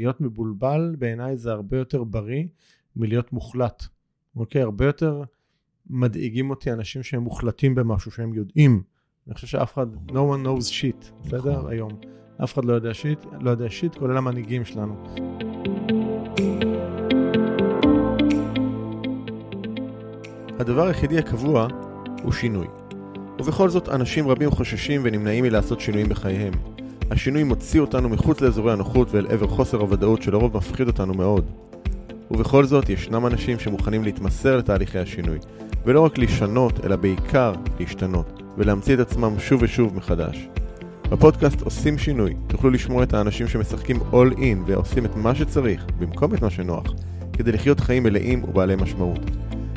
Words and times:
להיות 0.00 0.20
מבולבל 0.20 0.96
בעיניי 0.98 1.36
זה 1.36 1.52
הרבה 1.52 1.78
יותר 1.78 2.04
בריא 2.04 2.44
מלהיות 2.96 3.32
מוחלט. 3.32 3.84
אוקיי? 4.36 4.62
הרבה 4.62 4.86
יותר 4.86 5.22
מדאיגים 5.90 6.50
אותי 6.50 6.72
אנשים 6.72 7.02
שהם 7.02 7.22
מוחלטים 7.22 7.74
במשהו, 7.74 8.10
שהם 8.10 8.34
יודעים. 8.34 8.82
אני 9.26 9.34
חושב 9.34 9.46
שאף 9.46 9.72
אחד, 9.72 9.86
no 10.08 10.12
one 10.12 10.46
knows 10.46 10.70
shit, 10.70 11.24
בסדר? 11.24 11.58
נכון. 11.58 11.70
היום. 11.72 12.00
אף 12.44 12.54
אחד 12.54 12.64
לא 12.64 12.72
יודע 12.72 12.94
שיט, 12.94 13.18
לא 13.40 13.50
יודע 13.50 13.70
שיט, 13.70 13.94
כולל 13.94 14.16
המנהיגים 14.16 14.64
שלנו. 14.64 15.04
הדבר 20.58 20.86
היחידי 20.86 21.18
הקבוע 21.18 21.68
הוא 22.22 22.32
שינוי. 22.32 22.66
ובכל 23.38 23.68
זאת, 23.68 23.88
אנשים 23.88 24.28
רבים 24.28 24.50
חוששים 24.50 25.00
ונמנעים 25.04 25.44
מלעשות 25.44 25.80
שינויים 25.80 26.08
בחייהם. 26.08 26.69
השינוי 27.10 27.42
מוציא 27.42 27.80
אותנו 27.80 28.08
מחוץ 28.08 28.40
לאזורי 28.40 28.72
הנוחות 28.72 29.14
ואל 29.14 29.26
עבר 29.26 29.46
חוסר 29.48 29.80
הוודאות 29.80 30.22
שלרוב 30.22 30.56
מפחיד 30.56 30.86
אותנו 30.86 31.14
מאוד. 31.14 31.50
ובכל 32.30 32.64
זאת, 32.64 32.88
ישנם 32.88 33.26
אנשים 33.26 33.58
שמוכנים 33.58 34.04
להתמסר 34.04 34.56
לתהליכי 34.56 34.98
השינוי, 34.98 35.38
ולא 35.84 36.00
רק 36.00 36.18
לשנות, 36.18 36.84
אלא 36.84 36.96
בעיקר 36.96 37.52
להשתנות, 37.80 38.42
ולהמציא 38.58 38.94
את 38.94 39.00
עצמם 39.00 39.38
שוב 39.38 39.62
ושוב 39.62 39.96
מחדש. 39.96 40.48
בפודקאסט 41.10 41.60
עושים 41.60 41.98
שינוי, 41.98 42.34
תוכלו 42.46 42.70
לשמוע 42.70 43.02
את 43.02 43.14
האנשים 43.14 43.48
שמשחקים 43.48 43.96
all 43.96 44.36
in 44.36 44.58
ועושים 44.66 45.04
את 45.04 45.16
מה 45.16 45.34
שצריך, 45.34 45.86
במקום 45.98 46.34
את 46.34 46.42
מה 46.42 46.50
שנוח, 46.50 46.92
כדי 47.32 47.52
לחיות 47.52 47.80
חיים 47.80 48.02
מלאים 48.02 48.44
ובעלי 48.44 48.76
משמעות. 48.76 49.20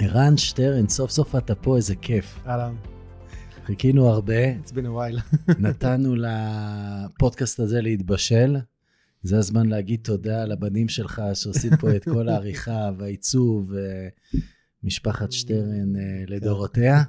ערן 0.00 0.36
שטרן, 0.36 0.88
סוף 0.88 1.10
סוף 1.10 1.36
אתה 1.36 1.54
פה, 1.54 1.76
איזה 1.76 1.96
כיף. 1.96 2.40
אהלן, 2.46 2.74
חיכינו 3.64 4.08
הרבה, 4.08 4.54
it's 4.54 4.70
been 4.70 4.86
a 4.86 4.94
while. 4.98 5.36
נתנו 5.68 6.14
לפודקאסט 6.16 7.60
הזה 7.60 7.80
להתבשל. 7.80 8.56
זה 9.22 9.38
הזמן 9.38 9.66
להגיד 9.66 10.00
תודה 10.04 10.44
לבנים 10.44 10.88
שלך 10.88 11.22
שעושים 11.34 11.70
פה 11.80 11.96
את 11.96 12.04
כל 12.04 12.28
העריכה 12.28 12.90
והעיצוב, 12.98 13.74
אה, 13.74 14.08
משפחת 14.82 15.32
שטרן 15.32 15.96
אה, 15.96 16.24
לדורותיה. 16.26 17.02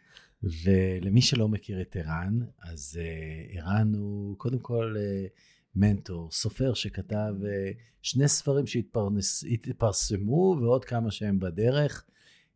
ולמי 0.64 1.22
שלא 1.22 1.48
מכיר 1.48 1.80
את 1.80 1.96
ערן, 1.96 2.38
אז 2.62 3.00
אה, 3.00 3.60
ערן 3.60 3.94
הוא 3.94 4.38
קודם 4.38 4.58
כל 4.58 4.96
מנטור, 5.74 6.30
סופר 6.30 6.74
שכתב 6.74 7.34
שני 8.02 8.28
ספרים 8.28 8.66
שהתפרסמו 8.66 10.56
ועוד 10.60 10.84
כמה 10.84 11.10
שהם 11.10 11.40
בדרך. 11.40 12.04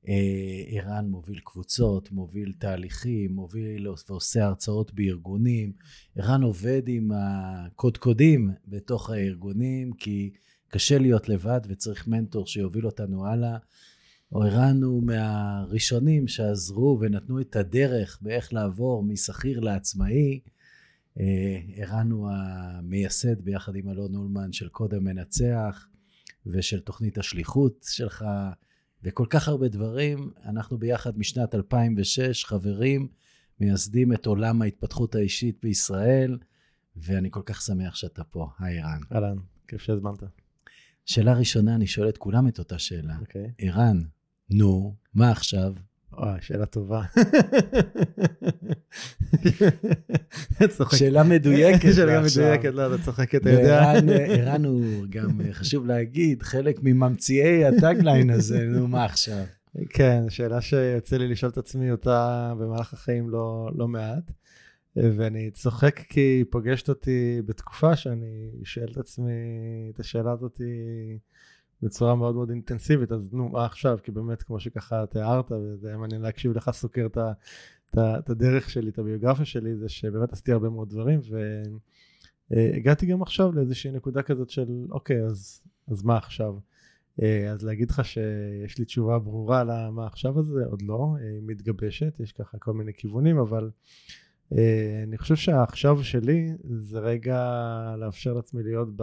אה, 0.09 0.63
ערן 0.67 1.07
מוביל 1.09 1.41
קבוצות, 1.45 2.13
מוביל 2.13 2.53
תהליכים, 2.59 3.35
מוביל 3.35 3.89
ועושה 3.89 4.45
הרצאות 4.45 4.95
בארגונים. 4.95 5.73
ערן 6.17 6.43
עובד 6.43 6.83
עם 6.87 7.11
הקודקודים 7.15 8.51
בתוך 8.69 9.11
הארגונים, 9.11 9.93
כי 9.93 10.33
קשה 10.69 10.99
להיות 10.99 11.29
לבד 11.29 11.61
וצריך 11.69 12.09
מנטור 12.09 12.47
שיוביל 12.47 12.87
אותנו 12.87 13.27
הלאה. 13.27 13.57
ערן 14.35 14.83
הוא 14.83 15.03
מהראשונים 15.03 16.29
שעזרו 16.29 16.99
ונתנו 17.01 17.41
את 17.41 17.57
הדרך 17.57 18.19
באיך 18.23 18.53
לעבור 18.53 19.03
משכיר 19.03 19.61
לעצמאי. 19.61 20.41
אה, 21.21 21.61
ערן 21.77 22.11
הוא 22.11 22.31
המייסד 22.31 23.41
ביחד 23.41 23.77
עם 23.77 23.89
אלון 23.89 24.15
אולמן 24.15 24.53
של 24.53 24.69
קודם 24.69 25.05
מנצח 25.05 25.87
ושל 26.47 26.81
תוכנית 26.81 27.19
השליחות 27.19 27.87
שלך 27.89 28.25
וכל 29.05 29.27
כך 29.31 29.49
הרבה 29.49 29.69
דברים. 29.69 30.31
אנחנו 30.45 30.79
ביחד 30.79 31.19
משנת 31.19 31.55
2006 31.55 32.45
חברים, 32.45 33.09
מייסדים 33.61 34.13
את 34.13 34.27
עולם 34.27 34.63
ההתפתחות 34.63 35.15
האישית 35.15 35.59
בישראל, 35.63 36.39
ואני 36.97 37.31
כל 37.31 37.43
כך 37.47 37.63
שמח 37.63 37.95
שאתה 37.95 38.25
פה. 38.25 38.49
היי 38.59 38.81
ערן. 38.81 39.01
אהלן, 39.13 39.37
כיף 39.69 39.81
שהזמנת. 39.81 40.23
שאלה 41.05 41.33
ראשונה, 41.35 41.75
אני 41.75 41.87
שואל 41.87 42.09
את 42.09 42.19
כולם 42.19 42.49
את 42.49 42.59
אותה 42.59 42.79
שאלה. 42.79 43.19
אוקיי. 43.21 43.53
ערן, 43.59 44.03
נו, 44.51 44.95
מה 45.15 45.31
עכשיו? 45.31 45.75
וואי, 46.13 46.43
שאלה 46.43 46.67
טובה. 46.67 47.03
צוחק. 50.77 50.97
שאלה 50.97 51.23
מדויקת. 51.23 51.93
שאלה 51.97 52.21
מדויקת, 52.21 52.75
לא, 52.75 52.95
אתה 52.95 53.05
צוחק, 53.05 53.35
אתה 53.35 53.51
יודע. 53.51 53.93
ערן 54.29 54.65
הוא 54.65 55.07
גם, 55.11 55.41
אה, 55.41 55.53
חשוב 55.53 55.87
להגיד, 55.87 56.43
חלק 56.43 56.79
מממציאי 56.83 57.65
הטאגליין 57.65 58.31
הזה, 58.31 58.65
נו, 58.65 58.89
מה 58.89 59.05
עכשיו? 59.05 59.45
כן, 59.89 60.23
שאלה 60.29 60.61
שיוצא 60.61 61.17
לי 61.17 61.29
לשאול 61.29 61.53
את 61.53 61.59
עצמי 61.59 61.91
אותה 61.91 62.53
במהלך 62.59 62.93
החיים 62.93 63.31
לא, 63.31 63.71
לא 63.75 63.89
מעט. 63.89 64.33
ואני 64.97 65.51
צוחק 65.51 66.01
כי 66.09 66.21
היא 66.21 66.45
פוגשת 66.51 66.89
אותי 66.89 67.43
בתקופה 67.47 67.97
שאני 67.97 68.51
שואל 68.65 68.89
את 68.93 68.97
עצמי 68.97 69.33
את 69.95 70.01
השאלה 70.01 70.33
הזאת 70.33 70.61
בצורה 71.83 72.15
מאוד 72.15 72.35
מאוד 72.35 72.51
אינטנסיבית, 72.51 73.13
אז 73.13 73.33
נו, 73.33 73.49
מה 73.49 73.65
עכשיו? 73.65 73.99
כי 74.03 74.11
באמת, 74.11 74.43
כמו 74.43 74.61
שככה 74.61 75.07
תיארת, 75.07 75.53
וזה 75.53 75.89
היה 75.89 75.97
מעניין 75.97 76.23
להקשיב 76.23 76.53
לך 76.57 76.71
סוקר 76.71 77.07
את, 77.07 77.19
את, 77.99 78.31
הדרך 78.31 78.71
שלי, 78.71 78.91
את 78.91 78.99
הביוגרפיה 78.99 79.45
שלי, 79.45 79.77
זה 79.77 79.89
שבאמת 79.89 80.33
עשיתי 80.33 80.53
הרבה 80.53 80.69
מאוד 80.69 80.91
דברים, 80.91 81.21
והגעתי 82.51 83.07
גם 83.07 83.23
עכשיו 83.23 83.53
לאיזושהי 83.53 83.93
נקודה 83.93 84.23
כזאת 84.23 84.51
של, 84.51 84.87
אוקיי, 84.91 85.25
אז, 85.25 85.63
אז 85.89 86.03
מה 86.03 86.17
עכשיו? 86.17 86.55
אה, 87.23 87.51
אז 87.51 87.65
להגיד 87.65 87.91
לך 87.91 88.05
שיש 88.05 88.79
לי 88.79 88.85
תשובה 88.85 89.19
ברורה 89.19 89.65
למה 89.65 90.07
עכשיו 90.07 90.39
הזה, 90.39 90.65
עוד 90.65 90.83
לא, 90.83 91.15
אה, 91.21 91.29
היא 91.29 91.43
מתגבשת, 91.43 92.21
יש 92.21 92.33
ככה 92.33 92.59
כל 92.59 92.73
מיני 92.73 92.93
כיוונים, 92.95 93.39
אבל 93.39 93.71
אה, 94.53 95.03
אני 95.07 95.19
חושב 95.19 95.37
שהעכשיו 95.37 96.05
שלי 96.05 96.49
זה 96.65 96.99
רגע 96.99 97.95
לאפשר 97.99 98.33
לעצמי 98.33 98.63
להיות 98.63 98.89
ב... 98.97 99.03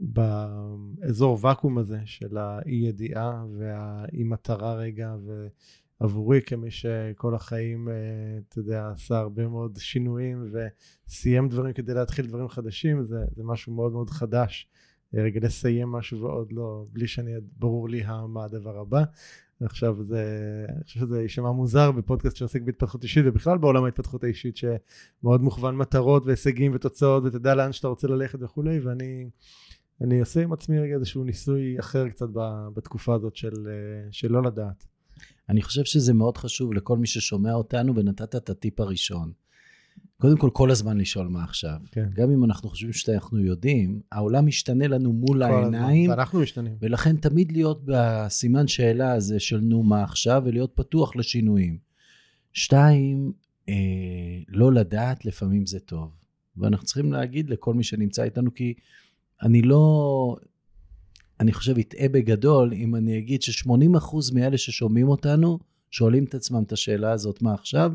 באזור 0.00 1.38
ואקום 1.40 1.78
הזה 1.78 1.98
של 2.04 2.36
האי 2.36 2.74
ידיעה 2.74 3.44
והאי 3.58 4.22
מטרה 4.24 4.74
רגע 4.74 5.14
ועבורי 6.00 6.40
כמי 6.42 6.70
שכל 6.70 7.34
החיים 7.34 7.88
אה, 7.88 7.94
אתה 8.48 8.58
יודע 8.58 8.88
עשה 8.88 9.18
הרבה 9.18 9.48
מאוד 9.48 9.76
שינויים 9.76 10.52
וסיים 11.08 11.48
דברים 11.48 11.72
כדי 11.72 11.94
להתחיל 11.94 12.26
דברים 12.26 12.48
חדשים 12.48 13.04
זה, 13.04 13.24
זה 13.36 13.44
משהו 13.44 13.72
מאוד 13.72 13.92
מאוד 13.92 14.10
חדש 14.10 14.68
אה, 15.14 15.22
רגע 15.22 15.40
לסיים 15.42 15.88
משהו 15.88 16.20
ועוד 16.20 16.52
לא 16.52 16.86
בלי 16.92 17.06
שאני 17.06 17.32
ברור 17.58 17.88
לי 17.88 18.02
מה 18.28 18.44
הדבר 18.44 18.78
הבא 18.78 19.04
עכשיו 19.60 20.04
זה 20.04 20.24
אני 20.68 20.84
חושב 20.84 21.00
שזה 21.00 21.22
יישמע 21.22 21.50
מוזר 21.50 21.92
בפודקאסט 21.92 22.36
שעוסק 22.36 22.62
בהתפתחות 22.62 23.02
אישית 23.02 23.24
ובכלל 23.26 23.58
בעולם 23.58 23.84
ההתפתחות 23.84 24.24
האישית 24.24 24.56
שמאוד 24.56 25.40
מוכוון 25.40 25.76
מטרות 25.76 26.26
והישגים 26.26 26.72
ותוצאות 26.74 27.24
ותדע 27.26 27.54
לאן 27.54 27.72
שאתה 27.72 27.88
רוצה 27.88 28.08
ללכת 28.08 28.38
וכולי 28.42 28.78
ואני 28.78 29.28
אני 30.00 30.20
עושה 30.20 30.42
עם 30.42 30.52
עצמי 30.52 30.78
רגע 30.78 30.94
איזשהו 30.94 31.24
ניסוי 31.24 31.80
אחר 31.80 32.08
קצת 32.08 32.26
בתקופה 32.74 33.14
הזאת 33.14 33.36
של, 33.36 33.68
אה, 33.68 34.12
של 34.12 34.32
לא 34.32 34.42
לדעת. 34.42 34.95
אני 35.48 35.62
חושב 35.62 35.84
שזה 35.84 36.14
מאוד 36.14 36.36
חשוב 36.38 36.72
לכל 36.72 36.98
מי 36.98 37.06
ששומע 37.06 37.52
אותנו, 37.52 37.96
ונתת 37.96 38.36
את 38.36 38.50
הטיפ 38.50 38.80
הראשון. 38.80 39.32
קודם 40.20 40.36
כל, 40.36 40.50
כל 40.52 40.70
הזמן 40.70 40.98
לשאול 40.98 41.28
מה 41.28 41.44
עכשיו. 41.44 41.76
כן. 41.92 42.08
גם 42.14 42.30
אם 42.30 42.44
אנחנו 42.44 42.68
חושבים 42.68 42.92
שאנחנו 42.92 43.40
יודעים, 43.40 44.00
העולם 44.12 44.46
משתנה 44.46 44.88
לנו 44.88 45.12
מול 45.12 45.42
הזמן. 45.42 45.56
העיניים, 45.56 46.10
ואנחנו 46.10 46.40
משתנים. 46.40 46.76
ולכן 46.80 47.16
תמיד 47.16 47.52
להיות 47.52 47.82
בסימן 47.84 48.68
שאלה 48.68 49.12
הזה 49.12 49.40
של 49.40 49.58
נו 49.58 49.82
מה 49.82 50.02
עכשיו, 50.02 50.42
ולהיות 50.44 50.72
פתוח 50.74 51.16
לשינויים. 51.16 51.78
שתיים, 52.52 53.32
אה, 53.68 53.74
לא 54.48 54.72
לדעת 54.72 55.24
לפעמים 55.24 55.66
זה 55.66 55.80
טוב. 55.80 56.20
ואנחנו 56.56 56.86
צריכים 56.86 57.12
להגיד 57.12 57.50
לכל 57.50 57.74
מי 57.74 57.84
שנמצא 57.84 58.22
איתנו, 58.22 58.54
כי 58.54 58.74
אני 59.42 59.62
לא, 59.62 60.36
אני 61.40 61.52
חושב, 61.52 61.78
אטעה 61.78 62.08
בגדול 62.08 62.72
אם 62.72 62.96
אני 62.96 63.18
אגיד 63.18 63.42
ש-80% 63.42 64.34
מאלה 64.34 64.58
ששומעים 64.58 65.08
אותנו, 65.08 65.58
שואלים 65.90 66.24
את 66.24 66.34
עצמם 66.34 66.62
את 66.62 66.72
השאלה 66.72 67.12
הזאת, 67.12 67.42
מה 67.42 67.54
עכשיו? 67.54 67.92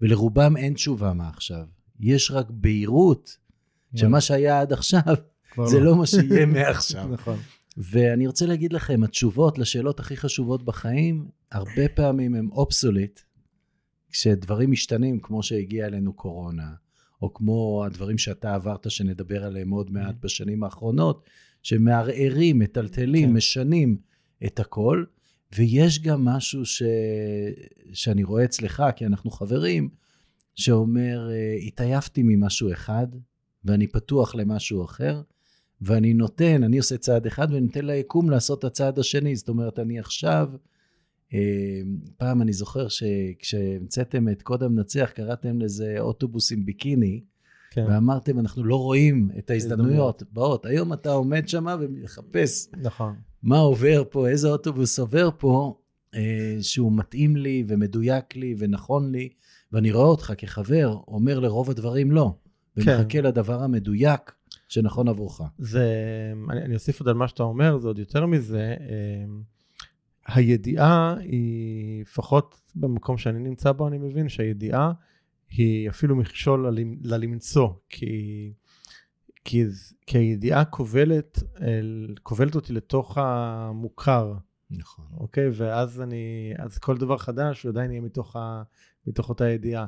ולרובם 0.00 0.56
אין 0.56 0.74
תשובה 0.74 1.12
מה 1.12 1.28
עכשיו. 1.28 1.66
יש 2.00 2.30
רק 2.30 2.46
בהירות 2.50 3.36
שמה 3.96 4.20
שהיה 4.20 4.60
עד 4.60 4.72
עכשיו, 4.72 5.14
זה 5.64 5.80
לא 5.80 5.96
מה 5.96 6.06
שיהיה 6.06 6.46
מעכשיו. 6.46 7.08
נכון. 7.14 7.38
ואני 7.76 8.26
רוצה 8.26 8.46
להגיד 8.46 8.72
לכם, 8.72 9.04
התשובות 9.04 9.58
לשאלות 9.58 10.00
הכי 10.00 10.16
חשובות 10.16 10.62
בחיים, 10.62 11.28
הרבה 11.52 11.88
פעמים 11.94 12.34
הן 12.34 12.48
אובסוליט, 12.52 13.20
כשדברים 14.10 14.70
משתנים, 14.70 15.20
כמו 15.20 15.42
שהגיע 15.42 15.86
אלינו 15.86 16.12
קורונה, 16.12 16.72
או 17.22 17.34
כמו 17.34 17.84
הדברים 17.86 18.18
שאתה 18.18 18.54
עברת, 18.54 18.90
שנדבר 18.90 19.44
עליהם 19.44 19.70
עוד 19.70 19.90
מעט 19.90 20.14
בשנים 20.20 20.64
האחרונות, 20.64 21.24
שמערערים, 21.64 22.58
מטלטלים, 22.58 23.28
כן. 23.28 23.34
משנים 23.36 23.96
את 24.46 24.60
הכל. 24.60 25.04
ויש 25.56 26.02
גם 26.02 26.24
משהו 26.24 26.66
ש... 26.66 26.82
שאני 27.92 28.24
רואה 28.24 28.44
אצלך, 28.44 28.82
כי 28.96 29.06
אנחנו 29.06 29.30
חברים, 29.30 29.88
שאומר, 30.54 31.30
אה, 31.30 31.54
התעייפתי 31.66 32.22
ממשהו 32.24 32.72
אחד, 32.72 33.06
ואני 33.64 33.86
פתוח 33.86 34.34
למשהו 34.34 34.84
אחר, 34.84 35.22
ואני 35.80 36.14
נותן, 36.14 36.64
אני 36.64 36.78
עושה 36.78 36.96
צעד 36.96 37.26
אחד 37.26 37.48
ואני 37.50 37.66
נותן 37.66 37.84
ליקום 37.84 38.30
לעשות 38.30 38.58
את 38.58 38.64
הצעד 38.64 38.98
השני. 38.98 39.36
זאת 39.36 39.48
אומרת, 39.48 39.78
אני 39.78 39.98
עכשיו, 39.98 40.50
אה, 41.34 41.80
פעם 42.16 42.42
אני 42.42 42.52
זוכר 42.52 42.88
שכשהמצאתם 42.88 44.28
את 44.28 44.42
קוד 44.42 44.62
המנצח, 44.62 45.10
קראתם 45.14 45.60
לזה 45.60 45.96
אוטובוס 46.00 46.52
עם 46.52 46.64
ביקיני, 46.64 47.20
כן, 47.74 47.84
ואמרתם, 47.88 48.38
אנחנו 48.38 48.64
לא 48.64 48.76
רואים 48.76 49.30
את 49.38 49.50
ההזדמנויות 49.50 49.88
הזדמנויות. 49.90 50.22
באות. 50.32 50.66
היום 50.66 50.92
אתה 50.92 51.12
עומד 51.12 51.48
שם 51.48 51.66
ומחפש 51.80 52.68
נכון. 52.82 53.14
מה 53.42 53.58
עובר 53.58 54.02
פה, 54.10 54.28
איזה 54.28 54.48
אוטובוס 54.48 54.98
עובר 54.98 55.30
פה, 55.38 55.78
אה, 56.14 56.56
שהוא 56.60 56.92
מתאים 56.92 57.36
לי 57.36 57.64
ומדויק 57.66 58.36
לי 58.36 58.54
ונכון 58.58 59.12
לי, 59.12 59.28
ואני 59.72 59.92
רואה 59.92 60.06
אותך 60.06 60.32
כחבר 60.38 60.98
אומר 61.08 61.40
לרוב 61.40 61.70
הדברים 61.70 62.10
לא, 62.10 62.34
ומחכה 62.76 63.04
כן. 63.08 63.24
לדבר 63.24 63.62
המדויק 63.62 64.32
שנכון 64.68 65.08
עבורך. 65.08 65.40
זה, 65.58 65.86
אני, 66.50 66.62
אני 66.62 66.74
אוסיף 66.74 67.00
עוד 67.00 67.08
על 67.08 67.14
מה 67.14 67.28
שאתה 67.28 67.42
אומר, 67.42 67.78
זה 67.78 67.88
עוד 67.88 67.98
יותר 67.98 68.26
מזה. 68.26 68.74
אה, 68.80 69.24
הידיעה 70.26 71.16
היא, 71.20 72.02
לפחות 72.02 72.60
במקום 72.74 73.18
שאני 73.18 73.38
נמצא 73.38 73.72
בו, 73.72 73.88
אני 73.88 73.98
מבין 73.98 74.28
שהידיעה 74.28 74.92
היא 75.48 75.90
אפילו 75.90 76.16
מכשול 76.16 76.66
ללמ- 76.66 76.98
ללמצוא, 77.02 77.68
כי, 77.88 78.52
כי, 79.44 79.64
כי 80.06 80.18
הידיעה 80.18 80.64
כובלת, 80.64 81.42
כובלת 82.22 82.54
אותי 82.54 82.72
לתוך 82.72 83.18
המוכר, 83.18 84.34
נכון. 84.70 85.04
אוקיי? 85.16 85.48
ואז 85.52 86.00
אני, 86.00 86.52
אז 86.58 86.78
כל 86.78 86.96
דבר 86.96 87.18
חדש 87.18 87.62
הוא 87.62 87.70
עדיין 87.70 87.90
יהיה 87.90 88.00
מתוך, 88.00 88.36
ה, 88.36 88.62
מתוך 89.06 89.28
אותה 89.28 89.48
ידיעה. 89.48 89.86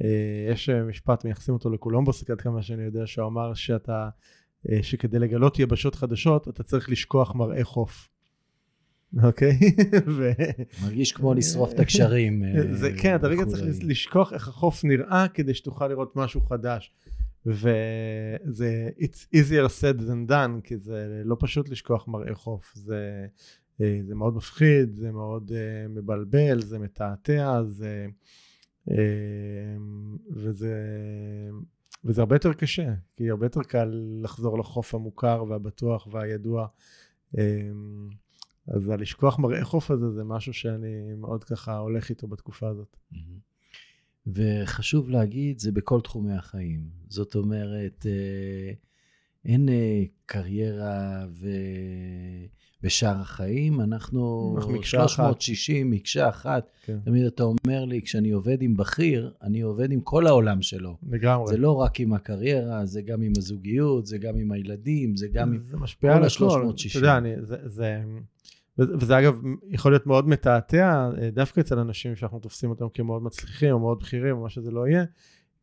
אה, 0.00 0.46
יש 0.52 0.68
אה, 0.68 0.82
משפט, 0.82 1.24
מייחסים 1.24 1.54
אותו 1.54 1.70
לקולומבוס, 1.70 2.30
עד 2.30 2.40
כמה 2.40 2.62
שאני 2.62 2.82
יודע, 2.82 3.06
שהוא 3.06 3.26
אמר 3.26 3.54
שאתה, 3.54 4.08
אה, 4.70 4.82
שכדי 4.82 5.18
לגלות 5.18 5.58
יבשות 5.58 5.94
חדשות, 5.94 6.48
אתה 6.48 6.62
צריך 6.62 6.90
לשכוח 6.90 7.34
מראה 7.34 7.64
חוף. 7.64 8.08
אוקיי? 9.22 9.58
ו... 10.16 10.30
מרגיש 10.84 11.12
כמו 11.12 11.34
לשרוף 11.34 11.72
את 11.72 11.80
הקשרים. 11.80 12.44
אה, 12.44 12.76
זה, 12.76 12.90
כן, 12.98 13.16
אתה 13.16 13.26
רגע 13.26 13.44
צריך. 13.44 13.76
לשכוח 13.82 14.32
איך 14.32 14.48
החוף 14.48 14.84
נראה 14.84 15.26
כדי 15.34 15.54
שתוכל 15.54 15.88
לראות 15.88 16.16
משהו 16.16 16.40
חדש. 16.40 16.94
וזה 17.46 18.90
it's 18.98 19.36
easier 19.36 19.68
said 19.80 20.00
than 20.00 20.30
done, 20.30 20.60
כי 20.64 20.76
זה 20.76 21.22
לא 21.24 21.36
פשוט 21.40 21.68
לשכוח 21.68 22.08
מראה 22.08 22.34
חוף. 22.34 22.72
זה, 22.74 23.26
אה, 23.80 24.00
זה 24.06 24.14
מאוד 24.14 24.36
מפחיד, 24.36 24.96
זה 24.96 25.12
מאוד 25.12 25.52
אה, 25.54 25.88
מבלבל, 25.88 26.62
זה 26.62 26.78
מתעתע, 26.78 27.62
זה, 27.64 28.06
אה, 28.90 28.96
וזה, 30.30 30.74
וזה 32.04 32.20
הרבה 32.20 32.36
יותר 32.36 32.52
קשה, 32.52 32.94
כי 33.16 33.30
הרבה 33.30 33.46
יותר 33.46 33.62
קל 33.62 33.90
לחזור 34.22 34.58
לחוף 34.58 34.94
המוכר 34.94 35.44
והבטוח 35.48 36.08
והידוע. 36.10 36.66
אז 38.66 38.88
הלשכוח 38.88 39.38
מראה 39.38 39.64
חוף 39.64 39.90
הזה 39.90 40.10
זה 40.10 40.24
משהו 40.24 40.52
שאני 40.52 41.14
מאוד 41.16 41.44
ככה 41.44 41.76
הולך 41.76 42.10
איתו 42.10 42.28
בתקופה 42.28 42.68
הזאת. 42.68 42.96
מהמם. 43.10 43.38
וחשוב 44.26 45.10
להגיד, 45.10 45.58
זה 45.58 45.72
בכל 45.72 46.00
תחומי 46.00 46.32
החיים. 46.32 46.90
זאת 47.08 47.34
אומרת, 47.34 48.06
אה, 48.06 48.72
אין 49.44 49.68
אה, 49.68 50.02
קריירה 50.26 51.26
ו... 51.30 51.48
בשאר 52.82 53.20
החיים, 53.20 53.80
אנחנו 53.80 54.54
אנחנו 54.56 54.72
מקשה 54.72 55.04
אחת. 55.04 55.08
360, 55.08 55.90
מקשה 55.90 56.28
אחת. 56.28 56.70
כן. 56.84 56.98
תמיד 57.04 57.24
אתה 57.24 57.42
אומר 57.42 57.84
לי, 57.84 58.02
כשאני 58.02 58.30
עובד 58.30 58.62
עם 58.62 58.76
בכיר, 58.76 59.32
אני 59.42 59.60
עובד 59.60 59.92
עם 59.92 60.00
כל 60.00 60.26
העולם 60.26 60.62
שלו. 60.62 60.96
לגמרי. 61.08 61.46
זה 61.46 61.56
לא 61.56 61.76
רק 61.76 62.00
עם 62.00 62.12
הקריירה, 62.12 62.86
זה 62.86 63.02
גם 63.02 63.22
עם 63.22 63.32
הזוגיות, 63.38 64.06
זה 64.06 64.18
גם 64.18 64.36
עם 64.36 64.52
הילדים, 64.52 65.16
זה 65.16 65.28
גם 65.28 65.52
עם... 65.52 65.62
זה 65.70 65.76
משפיע 65.76 66.12
על 66.12 66.22
הכל. 66.22 66.28
360. 66.28 66.90
אתה 66.90 66.98
יודע, 66.98 67.18
אני, 67.18 67.46
זה, 67.46 67.56
זה, 67.64 68.02
וזה 68.78 68.94
וזה 69.00 69.18
אגב 69.18 69.40
יכול 69.68 69.92
להיות 69.92 70.06
מאוד 70.06 70.28
מתעתע 70.28 71.10
אה, 71.18 71.30
דווקא 71.30 71.60
אצל 71.60 71.78
אנשים 71.78 72.16
שאנחנו 72.16 72.38
תופסים 72.38 72.70
אותם 72.70 72.86
כמאוד 72.94 73.22
מצליחים 73.22 73.72
או 73.72 73.78
מאוד 73.78 73.98
בכירים 74.00 74.36
או 74.36 74.42
מה 74.42 74.48
שזה 74.48 74.70
לא 74.70 74.88
יהיה, 74.88 75.04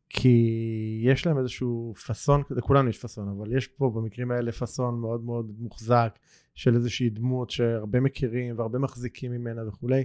כי 0.10 1.02
יש 1.04 1.26
להם 1.28 1.38
איזשהו 1.38 1.94
פאסון, 2.08 2.42
לכולנו 2.50 2.90
יש 2.90 2.98
פאסון, 2.98 3.30
אבל 3.38 3.58
יש 3.58 3.68
פה 3.68 3.92
במקרים 3.96 4.32
האלה 4.32 4.52
פאסון 4.52 5.00
מאוד 5.00 5.24
מאוד 5.24 5.52
מוחזק 5.60 6.20
של 6.60 6.76
איזושהי 6.76 7.10
דמות 7.10 7.50
שהרבה 7.50 8.00
מכירים 8.00 8.58
והרבה 8.58 8.80
מחזיקים 8.80 9.32
ממנה 9.32 9.68
וכולי. 9.68 10.04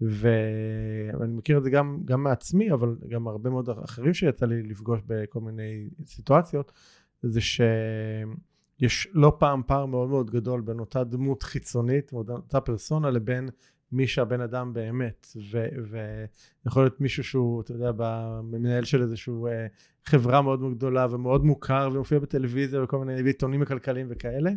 ואני 0.00 1.32
מכיר 1.32 1.58
את 1.58 1.64
זה 1.64 1.70
גם, 1.70 2.00
גם 2.04 2.22
מעצמי, 2.22 2.72
אבל 2.72 2.96
גם 3.08 3.28
הרבה 3.28 3.50
מאוד 3.50 3.68
אחרים 3.84 4.14
שיצא 4.14 4.46
לי 4.46 4.62
לפגוש 4.62 5.00
בכל 5.06 5.40
מיני 5.40 5.88
סיטואציות, 6.06 6.72
זה 7.22 7.40
שיש 7.40 9.08
לא 9.12 9.36
פעם 9.38 9.62
פער 9.66 9.86
מאוד 9.86 10.08
מאוד 10.08 10.30
גדול 10.30 10.60
בין 10.60 10.78
אותה 10.78 11.04
דמות 11.04 11.42
חיצונית, 11.42 12.12
אותה 12.12 12.60
פרסונה, 12.60 13.10
לבין 13.10 13.48
מי 13.92 14.06
שהבן 14.06 14.40
אדם 14.40 14.72
באמת. 14.72 15.26
ויכול 15.90 16.82
להיות 16.82 17.00
מישהו 17.00 17.24
שהוא, 17.24 17.60
אתה 17.60 17.72
יודע, 17.72 17.92
מנהל 18.42 18.84
של 18.84 19.02
איזושהי 19.02 19.34
אה, 19.46 19.66
חברה 20.04 20.42
מאוד 20.42 20.74
גדולה 20.74 21.06
ומאוד 21.10 21.44
מוכר 21.44 21.90
ומופיע 21.92 22.18
בטלוויזיה 22.18 22.82
וכל 22.82 22.98
מיני 23.04 23.22
עיתונים 23.22 23.62
הכלכליים 23.62 24.06
וכאלה. 24.10 24.50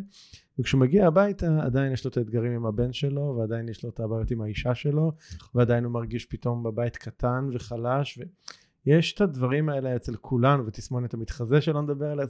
וכשהוא 0.58 0.80
מגיע 0.80 1.06
הביתה 1.06 1.58
עדיין 1.62 1.92
יש 1.92 2.04
לו 2.04 2.10
את 2.10 2.16
האתגרים 2.16 2.52
עם 2.52 2.66
הבן 2.66 2.92
שלו 2.92 3.36
ועדיין 3.38 3.68
יש 3.68 3.84
לו 3.84 3.90
את 3.90 4.00
הבעיות 4.00 4.30
עם 4.30 4.40
האישה 4.42 4.74
שלו 4.74 5.12
ועדיין 5.54 5.84
הוא 5.84 5.92
מרגיש 5.92 6.26
פתאום 6.26 6.62
בבית 6.62 6.96
קטן 6.96 7.48
וחלש 7.54 8.18
ויש 8.86 9.14
את 9.14 9.20
הדברים 9.20 9.68
האלה 9.68 9.96
אצל 9.96 10.16
כולנו 10.16 10.66
ותסמונת 10.66 11.14
המתחזה 11.14 11.60
שלא 11.60 11.82
נדבר 11.82 12.06
עליה 12.10 12.26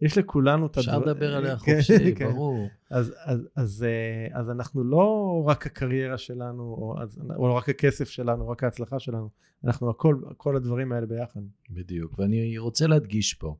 יש 0.00 0.18
לכולנו 0.18 0.66
את 0.66 0.78
אפשר 0.78 0.94
הדבר- 0.96 1.10
לדבר 1.10 1.36
עליה 1.36 1.56
כן, 1.58 1.74
חופשי, 1.76 2.14
כן. 2.14 2.28
ברור. 2.32 2.68
אז, 2.90 3.14
אז, 3.24 3.48
אז, 3.56 3.86
אה, 3.88 4.38
אז 4.40 4.50
אנחנו 4.50 4.84
לא 4.84 5.42
רק 5.46 5.66
הקריירה 5.66 6.18
שלנו 6.18 6.62
או, 6.62 6.94
אז, 7.02 7.20
או 7.36 7.54
רק 7.54 7.68
הכסף 7.68 8.08
שלנו 8.08 8.48
רק 8.48 8.64
ההצלחה 8.64 8.98
שלנו 8.98 9.28
אנחנו 9.64 9.90
הכל 9.90 10.16
כל 10.36 10.56
הדברים 10.56 10.92
האלה 10.92 11.06
ביחד 11.06 11.40
בדיוק. 11.70 12.18
ואני 12.18 12.58
רוצה 12.58 12.86
להדגיש 12.86 13.34
פה, 13.34 13.56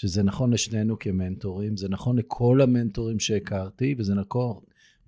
שזה 0.00 0.22
נכון 0.22 0.52
לשנינו 0.52 0.98
כמנטורים, 0.98 1.76
זה 1.76 1.88
נכון 1.88 2.18
לכל 2.18 2.60
המנטורים 2.60 3.20
שהכרתי, 3.20 3.94
וזה 3.98 4.14
נכון, 4.14 4.56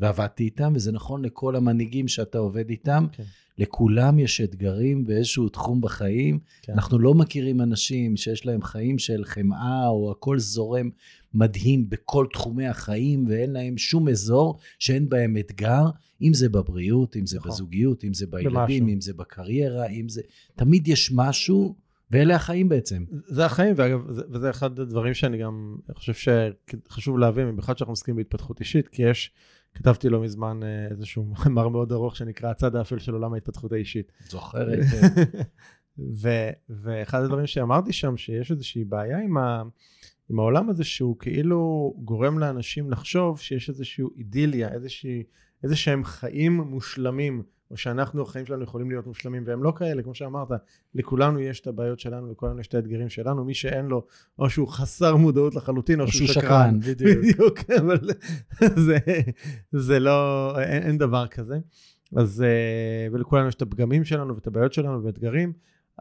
ועבדתי 0.00 0.44
איתם, 0.44 0.72
וזה 0.76 0.92
נכון 0.92 1.24
לכל 1.24 1.56
המנהיגים 1.56 2.08
שאתה 2.08 2.38
עובד 2.38 2.70
איתם. 2.70 3.06
כן. 3.12 3.22
לכולם 3.58 4.18
יש 4.18 4.40
אתגרים 4.40 5.06
באיזשהו 5.06 5.48
תחום 5.48 5.80
בחיים. 5.80 6.38
כן. 6.62 6.72
אנחנו 6.72 6.98
לא 6.98 7.14
מכירים 7.14 7.60
אנשים 7.60 8.16
שיש 8.16 8.46
להם 8.46 8.62
חיים 8.62 8.98
של 8.98 9.24
חמאה, 9.24 9.88
או 9.88 10.10
הכל 10.10 10.38
זורם 10.38 10.90
מדהים 11.34 11.90
בכל 11.90 12.26
תחומי 12.32 12.66
החיים, 12.66 13.24
ואין 13.28 13.52
להם 13.52 13.78
שום 13.78 14.08
אזור 14.08 14.58
שאין 14.78 15.08
בהם 15.08 15.36
אתגר, 15.36 15.84
אם 16.22 16.34
זה 16.34 16.48
בבריאות, 16.48 17.16
אם 17.16 17.26
זה 17.26 17.38
נכון. 17.38 17.50
בזוגיות, 17.50 18.04
אם 18.04 18.14
זה 18.14 18.26
בילדים, 18.26 18.82
במשהו. 18.82 18.94
אם 18.94 19.00
זה 19.00 19.14
בקריירה, 19.14 19.86
אם 19.86 20.08
זה... 20.08 20.22
תמיד 20.56 20.88
יש 20.88 21.12
משהו, 21.14 21.74
ואלה 22.12 22.34
החיים 22.36 22.68
בעצם. 22.68 23.04
זה 23.10 23.44
החיים 23.44 23.74
ואגב 23.76 24.10
זה, 24.10 24.22
וזה 24.30 24.50
אחד 24.50 24.78
הדברים 24.78 25.14
שאני 25.14 25.38
גם 25.38 25.76
חושב 25.94 26.12
שחשוב 26.14 27.18
להבין 27.18 27.48
במיוחד 27.48 27.78
שאנחנו 27.78 27.92
עוסקים 27.92 28.16
בהתפתחות 28.16 28.60
אישית 28.60 28.88
כי 28.88 29.02
יש 29.02 29.32
כתבתי 29.74 30.08
לא 30.08 30.22
מזמן 30.22 30.60
אה, 30.62 30.86
איזשהו 30.90 31.24
מאמר 31.44 31.68
מאוד 31.68 31.92
ארוך 31.92 32.16
שנקרא 32.16 32.50
הצד 32.50 32.76
האפל 32.76 32.98
של 32.98 33.12
עולם 33.12 33.34
ההתפתחות 33.34 33.72
האישית 33.72 34.12
זוכרת? 34.28 34.78
ו, 36.22 36.28
ואחד 36.68 37.22
הדברים 37.22 37.46
שאמרתי 37.46 37.92
שם 37.92 38.16
שיש 38.16 38.50
איזושהי 38.50 38.84
בעיה 38.84 39.18
עם, 39.18 39.36
ה, 39.36 39.62
עם 40.30 40.38
העולם 40.38 40.70
הזה 40.70 40.84
שהוא 40.84 41.18
כאילו 41.18 41.94
גורם 41.98 42.38
לאנשים 42.38 42.90
לחשוב 42.90 43.40
שיש 43.40 43.68
איזושהי 43.68 44.04
אידיליה 44.16 44.68
איזושהי 44.68 45.22
איזה 45.62 45.76
שהם 45.76 46.04
חיים 46.04 46.60
מושלמים 46.60 47.42
או 47.72 47.76
שאנחנו 47.76 48.22
החיים 48.22 48.46
שלנו 48.46 48.62
יכולים 48.62 48.90
להיות 48.90 49.06
מושלמים 49.06 49.42
והם 49.46 49.62
לא 49.62 49.72
כאלה 49.76 50.02
כמו 50.02 50.14
שאמרת 50.14 50.48
לכולנו 50.94 51.40
יש 51.40 51.60
את 51.60 51.66
הבעיות 51.66 52.00
שלנו 52.00 52.32
לכולנו 52.32 52.60
יש 52.60 52.66
את 52.66 52.74
האתגרים 52.74 53.08
שלנו 53.08 53.44
מי 53.44 53.54
שאין 53.54 53.86
לו 53.86 54.06
או 54.38 54.50
שהוא 54.50 54.68
חסר 54.68 55.16
מודעות 55.16 55.54
לחלוטין 55.54 56.00
או, 56.00 56.04
או 56.04 56.12
שהוא 56.12 56.28
שקרן 56.28 56.42
שקרן, 56.42 56.80
בדיוק. 56.92 57.18
בדיוק 57.18 57.58
אבל 57.80 57.98
זה, 58.86 58.98
זה 59.72 59.98
לא 59.98 60.52
אין, 60.60 60.82
אין 60.82 60.98
דבר 60.98 61.26
כזה 61.26 61.58
אז 62.16 62.42
אה, 62.42 63.08
ולכולנו 63.12 63.48
יש 63.48 63.54
את 63.54 63.62
הפגמים 63.62 64.04
שלנו 64.04 64.34
ואת 64.34 64.46
הבעיות 64.46 64.72
שלנו 64.72 65.04
ואתגרים 65.04 65.52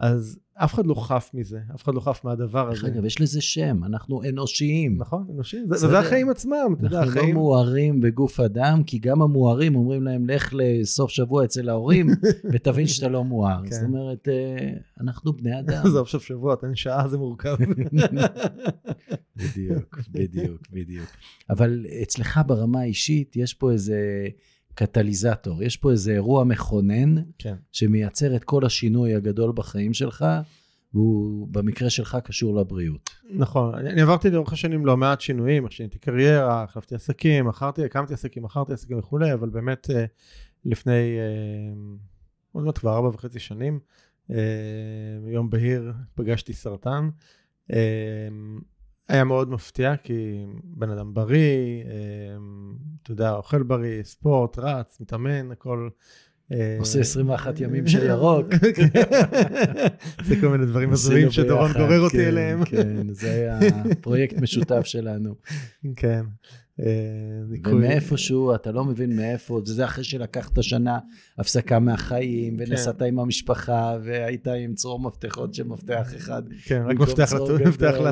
אז 0.01 0.39
אף 0.53 0.73
אחד 0.73 0.85
לא 0.85 0.95
חף 0.95 1.31
מזה, 1.33 1.59
אף 1.75 1.83
אחד 1.83 1.93
לא 1.93 1.99
חף 1.99 2.21
מהדבר 2.23 2.69
הזה. 2.69 2.87
אגב, 2.87 3.05
יש 3.05 3.21
לזה 3.21 3.41
שם, 3.41 3.83
אנחנו 3.83 4.21
אנושיים. 4.29 4.97
נכון, 4.97 5.27
אנושי, 5.33 5.57
זה-. 5.67 5.87
וזה 5.87 5.99
החיים 5.99 6.29
עצמם, 6.29 6.75
אתה 6.77 6.85
יודע, 6.85 6.99
אנחנו 6.99 7.15
לא 7.15 7.19
החיים... 7.19 7.35
מוארים 7.35 8.01
בגוף 8.01 8.39
אדם, 8.39 8.83
כי 8.83 8.99
גם 8.99 9.21
המוארים 9.21 9.75
אומרים 9.75 10.03
להם, 10.03 10.29
לך 10.29 10.53
לסוף 10.53 11.11
שבוע 11.11 11.45
אצל 11.45 11.69
ההורים, 11.69 12.07
ותבין 12.53 12.87
שאתה 12.87 13.07
לא 13.07 13.23
מואר. 13.23 13.61
כן. 13.65 13.71
זאת 13.71 13.83
אומרת, 13.83 14.27
אה, 14.27 14.69
אנחנו 15.01 15.33
בני 15.33 15.59
אדם. 15.59 15.81
עזוב 15.85 16.01
עכשיו 16.01 16.19
שבוע, 16.19 16.55
תן 16.55 16.75
שעה, 16.75 17.07
זה 17.07 17.17
מורכב. 17.17 17.55
בדיוק, 19.35 19.99
בדיוק, 20.11 20.61
בדיוק. 20.71 21.09
אבל 21.49 21.85
אצלך 22.03 22.39
ברמה 22.47 22.79
האישית, 22.79 23.35
יש 23.35 23.53
פה 23.53 23.71
איזה 23.71 24.27
קטליזטור, 24.81 25.63
יש 25.63 25.77
פה 25.77 25.91
איזה 25.91 26.11
אירוע 26.11 26.43
מכונן, 26.43 27.15
כן. 27.37 27.55
שמייצר 27.71 28.35
את 28.35 28.43
כל 28.43 28.65
השינוי 28.65 29.15
הגדול 29.15 29.51
בחיים 29.55 29.93
שלך, 29.93 30.25
והוא 30.93 31.47
במקרה 31.51 31.89
שלך 31.89 32.17
קשור 32.23 32.55
לבריאות. 32.55 33.09
נכון, 33.29 33.75
אני, 33.75 33.89
אני 33.89 34.01
עברתי 34.01 34.29
לאורך 34.29 34.53
השנים 34.53 34.85
לא 34.85 34.97
מעט 34.97 35.21
שינויים, 35.21 35.69
שיניתי 35.69 35.99
קריירה, 35.99 36.63
החלפתי 36.63 36.95
עסקים, 36.95 37.47
מכרתי, 37.47 37.85
הקמתי 37.85 38.13
עסקים, 38.13 38.43
מכרתי 38.43 38.73
עסקים 38.73 38.99
וכולי, 38.99 39.33
אבל 39.33 39.49
באמת 39.49 39.89
אה, 39.89 40.05
לפני, 40.65 41.17
אה, 41.17 41.73
עוד 42.51 42.63
מעט 42.63 42.77
כבר 42.77 42.95
ארבע 42.95 43.07
וחצי 43.07 43.39
שנים, 43.39 43.79
אה, 44.31 44.35
יום 45.27 45.49
בהיר 45.49 45.93
פגשתי 46.15 46.53
סרטן. 46.53 47.09
היה 49.09 49.23
מאוד 49.23 49.49
מפתיע, 49.49 49.95
כי 50.03 50.45
בן 50.63 50.89
אדם 50.89 51.13
בריא, 51.13 51.83
אה, 51.85 51.91
אתה 53.03 53.11
יודע, 53.11 53.31
אוכל 53.31 53.63
בריא, 53.63 54.03
ספורט, 54.03 54.59
רץ, 54.59 54.97
מתאמן, 55.01 55.51
הכל. 55.51 55.89
אה, 56.51 56.75
עושה 56.79 56.99
21 56.99 57.59
ימים 57.61 57.87
של 57.87 58.05
ירוק. 58.05 58.47
זה 60.25 60.35
כל 60.41 60.47
מיני 60.47 60.65
דברים 60.65 60.91
הזויים 60.91 61.31
שדורון 61.31 61.71
גורר 61.73 61.99
אותי 61.99 62.17
כן, 62.17 62.27
אליהם. 62.27 62.65
כן, 62.65 63.13
זה 63.13 63.31
היה 63.31 63.59
פרויקט 64.01 64.37
משותף 64.37 64.85
שלנו. 64.85 65.35
כן. 65.95 66.25
אה, 66.79 66.85
ניקוי- 67.49 67.73
ומאיפשהו, 67.73 68.55
אתה 68.55 68.71
לא 68.71 68.85
מבין 68.85 69.15
מאיפה, 69.15 69.53
וזה 69.53 69.85
אחרי 69.85 70.03
שלקחת 70.03 70.63
שנה 70.63 70.99
הפסקה 71.37 71.79
מהחיים, 71.79 72.57
כן. 72.57 72.63
ונסעת 72.71 73.01
עם 73.01 73.19
המשפחה, 73.19 73.97
והיית 74.03 74.47
עם 74.47 74.73
צרור 74.73 74.99
מפתחות 74.99 75.53
של 75.53 75.63
מפתח 75.67 76.15
אחד 76.15 76.43
כן, 76.65 76.83
רק 76.85 76.99
מפתח 76.99 77.31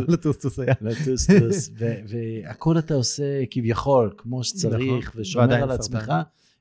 לטוסטוס 0.07 0.59
היה. 0.59 0.73
לטוסטוס, 0.81 1.71
והכל 2.07 2.77
אתה 2.79 2.93
עושה 2.93 3.23
כביכול, 3.51 4.13
כמו 4.17 4.43
שצריך, 4.43 5.07
נכון, 5.09 5.21
ושומר 5.21 5.53
על. 5.63 5.71
עצמך, 5.71 6.13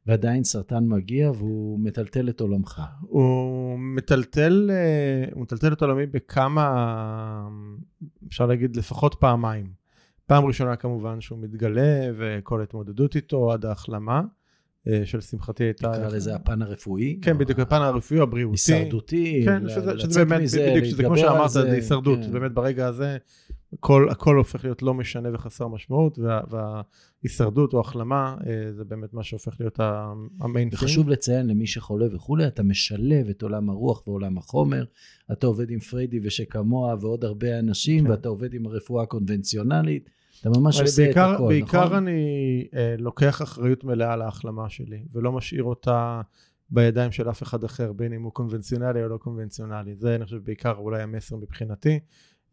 ועדיין 0.06 0.44
סרטן 0.44 0.84
מגיע, 0.88 1.30
והוא 1.30 1.80
מטלטל 1.80 2.28
את 2.28 2.40
עולמך. 2.40 2.80
הוא 3.00 3.78
מטלטל, 3.78 4.70
אה, 4.72 5.32
הוא 5.32 5.42
מטלטל 5.42 5.72
את 5.72 5.82
עולמי 5.82 6.06
בכמה, 6.06 7.48
אפשר 8.28 8.46
להגיד 8.46 8.76
לפחות 8.76 9.14
פעמיים. 9.20 9.77
פעם 10.28 10.44
ראשונה 10.44 10.76
כמובן 10.76 11.20
שהוא 11.20 11.38
מתגלה 11.38 12.10
וכל 12.18 12.60
ההתמודדות 12.60 13.16
איתו 13.16 13.52
עד 13.52 13.66
ההחלמה, 13.66 14.22
אה, 14.88 15.02
שלשמחתי 15.04 15.64
הייתה... 15.64 15.88
נקרא 15.88 16.08
לזה 16.08 16.34
הפן 16.34 16.62
הרפואי. 16.62 17.18
כן, 17.22 17.38
בדיוק, 17.38 17.58
הפן 17.58 17.82
הרפואי, 17.82 18.20
הבריאותי. 18.20 18.52
הישרדותי, 18.52 19.42
כן, 19.44 19.68
שזה, 19.98 20.24
באמת, 20.24 20.40
בדיוק, 20.40 20.84
שזה 20.84 21.02
כמו 21.02 21.18
שאמרת, 21.18 21.50
זה, 21.50 21.72
הישרדות, 21.72 22.18
כן. 22.22 22.32
באמת 22.32 22.52
ברגע 22.52 22.86
הזה, 22.86 23.16
הכל, 23.72 24.08
הכל 24.10 24.36
הופך 24.36 24.64
להיות 24.64 24.82
לא 24.82 24.94
משנה 24.94 25.28
וחסר 25.34 25.68
משמעות, 25.68 26.18
וה, 26.18 26.40
וההישרדות 26.50 27.72
או 27.72 27.80
החלמה, 27.80 28.36
אה, 28.46 28.72
זה 28.72 28.84
באמת 28.84 29.14
מה 29.14 29.22
שהופך 29.22 29.56
להיות 29.60 29.80
המיין 29.80 30.70
פינג. 30.70 30.74
וחשוב 30.74 31.08
לציין 31.08 31.46
למי 31.46 31.66
שחולה 31.66 32.06
וכולי, 32.14 32.46
אתה 32.46 32.62
משלב 32.62 33.28
את 33.28 33.42
עולם 33.42 33.70
הרוח 33.70 34.08
ועולם 34.08 34.38
החומר, 34.38 34.84
אתה 35.32 35.46
עובד 35.46 35.70
עם 35.70 35.80
פריידי 35.80 36.20
ושכמוה 36.22 36.94
ועוד 37.00 37.24
הרבה 37.24 37.58
אנשים, 37.58 38.04
כן. 38.04 38.10
ואתה 38.10 38.28
עובד 38.28 38.54
עם 38.54 38.66
הרפואה 38.66 39.02
הקונבנציונלית, 39.02 40.10
אתה 40.40 40.48
ממש 40.58 40.80
עושה 40.80 41.04
בעיקר, 41.04 41.30
את 41.30 41.34
הכל, 41.34 41.48
בעיקר 41.48 41.84
נכון? 41.84 41.96
אני 41.96 42.68
אה, 42.74 42.94
לוקח 42.98 43.42
אחריות 43.42 43.84
מלאה 43.84 44.12
על 44.12 44.22
ההחלמה 44.22 44.68
שלי, 44.68 45.02
ולא 45.12 45.32
משאיר 45.32 45.62
אותה 45.62 46.20
בידיים 46.70 47.12
של 47.12 47.30
אף 47.30 47.42
אחד 47.42 47.64
אחר, 47.64 47.92
בין 47.92 48.12
אם 48.12 48.22
הוא 48.22 48.32
קונבנציונלי 48.32 49.02
או 49.02 49.08
לא 49.08 49.16
קונבנציונלי. 49.16 49.96
זה 49.96 50.14
אני 50.14 50.24
חושב 50.24 50.44
בעיקר 50.44 50.74
אולי 50.78 51.02
המסר 51.02 51.36
מבחינתי. 51.36 52.00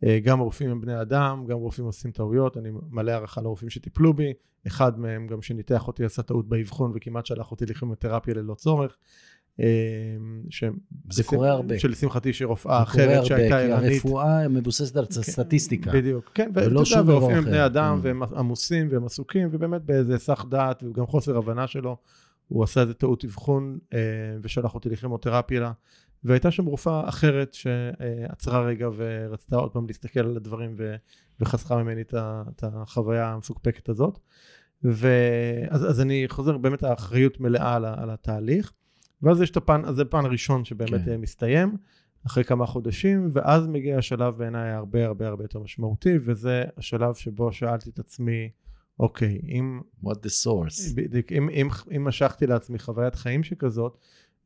אה, 0.04 0.20
גם 0.24 0.40
רופאים 0.40 0.70
הם 0.70 0.82
בני 0.82 1.02
אדם, 1.02 1.46
גם 1.48 1.58
רופאים 1.58 1.86
עושים 1.86 2.12
טעויות, 2.12 2.58
אני 2.58 2.70
מלא 2.90 3.12
הערכה 3.12 3.42
לרופאים 3.42 3.70
שטיפלו 3.70 4.14
בי, 4.14 4.34
אחד 4.68 5.00
מהם 5.00 5.28
גם 5.28 5.42
שניתח 5.42 5.88
אותי 5.88 6.06
עשה 6.06 6.22
טעות 6.22 6.50
באבחון 6.50 6.92
וכמעט 6.96 7.26
שלח 7.26 7.52
אותי 7.52 7.66
לכימותרפיה 7.66 8.34
ללא 8.34 8.54
צורך. 8.54 8.98
אה, 9.60 9.66
ש... 10.50 10.64
זה 11.12 11.24
קורה 11.24 11.50
הרבה. 11.50 11.80
שלשמחתי 11.80 12.34
שרופאה 12.34 12.84
זה 12.88 12.92
קורה 12.92 13.04
אחרת 13.04 13.16
הרבה, 13.16 13.26
שהייתה 13.26 13.58
כי 13.58 13.72
ערנית. 13.72 13.92
הרפואה 13.92 14.48
מבוססת 14.48 14.98
על 14.98 15.06
סטטיסטיקה. 15.12 15.92
בדיוק, 15.92 16.32
כן, 16.34 16.52
ולא 16.54 16.80
ואתה 16.80 16.90
יודע, 17.00 17.12
ורופאים 17.12 17.38
הם. 17.38 17.46
בני 17.46 17.66
אדם, 17.66 18.00
כן. 18.02 18.08
והם 18.08 18.24
עמוסים 18.24 18.88
והם 18.92 19.06
עסוקים, 19.06 19.48
ובאמת 19.52 19.82
באיזה 19.82 20.14
היסח 20.14 20.46
דעת 20.50 20.84
וגם 20.84 21.06
חוסר 21.06 21.38
הבנה 21.38 21.68
שלו, 21.68 21.98
הוא 22.48 22.64
עשה 22.64 22.82
איזה 22.82 22.94
טעות 22.94 23.26
אבחון 23.26 23.78
אה, 23.94 24.00
ושלח 24.42 24.76
אותי 24.76 24.90
לכימותרפיה 24.90 25.72
והייתה 26.24 26.52
שם 26.52 26.66
רופאה 26.66 27.10
אחרת 27.10 27.54
שעצרה 27.54 28.62
רגע 28.62 28.90
ורצתה 28.96 29.56
עוד 29.56 29.72
פעם 29.72 29.88
להסתכל 29.88 30.20
על 30.20 30.38
הדברים 30.38 30.76
וחסכה 31.40 31.84
ממני 31.84 32.02
את 32.02 32.64
החוויה 32.64 33.34
המפוקפקת 33.34 33.90
הזאת. 33.90 34.20
ואז 34.84 35.90
אז 35.90 36.02
אני 36.02 36.26
חוזר, 36.28 36.58
באמת 36.58 36.84
האחריות 36.84 37.40
מלאה 37.40 37.76
על, 37.76 37.86
על 37.86 38.10
התהליך, 38.10 38.74
ואז 39.22 39.42
יש 39.42 39.52
את 39.52 39.58
הפן, 39.58 39.86
אז 39.86 39.96
זה 39.96 40.02
הפן 40.02 40.26
הראשון 40.26 40.66
שבאמת 40.66 41.02
כן. 41.06 41.22
מסתיים. 41.22 41.78
אחרי 42.28 42.44
כמה 42.44 42.66
חודשים, 42.66 43.30
ואז 43.34 43.68
מגיע 43.68 43.98
השלב 43.98 44.38
בעיניי 44.38 44.72
הרבה 44.72 45.06
הרבה 45.06 45.28
הרבה 45.28 45.44
יותר 45.44 45.60
משמעותי, 45.60 46.18
וזה 46.26 46.64
השלב 46.78 47.14
שבו 47.14 47.52
שאלתי 47.52 47.90
את 47.90 48.00
עצמי, 48.00 48.50
אוקיי, 49.00 49.42
אם, 49.48 49.82
What 50.04 50.16
the 50.16 50.46
source. 50.46 50.96
בדיוק, 50.96 51.32
אם, 51.32 51.50
אם, 51.50 51.68
אם 51.96 52.04
משכתי 52.04 52.48
לעצמי 52.48 52.80
חוויית 52.80 53.16
חיים 53.16 53.44
שכזאת, 53.44 53.98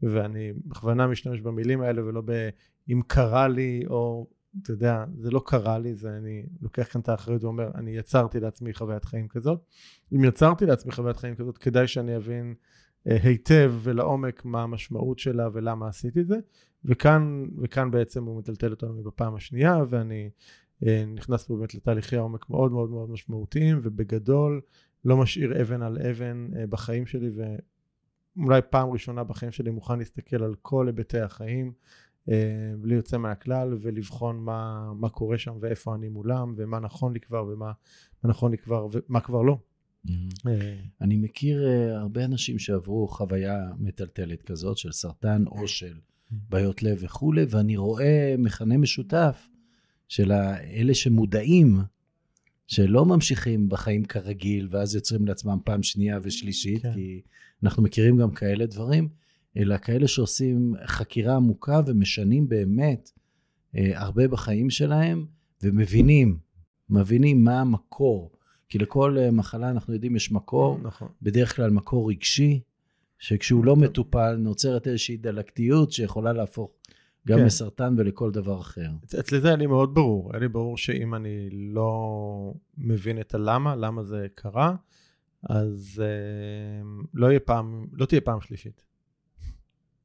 ואני 0.02 0.54
בכוונה 0.66 1.08
משתמש 1.08 1.42
במילים 1.42 1.82
האלה 1.82 2.06
ולא 2.06 2.22
ב... 2.26 2.50
אם 2.90 3.02
קרה 3.08 3.48
לי, 3.48 3.84
או, 3.88 4.28
אתה 4.62 4.72
יודע, 4.72 5.06
זה 5.18 5.32
לא 5.32 5.42
קרה 5.46 5.80
לי, 5.80 5.96
זה 5.96 6.18
אני 6.18 6.46
לוקח 6.62 6.94
כאן 6.94 7.02
את 7.02 7.10
האחריות 7.10 7.44
ואומר, 7.44 7.72
אני 7.76 7.92
יצרתי 7.92 8.40
לעצמי 8.40 8.74
חוויית 8.74 9.06
חיים 9.06 9.28
כזאת. 9.28 9.66
אם 10.16 10.24
יצרתי 10.24 10.66
לעצמי 10.66 10.92
חוויית 10.92 11.18
חיים 11.18 11.36
כזאת, 11.36 11.58
כדאי 11.58 11.88
שאני 11.88 12.16
אבין 12.16 12.56
היטב 13.24 13.74
ולעומק 13.82 14.46
מה 14.46 14.64
המשמעות 14.64 15.20
שלה 15.20 15.50
ולמה 15.54 15.88
עשיתי 15.88 16.22
את 16.22 16.28
זה. 16.28 16.38
וכאן, 16.86 17.46
וכאן 17.62 17.92
בעצם 17.92 18.26
הוא 18.26 18.38
מטלטל 18.38 18.72
אותנו 18.72 19.04
בפעם 19.04 19.36
השנייה, 19.36 19.78
ואני 19.90 20.30
אה, 20.88 21.04
נכנס 21.08 21.44
פה 21.44 21.56
באמת 21.56 21.76
לתהליכי 21.76 22.16
עומק 22.16 22.50
מאוד 22.50 22.72
מאוד 22.72 22.90
מאוד 22.90 23.10
משמעותיים, 23.10 23.80
ובגדול 23.84 24.62
לא 25.06 25.18
משאיר 25.18 25.62
אבן 25.62 25.82
על 25.82 25.98
אבן 26.10 26.48
אה, 26.56 26.68
בחיים 26.68 27.06
שלי, 27.06 27.30
ואולי 28.38 28.62
פעם 28.70 28.90
ראשונה 28.90 29.24
בחיים 29.24 29.52
שלי 29.52 29.72
מוכן 29.72 30.00
להסתכל 30.00 30.44
על 30.44 30.56
כל 30.62 30.88
היבטי 30.88 31.20
החיים, 31.20 31.72
אה, 32.30 32.72
בלי 32.82 32.96
יוצא 32.96 33.18
מהכלל, 33.18 33.78
ולבחון 33.82 34.38
מה, 34.40 34.92
מה 34.94 35.10
קורה 35.10 35.38
שם 35.38 35.54
ואיפה 35.60 35.96
אני 35.96 36.10
מולם, 36.10 36.54
ומה 36.58 36.80
נכון 36.80 37.14
לי 37.14 37.20
כבר 37.20 37.46
ומה 37.48 37.72
מה 38.24 38.30
נכון 38.30 38.52
לי 38.52 38.58
כבר 38.58 38.88
ומה 38.92 39.22
כבר 39.22 39.42
לא. 39.42 39.58
Mhm. 40.06 40.12
אה, 40.48 40.76
אני 41.02 41.18
מכיר 41.18 41.64
uh, 41.64 41.98
הרבה 41.98 42.26
אנשים 42.26 42.60
שעברו 42.60 43.08
חוויה 43.08 43.72
מטלטלת 43.80 44.42
כזאת 44.42 44.78
של 44.78 44.92
סרטן 44.92 45.44
או 45.48 45.68
של 45.68 46.00
בעיות 46.32 46.84
לב 46.84 46.98
וכולי, 47.02 47.46
ואני 47.50 47.78
רואה 47.78 48.36
מכנה 48.38 48.78
משותף 48.78 49.48
של 50.08 50.32
אלה 50.74 50.94
שמודעים, 50.94 51.80
שלא 52.68 53.06
ממשיכים 53.06 53.70
בחיים 53.70 54.06
כרגיל, 54.06 54.68
ואז 54.72 54.96
יוצרים 54.96 55.26
לעצמם 55.26 55.58
פעם 55.66 55.84
שנייה 55.84 56.20
ושלישית, 56.24 56.82
כן. 56.82 56.94
כי 56.94 57.22
אנחנו 57.64 57.84
מכירים 57.84 58.18
גם 58.18 58.32
כאלה 58.32 58.66
דברים, 58.66 59.10
אלא 59.58 59.78
כאלה 59.78 60.08
שעושים 60.08 60.74
חקירה 60.86 61.36
עמוקה 61.36 61.82
ומשנים 61.86 62.50
באמת 62.50 63.12
uh, 63.76 63.80
הרבה 63.96 64.28
בחיים 64.28 64.70
שלהם, 64.70 65.26
ומבינים, 65.64 66.38
מבינים 66.90 67.44
מה 67.44 67.62
המקור. 67.62 68.39
כי 68.70 68.78
לכל 68.80 69.18
uh, 69.18 69.32
מחלה 69.32 69.70
אנחנו 69.70 69.94
יודעים 69.94 70.16
יש 70.16 70.32
מקור, 70.32 70.80
נכון. 70.84 71.08
בדרך 71.22 71.56
כלל 71.56 71.70
מקור 71.72 72.10
רגשי, 72.10 72.62
שכשהוא 73.20 73.66
לא 73.66 73.76
מטופל 73.76 74.36
נוצרת 74.36 74.88
איזושהי 74.88 75.18
דלקתיות 75.18 75.92
שיכולה 75.92 76.34
להפוך 76.34 76.72
גם 77.28 77.38
כן. 77.40 77.46
לסרטן 77.46 77.96
ולכל 77.98 78.32
דבר 78.32 78.60
אחר. 78.62 78.90
אצ- 79.06 79.16
אצלי 79.16 79.42
זה 79.42 79.48
היה 79.48 79.58
לי 79.58 79.68
מאוד 79.68 79.94
ברור, 79.94 80.30
היה 80.34 80.40
לי 80.40 80.48
ברור 80.48 80.78
שאם 80.78 81.16
אני 81.16 81.50
לא 81.52 82.54
מבין 82.78 83.20
את 83.22 83.34
הלמה, 83.34 83.76
למה 83.76 84.04
זה 84.04 84.28
קרה, 84.36 84.76
אז 85.44 86.04
אה, 86.06 86.90
לא, 87.14 87.40
פעם, 87.46 87.88
לא 87.92 88.06
תהיה 88.06 88.22
פעם 88.22 88.42
שלישית. 88.42 88.84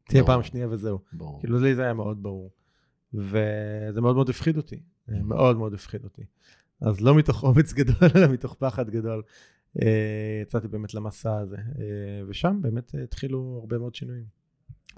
תהיה 0.09 0.23
ברור. 0.23 0.35
פעם 0.35 0.43
שנייה 0.43 0.69
וזהו. 0.69 0.99
ברור. 1.13 1.41
כאילו 1.41 1.59
לי 1.59 1.75
זה 1.75 1.83
היה 1.83 1.95
מאוד 1.95 2.23
ברור. 2.23 2.51
וזה 3.15 4.01
מאוד 4.01 4.15
מאוד 4.15 4.29
הפחיד 4.31 4.57
אותי, 4.57 4.81
אה, 5.09 5.23
מאוד 5.23 5.57
מאוד 5.57 5.75
הפחיד 5.75 6.05
אותי. 6.05 6.23
אז 6.85 7.01
לא 7.01 7.15
מתוך 7.15 7.43
אומץ 7.43 7.73
גדול, 7.73 8.09
אלא 8.17 8.27
מתוך 8.27 8.55
פחד 8.55 8.91
גדול. 8.91 9.23
אה, 9.83 10.41
יצאתי 10.43 10.69
באמת 10.69 10.95
למסע 10.95 11.39
הזה, 11.39 11.57
אה, 11.57 12.23
ושם 12.29 12.59
באמת 12.63 12.95
התחילו 13.05 13.59
הרבה 13.61 13.79
מאוד 13.79 13.95
שינויים. 13.95 14.25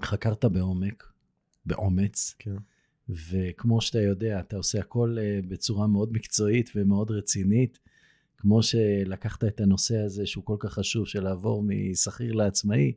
חקרת 0.01 0.45
בעומק, 0.45 1.03
באומץ, 1.65 2.35
כן. 2.39 2.55
וכמו 3.09 3.81
שאתה 3.81 4.01
יודע, 4.01 4.39
אתה 4.39 4.57
עושה 4.57 4.79
הכל 4.79 5.17
אה, 5.19 5.39
בצורה 5.47 5.87
מאוד 5.87 6.13
מקצועית 6.13 6.69
ומאוד 6.75 7.11
רצינית. 7.11 7.79
כמו 8.37 8.63
שלקחת 8.63 9.43
את 9.43 9.61
הנושא 9.61 9.97
הזה 9.97 10.25
שהוא 10.25 10.45
כל 10.45 10.55
כך 10.59 10.73
חשוב 10.73 11.07
של 11.07 11.23
לעבור 11.23 11.63
משכיר 11.63 12.33
לעצמאי, 12.33 12.93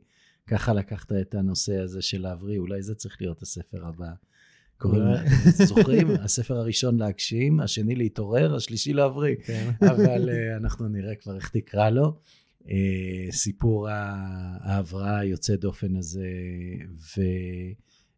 ככה 0.47 0.73
לקחת 0.73 1.11
את 1.11 1.35
הנושא 1.35 1.77
הזה 1.77 2.01
של 2.01 2.21
להבריא, 2.21 2.59
אולי 2.59 2.81
זה 2.81 2.95
צריך 2.95 3.21
להיות 3.21 3.41
הספר 3.41 3.85
הבא. 3.87 4.11
קוראים, 4.81 5.03
זוכרים? 5.65 6.07
הספר 6.25 6.57
הראשון 6.57 6.99
להגשים, 6.99 7.59
השני 7.59 7.95
להתעורר, 7.95 8.55
השלישי 8.55 8.93
להבריא. 8.93 9.35
כן. 9.45 9.71
אבל 9.81 10.29
uh, 10.29 10.57
אנחנו 10.57 10.87
נראה 10.87 11.15
כבר 11.15 11.35
איך 11.35 11.49
תקרא 11.49 11.89
לו. 11.89 12.19
Uh, 12.63 12.65
סיפור 13.31 13.87
ההבראה 13.89 15.19
היוצא 15.19 15.55
דופן 15.55 15.95
הזה, 15.95 16.27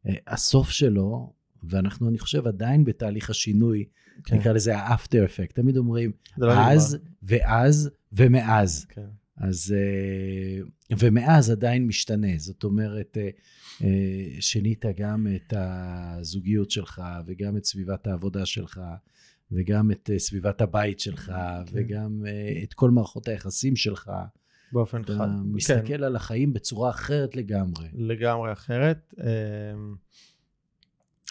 והסוף 0.05 0.69
שלו, 0.69 1.33
ואנחנו, 1.63 2.09
אני 2.09 2.19
חושב, 2.19 2.47
עדיין 2.47 2.85
בתהליך 2.85 3.29
השינוי, 3.29 3.85
כן. 4.23 4.37
נקרא 4.37 4.53
לזה 4.53 4.77
ה-after 4.77 5.27
effect. 5.27 5.53
תמיד 5.53 5.77
אומרים, 5.77 6.11
לא 6.37 6.53
אז, 6.53 6.97
ואז, 7.23 7.89
ומאז. 8.13 8.85
כן. 8.89 9.22
אז, 9.37 9.75
uh, 9.75 10.95
ומאז 10.99 11.49
עדיין 11.49 11.87
משתנה. 11.87 12.37
זאת 12.37 12.63
אומרת, 12.63 13.17
uh, 13.17 13.81
שינית 14.39 14.85
גם 14.97 15.27
את 15.35 15.53
הזוגיות 15.57 16.71
שלך, 16.71 17.01
וגם 17.25 17.57
את 17.57 17.65
סביבת 17.65 18.07
העבודה 18.07 18.45
שלך, 18.45 18.81
וגם 19.51 19.91
את 19.91 20.09
סביבת 20.17 20.61
הבית 20.61 20.99
שלך, 20.99 21.25
כן. 21.25 21.71
וגם 21.73 22.23
את 22.63 22.73
כל 22.73 22.89
מערכות 22.89 23.27
היחסים 23.27 23.75
שלך. 23.75 24.11
באופן 24.73 25.03
חד. 25.03 25.13
אתה 25.13 25.25
מסתכל 25.45 25.97
כן. 25.97 26.03
על 26.03 26.15
החיים 26.15 26.53
בצורה 26.53 26.89
אחרת 26.89 27.35
לגמרי. 27.35 27.87
לגמרי 27.93 28.51
אחרת. 28.51 29.13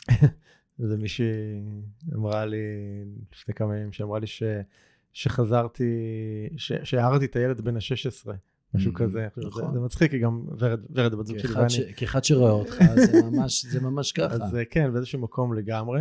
זה 0.88 0.96
מישהי 0.96 1.26
אמרה 2.14 2.46
לי 2.46 2.56
לפני 3.32 3.54
כמה 3.54 3.76
ימים, 3.76 3.92
שאמרה 3.92 4.18
לי 4.18 4.26
ש, 4.26 4.42
שחזרתי, 5.12 5.84
שהערתי 6.56 7.24
את 7.24 7.36
הילד 7.36 7.60
בן 7.60 7.76
ה-16, 7.76 8.30
משהו 8.74 8.92
mm-hmm. 8.92 8.94
כזה. 8.94 9.28
נכון. 9.36 9.66
זה, 9.66 9.72
זה 9.72 9.80
מצחיק, 9.80 10.10
כי 10.10 10.18
גם 10.18 10.44
ורד, 10.58 10.80
ורד 10.90 11.12
הבת 11.12 11.26
זוג 11.26 11.38
שלי 11.38 11.54
ואני... 11.54 11.94
כאחד 11.96 12.24
שרואה 12.24 12.50
אותך, 12.50 12.76
זה 12.94 13.22
ממש, 13.30 13.64
זה 13.64 13.80
ממש 13.80 14.12
ככה. 14.12 14.34
אז 14.34 14.56
כן, 14.70 14.92
באיזשהו 14.92 15.18
מקום 15.18 15.54
לגמרי. 15.54 16.00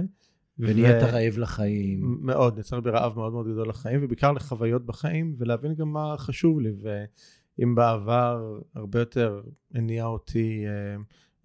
ונהיית 0.60 1.04
רעב 1.04 1.38
לחיים. 1.38 2.18
מאוד, 2.22 2.58
יצר 2.58 2.80
בי 2.80 2.90
רעב 2.90 3.16
מאוד 3.16 3.32
מאוד 3.32 3.48
גדול 3.48 3.70
לחיים, 3.70 4.00
ובעיקר 4.04 4.32
לחוויות 4.32 4.86
בחיים, 4.86 5.36
ולהבין 5.38 5.76
גם 5.76 5.94
מה 5.94 6.16
חשוב 6.18 6.60
לי. 6.60 6.72
ואם 6.82 7.76
בעבר 7.76 8.60
הרבה 8.76 9.00
יותר 9.00 9.42
הניע 9.74 10.06
אותי... 10.06 10.66
אה, 10.68 10.96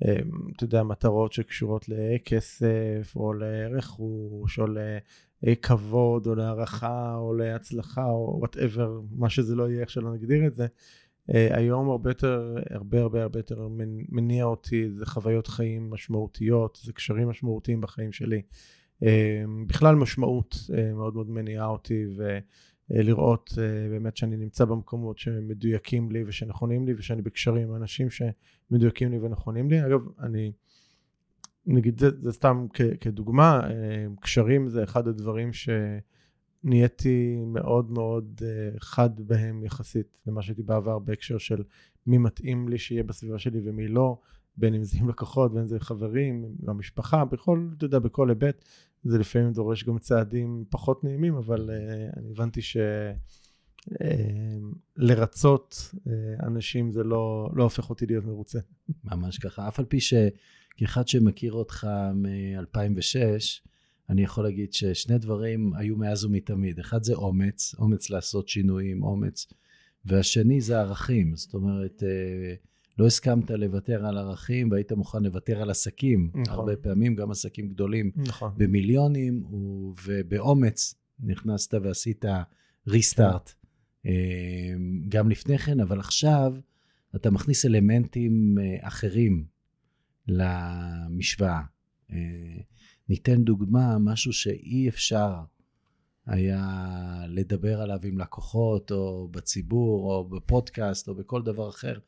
אמ, 0.04 0.30
אתה 0.56 0.64
יודע, 0.64 0.82
מטרות 0.82 1.32
שקשורות 1.32 1.88
לכסף, 1.88 3.12
או 3.16 3.32
לרכוש, 3.32 4.58
או 4.58 4.66
לכבוד, 5.42 6.26
או 6.26 6.34
להערכה, 6.34 7.14
או 7.16 7.34
להצלחה, 7.34 8.04
או 8.04 8.36
whatever, 8.38 9.00
מה 9.10 9.30
שזה 9.30 9.54
לא 9.54 9.70
יהיה, 9.70 9.80
איך 9.80 9.90
שלא 9.90 10.14
נגדיר 10.14 10.46
את 10.46 10.54
זה. 10.54 10.66
אה, 11.34 11.56
היום 11.56 11.90
הרבה 11.90 12.10
יותר, 12.10 12.56
הרבה 12.70 13.00
הרבה 13.00 13.22
הרבה 13.22 13.38
יותר 13.38 13.68
מניע 14.08 14.44
אותי, 14.44 14.90
זה 14.90 15.06
חוויות 15.06 15.46
חיים 15.46 15.90
משמעותיות, 15.90 16.78
זה 16.82 16.92
קשרים 16.92 17.28
משמעותיים 17.28 17.80
בחיים 17.80 18.12
שלי. 18.12 18.42
אמ, 19.02 19.66
בכלל 19.66 19.94
משמעות 19.94 20.56
אה, 20.74 20.92
מאוד 20.94 21.14
מאוד 21.14 21.30
מניעה 21.30 21.66
אותי, 21.66 22.06
ו... 22.16 22.38
אה, 22.92 23.02
לראות 23.02 23.52
אה, 23.58 23.88
באמת 23.88 24.16
שאני 24.16 24.36
נמצא 24.36 24.64
במקומות 24.64 25.18
שמדויקים 25.18 26.10
לי 26.10 26.24
ושנכונים 26.26 26.86
לי 26.86 26.94
ושאני 26.98 27.22
בקשרים 27.22 27.68
עם 27.68 27.76
אנשים 27.76 28.08
שמדויקים 28.10 29.10
לי 29.10 29.18
ונכונים 29.18 29.70
לי. 29.70 29.86
אגב, 29.86 30.00
אני, 30.20 30.52
נגיד 31.66 32.00
זה, 32.00 32.10
זה 32.20 32.32
סתם 32.32 32.66
כ, 32.72 32.80
כדוגמה, 33.00 33.60
אה, 33.64 34.06
קשרים 34.20 34.68
זה 34.68 34.82
אחד 34.82 35.08
הדברים 35.08 35.50
שנהייתי 35.52 37.36
מאוד 37.46 37.90
מאוד 37.90 38.42
חד 38.78 39.20
בהם 39.20 39.64
יחסית 39.64 40.18
למה 40.26 40.42
שהייתי 40.42 40.62
בעבר 40.62 40.98
בהקשר 40.98 41.38
של 41.38 41.62
מי 42.06 42.18
מתאים 42.18 42.68
לי 42.68 42.78
שיהיה 42.78 43.02
בסביבה 43.02 43.38
שלי 43.38 43.60
ומי 43.64 43.88
לא, 43.88 44.18
בין 44.56 44.74
אם 44.74 44.84
זה 44.84 44.98
עם 45.00 45.08
לקוחות, 45.08 45.52
בין 45.52 45.60
אם 45.60 45.66
זה 45.66 45.80
חברים, 45.80 46.44
במשפחה, 46.58 47.24
בכל, 47.24 47.68
אתה 47.76 47.84
יודע, 47.84 47.98
בכל 47.98 48.28
היבט. 48.28 48.64
זה 49.04 49.18
לפעמים 49.18 49.52
דורש 49.52 49.84
גם 49.84 49.98
צעדים 49.98 50.64
פחות 50.70 51.04
נעימים, 51.04 51.34
אבל 51.34 51.70
uh, 51.70 52.18
אני 52.18 52.30
הבנתי 52.30 52.60
שלרצות 54.98 55.90
uh, 55.94 55.96
uh, 55.96 56.46
אנשים 56.46 56.92
זה 56.92 57.04
לא, 57.04 57.50
לא 57.54 57.62
הופך 57.62 57.90
אותי 57.90 58.06
להיות 58.06 58.24
מרוצה. 58.24 58.58
ממש 59.04 59.38
ככה, 59.38 59.68
אף 59.68 59.78
על 59.78 59.84
פי 59.84 59.98
שכאחד 60.76 61.08
שמכיר 61.08 61.52
אותך 61.52 61.86
מ-2006, 62.14 63.16
אני 64.10 64.22
יכול 64.22 64.44
להגיד 64.44 64.72
ששני 64.72 65.18
דברים 65.18 65.74
היו 65.74 65.96
מאז 65.96 66.24
ומתמיד. 66.24 66.78
אחד 66.78 67.02
זה 67.02 67.14
אומץ, 67.14 67.74
אומץ 67.78 68.10
לעשות 68.10 68.48
שינויים, 68.48 69.02
אומץ, 69.02 69.46
והשני 70.04 70.60
זה 70.60 70.80
ערכים. 70.80 71.36
זאת 71.36 71.54
אומרת, 71.54 72.02
uh, 72.02 72.66
לא 72.98 73.06
הסכמת 73.06 73.50
לוותר 73.50 74.06
על 74.06 74.18
ערכים 74.18 74.70
והיית 74.70 74.92
מוכן 74.92 75.22
לוותר 75.22 75.62
על 75.62 75.70
עסקים. 75.70 76.30
נכון. 76.34 76.54
הרבה 76.54 76.76
פעמים, 76.76 77.14
גם 77.14 77.30
עסקים 77.30 77.68
גדולים 77.68 78.10
נכון. 78.16 78.52
במיליונים, 78.56 79.44
ובאומץ 80.04 80.94
נכנסת 81.20 81.74
ועשית 81.74 82.24
ריסטארט 82.88 83.52
כן. 84.02 84.10
גם 85.08 85.30
לפני 85.30 85.58
כן, 85.58 85.80
אבל 85.80 86.00
עכשיו 86.00 86.54
אתה 87.16 87.30
מכניס 87.30 87.66
אלמנטים 87.66 88.58
אה, 88.58 88.88
אחרים 88.88 89.44
למשוואה. 90.28 91.60
אה, 92.12 92.16
ניתן 93.08 93.44
דוגמה, 93.44 93.98
משהו 93.98 94.32
שאי 94.32 94.88
אפשר 94.88 95.34
היה 96.26 96.78
לדבר 97.28 97.80
עליו 97.80 97.98
עם 98.04 98.18
לקוחות, 98.18 98.90
או 98.90 99.28
בציבור, 99.30 100.12
או 100.12 100.24
בפודקאסט, 100.28 101.08
או 101.08 101.14
בכל 101.14 101.42
דבר 101.42 101.68
אחר. 101.68 101.98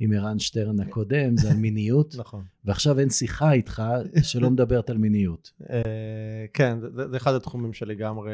עם 0.00 0.12
ערן 0.12 0.38
שטרן 0.38 0.80
הקודם, 0.80 1.36
זה 1.36 1.50
על 1.50 1.56
מיניות. 1.66 2.14
נכון. 2.18 2.44
ועכשיו 2.64 2.98
אין 2.98 3.10
שיחה 3.10 3.52
איתך 3.52 3.82
שלא 4.22 4.50
מדברת 4.50 4.90
על 4.90 4.98
מיניות. 4.98 5.52
אה, 5.70 6.46
כן, 6.54 6.78
זה 7.10 7.16
אחד 7.16 7.34
התחומים 7.34 7.72
שלגמרי, 7.72 8.32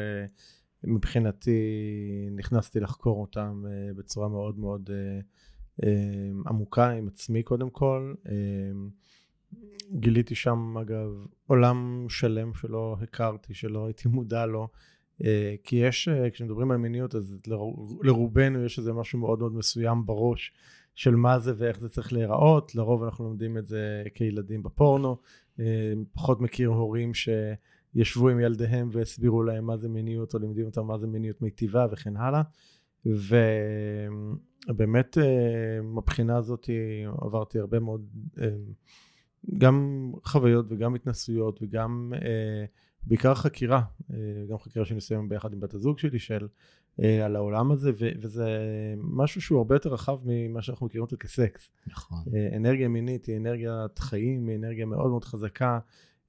מבחינתי, 0.83 1.59
נכנסתי 2.35 2.79
לחקור 2.79 3.21
אותם 3.21 3.63
אה, 3.67 3.93
בצורה 3.93 4.29
מאוד 4.29 4.59
מאוד 4.59 4.89
עמוקה 6.47 6.89
עם 6.89 7.07
עצמי 7.07 7.43
קודם 7.43 7.69
כל. 7.69 8.13
גיליתי 9.91 10.35
שם, 10.35 10.77
אגב, 10.81 11.07
עולם 11.47 12.05
שלם 12.09 12.53
שלא 12.53 12.97
הכרתי, 13.01 13.53
שלא 13.53 13.85
הייתי 13.85 14.07
מודע 14.07 14.45
לו. 14.45 14.67
כי 15.63 15.75
יש, 15.75 16.09
כשמדברים 16.31 16.71
על 16.71 16.77
מיניות, 16.77 17.15
אז 17.15 17.35
לרובנו 18.03 18.65
יש 18.65 18.79
איזה 18.79 18.93
משהו 18.93 19.19
מאוד 19.19 19.39
מאוד 19.39 19.55
מסוים 19.55 20.05
בראש. 20.05 20.53
של 20.95 21.15
מה 21.15 21.39
זה 21.39 21.53
ואיך 21.57 21.79
זה 21.79 21.89
צריך 21.89 22.13
להיראות, 22.13 22.75
לרוב 22.75 23.03
אנחנו 23.03 23.25
לומדים 23.25 23.57
את 23.57 23.65
זה 23.65 24.03
כילדים 24.13 24.63
בפורנו, 24.63 25.17
אה, 25.59 25.93
פחות 26.13 26.41
מכיר 26.41 26.69
הורים 26.69 27.11
שישבו 27.13 28.29
עם 28.29 28.39
ילדיהם 28.39 28.89
והסבירו 28.91 29.43
להם 29.43 29.65
מה 29.65 29.77
זה 29.77 29.89
מיניות 29.89 30.33
או 30.33 30.39
לימדים 30.39 30.65
אותם 30.65 30.87
מה 30.87 30.97
זה 30.97 31.07
מיניות 31.07 31.41
מיטיבה 31.41 31.87
וכן 31.91 32.17
הלאה. 32.17 32.41
ובאמת 34.65 35.17
אה, 35.17 35.81
מבחינה 35.81 36.37
הזאת 36.37 36.69
עברתי 37.21 37.59
הרבה 37.59 37.79
מאוד 37.79 38.05
אה, 38.41 38.49
גם 39.57 40.11
חוויות 40.23 40.65
וגם 40.69 40.95
התנסויות 40.95 41.59
וגם 41.61 42.13
בעיקר 43.03 43.35
חקירה, 43.35 43.81
גם 44.49 44.57
חקירה 44.57 44.85
שניסיון 44.85 45.29
ביחד 45.29 45.53
עם 45.53 45.59
בת 45.59 45.73
הזוג 45.73 45.99
שלי 45.99 46.19
של 46.19 46.47
אה, 47.03 47.25
על 47.25 47.35
העולם 47.35 47.71
הזה, 47.71 47.91
ו- 47.99 48.09
וזה 48.21 48.47
משהו 48.97 49.41
שהוא 49.41 49.57
הרבה 49.57 49.75
יותר 49.75 49.93
רחב 49.93 50.17
ממה 50.25 50.61
שאנחנו 50.61 50.85
מכירים 50.85 51.03
אותו 51.03 51.17
כסקס. 51.19 51.69
נכון. 51.87 52.17
אה, 52.33 52.57
אנרגיה 52.57 52.87
מינית 52.87 53.25
היא 53.25 53.37
אנרגיית 53.37 53.99
חיים, 53.99 54.47
היא 54.47 54.57
אנרגיה 54.57 54.85
מאוד 54.85 55.09
מאוד 55.09 55.25
חזקה, 55.25 55.79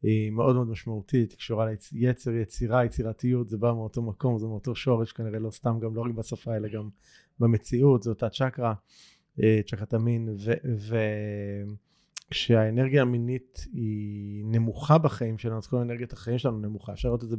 היא 0.03 0.31
מאוד 0.31 0.55
מאוד 0.55 0.69
משמעותית, 0.69 1.31
היא 1.31 1.39
קשורה 1.39 1.67
ליצר, 1.93 2.35
יצירה, 2.35 2.85
יצירתיות, 2.85 3.49
זה 3.49 3.59
בא 3.59 3.73
מאותו 3.73 4.03
מקום, 4.03 4.39
זה 4.39 4.47
מאותו 4.47 4.75
שורש, 4.75 5.13
כנראה 5.13 5.39
לא 5.39 5.51
סתם, 5.51 5.79
גם 5.81 5.95
לא 5.95 6.01
רק 6.01 6.11
בשפה, 6.11 6.57
אלא 6.57 6.69
גם 6.69 6.89
במציאות, 7.41 8.03
זו 8.03 8.11
אותה 8.11 8.29
צ'קרה, 8.29 8.75
אה, 9.43 9.61
צ'קרת 9.67 9.95
המין, 9.95 10.29
ו... 10.29 10.53
ו- 10.79 11.65
כשהאנרגיה 12.31 13.03
המינית 13.03 13.67
היא 13.73 14.45
נמוכה 14.45 14.99
בחיים 14.99 15.39
שלנו, 15.39 15.59
אז 15.59 15.67
כל 15.67 15.77
אנרגיית 15.77 16.13
החיים 16.13 16.39
שלנו 16.39 16.59
נמוכה. 16.59 16.93
אפשר 16.93 17.09
לראות 17.09 17.25
את 17.25 17.29
זה 17.29 17.37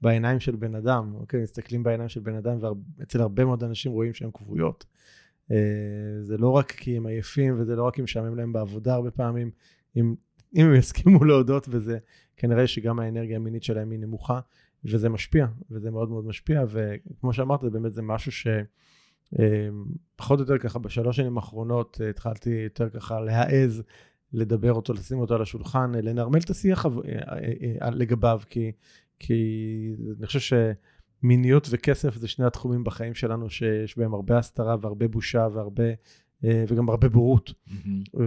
בעיניים 0.00 0.40
של 0.40 0.56
בן 0.56 0.74
אדם, 0.74 1.14
אוקיי? 1.14 1.42
מסתכלים 1.42 1.82
בעיניים 1.82 2.08
של 2.08 2.20
בן 2.20 2.34
אדם, 2.34 2.58
ואצל 2.98 3.20
הרבה 3.20 3.44
מאוד 3.44 3.64
אנשים 3.64 3.92
רואים 3.92 4.12
שהן 4.12 4.30
כבויות. 4.34 4.86
אה, 5.50 5.56
זה 6.22 6.36
לא 6.36 6.48
רק 6.48 6.72
כי 6.72 6.96
הם 6.96 7.06
עייפים, 7.06 7.60
וזה 7.60 7.76
לא 7.76 7.82
רק 7.82 7.94
כי 7.94 8.02
משעמם 8.02 8.36
להם 8.36 8.52
בעבודה 8.52 8.94
הרבה 8.94 9.10
פעמים. 9.10 9.50
אם, 9.96 10.14
אם 10.56 10.66
הם 10.66 10.74
יסכימו 10.74 11.24
להודות 11.24 11.68
בזה, 11.68 11.98
כנראה 12.36 12.66
שגם 12.66 13.00
האנרגיה 13.00 13.36
המינית 13.36 13.62
שלהם 13.62 13.90
היא 13.90 13.98
נמוכה, 13.98 14.40
וזה 14.84 15.08
משפיע, 15.08 15.46
וזה 15.70 15.90
מאוד 15.90 16.10
מאוד 16.10 16.26
משפיע, 16.26 16.64
וכמו 16.68 17.32
שאמרת, 17.32 17.64
באמת 17.64 17.92
זה 17.92 18.02
משהו 18.02 18.32
ש... 18.32 18.46
אה, 19.38 19.68
פחות 20.16 20.38
או 20.38 20.44
יותר 20.44 20.58
ככה 20.58 20.78
בשלוש 20.78 21.16
שנים 21.16 21.36
האחרונות 21.36 22.00
אה, 22.00 22.10
התחלתי 22.10 22.50
יותר 22.50 22.90
ככה 22.90 23.20
להעז 23.20 23.82
לדבר 24.32 24.72
אותו, 24.72 24.92
לשים 24.92 25.18
אותו 25.18 25.34
על 25.34 25.42
השולחן, 25.42 25.92
לנרמל 25.94 26.38
את 26.38 26.50
השיח 26.50 26.86
לגביו, 27.92 28.40
כי, 28.48 28.72
כי 29.18 29.34
אני 30.18 30.26
חושב 30.26 30.56
שמיניות 31.22 31.68
וכסף 31.70 32.16
זה 32.16 32.28
שני 32.28 32.44
התחומים 32.44 32.84
בחיים 32.84 33.14
שלנו 33.14 33.50
שיש 33.50 33.98
בהם 33.98 34.14
הרבה 34.14 34.38
הסתרה 34.38 34.76
והרבה 34.80 35.08
בושה 35.08 35.48
והרבה, 35.52 35.92
וגם 36.42 36.88
הרבה 36.88 37.08
בורות. 37.08 37.52
Mm-hmm. 37.68 38.20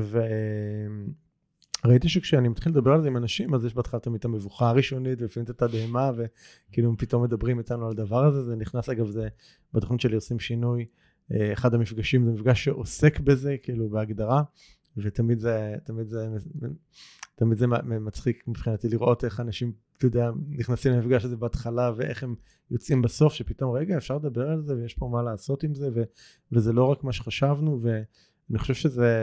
ראיתי 1.86 2.10
שכשאני 2.10 2.50
מתחיל 2.50 2.72
לדבר 2.72 2.92
על 2.92 3.02
זה 3.02 3.08
עם 3.08 3.18
אנשים, 3.18 3.54
אז 3.54 3.66
יש 3.66 3.74
בהתחלה 3.74 4.00
תמיד 4.00 4.20
את 4.20 4.26
המבוכה 4.26 4.70
הראשונית, 4.70 5.22
ולפעמים 5.22 5.46
את 5.46 5.50
התדהמה, 5.50 6.12
וכאילו 6.16 6.98
פתאום 6.98 7.24
מדברים 7.24 7.60
איתנו 7.60 7.86
על 7.86 7.92
הדבר 7.92 8.26
הזה, 8.26 8.44
זה 8.44 8.56
נכנס 8.56 8.90
אגב, 8.90 9.08
זה 9.08 9.28
בתוכנית 9.74 10.02
שלי 10.02 10.16
עושים 10.16 10.40
שינוי, 10.40 10.86
אה, 11.32 11.54
אחד 11.54 11.74
המפגשים 11.74 12.26
זה 12.26 12.32
מפגש 12.32 12.64
שעוסק 12.64 13.20
בזה, 13.20 13.56
כאילו 13.64 13.90
בהגדרה, 13.90 14.44
ותמיד 14.98 15.40
זה, 15.40 15.76
תמיד 15.84 16.10
זה, 16.10 16.28
תמיד 17.36 17.58
זה 17.58 17.68
מצחיק 17.84 18.48
מבחינתי 18.48 18.90
לראות 18.90 19.26
איך 19.26 19.40
אנשים, 19.40 19.72
אתה 19.98 20.06
יודע, 20.06 20.32
נכנסים 20.50 20.94
למפגש 20.94 21.26
הזה 21.26 21.38
בהתחלה, 21.38 21.92
ואיך 21.98 22.24
הם 22.24 22.36
יוצאים 22.72 23.02
בסוף, 23.02 23.34
שפתאום, 23.34 23.72
רגע, 23.72 23.98
אפשר 23.98 24.16
לדבר 24.16 24.50
על 24.50 24.62
זה, 24.64 24.76
ויש 24.76 24.94
פה 24.94 25.10
מה 25.12 25.24
לעשות 25.24 25.64
עם 25.64 25.76
זה, 25.76 25.90
ו, 25.96 26.04
וזה 26.52 26.74
לא 26.74 26.84
רק 26.84 27.04
מה 27.04 27.12
שחשבנו, 27.12 27.80
ו... 27.82 28.02
אני 28.50 28.60
חושב 28.60 28.74
שזה, 28.74 29.20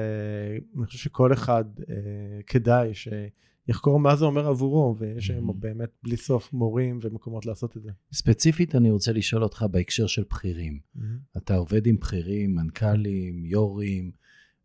אני 0.76 0.86
חושב 0.86 0.98
שכל 0.98 1.32
אחד 1.32 1.64
אה, 1.90 1.94
כדאי 2.46 2.92
שיחקור 2.94 4.00
מה 4.00 4.16
זה 4.16 4.24
אומר 4.24 4.46
עבורו, 4.46 4.96
ויש 4.98 5.30
היום 5.30 5.50
mm-hmm. 5.50 5.52
באמת 5.52 5.90
בלי 6.02 6.16
סוף 6.16 6.52
מורים 6.52 6.98
ומקומות 7.02 7.46
לעשות 7.46 7.76
את 7.76 7.82
זה. 7.82 7.90
ספציפית 8.12 8.74
אני 8.74 8.90
רוצה 8.90 9.12
לשאול 9.12 9.42
אותך 9.42 9.64
בהקשר 9.70 10.06
של 10.06 10.24
בכירים. 10.30 10.80
Mm-hmm. 10.96 11.00
אתה 11.36 11.56
עובד 11.56 11.86
עם 11.86 11.96
בכירים, 11.96 12.54
מנכ"לים, 12.54 13.44
יו"רים, 13.44 14.10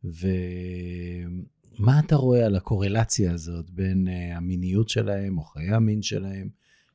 ומה 0.04 2.00
אתה 2.00 2.16
רואה 2.16 2.46
על 2.46 2.56
הקורלציה 2.56 3.34
הזאת 3.34 3.70
בין 3.70 4.08
אה, 4.08 4.38
המיניות 4.38 4.90
שלהם 4.90 5.38
או 5.38 5.44
חיי 5.44 5.70
המין 5.70 6.02
שלהם? 6.02 6.50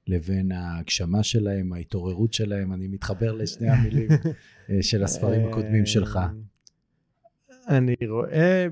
לבין 0.07 0.53
ההגשמה 0.53 1.23
שלהם, 1.23 1.73
ההתעוררות 1.73 2.33
שלהם, 2.33 2.73
אני 2.73 2.89
מתחבר 2.89 3.33
לשני 3.33 3.71
המילים 3.71 4.09
אה, 4.71 4.83
של 4.83 5.05
הספרים 5.05 5.49
הקודמים 5.49 5.87
שלך. 5.87 6.17
אה, 6.17 6.29
אני 7.69 7.95
רואה 8.09 8.67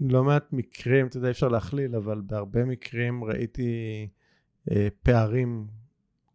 בלא 0.00 0.24
מעט 0.24 0.52
מקרים, 0.52 1.06
אתה 1.06 1.16
יודע, 1.16 1.26
אי 1.26 1.32
אפשר 1.32 1.48
להכליל, 1.48 1.96
אבל 1.96 2.20
בהרבה 2.20 2.64
מקרים 2.64 3.24
ראיתי 3.24 4.08
פערים, 5.02 5.66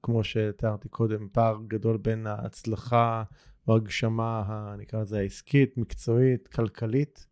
כמו 0.03 0.23
שתיארתי 0.23 0.89
קודם, 0.89 1.27
פער 1.31 1.57
גדול 1.67 1.97
בין 1.97 2.27
ההצלחה 2.27 3.23
או 3.67 3.75
הגשמה, 3.75 4.75
נקרא 4.77 5.01
לזה 5.01 5.19
העסקית, 5.19 5.77
מקצועית, 5.77 6.47
כלכלית, 6.47 7.27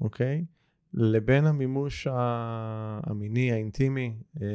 אוקיי? 0.00 0.44
לבין 0.94 1.46
המימוש 1.46 2.06
המיני, 2.10 3.52
האינטימי, 3.52 4.16
אה, 4.42 4.46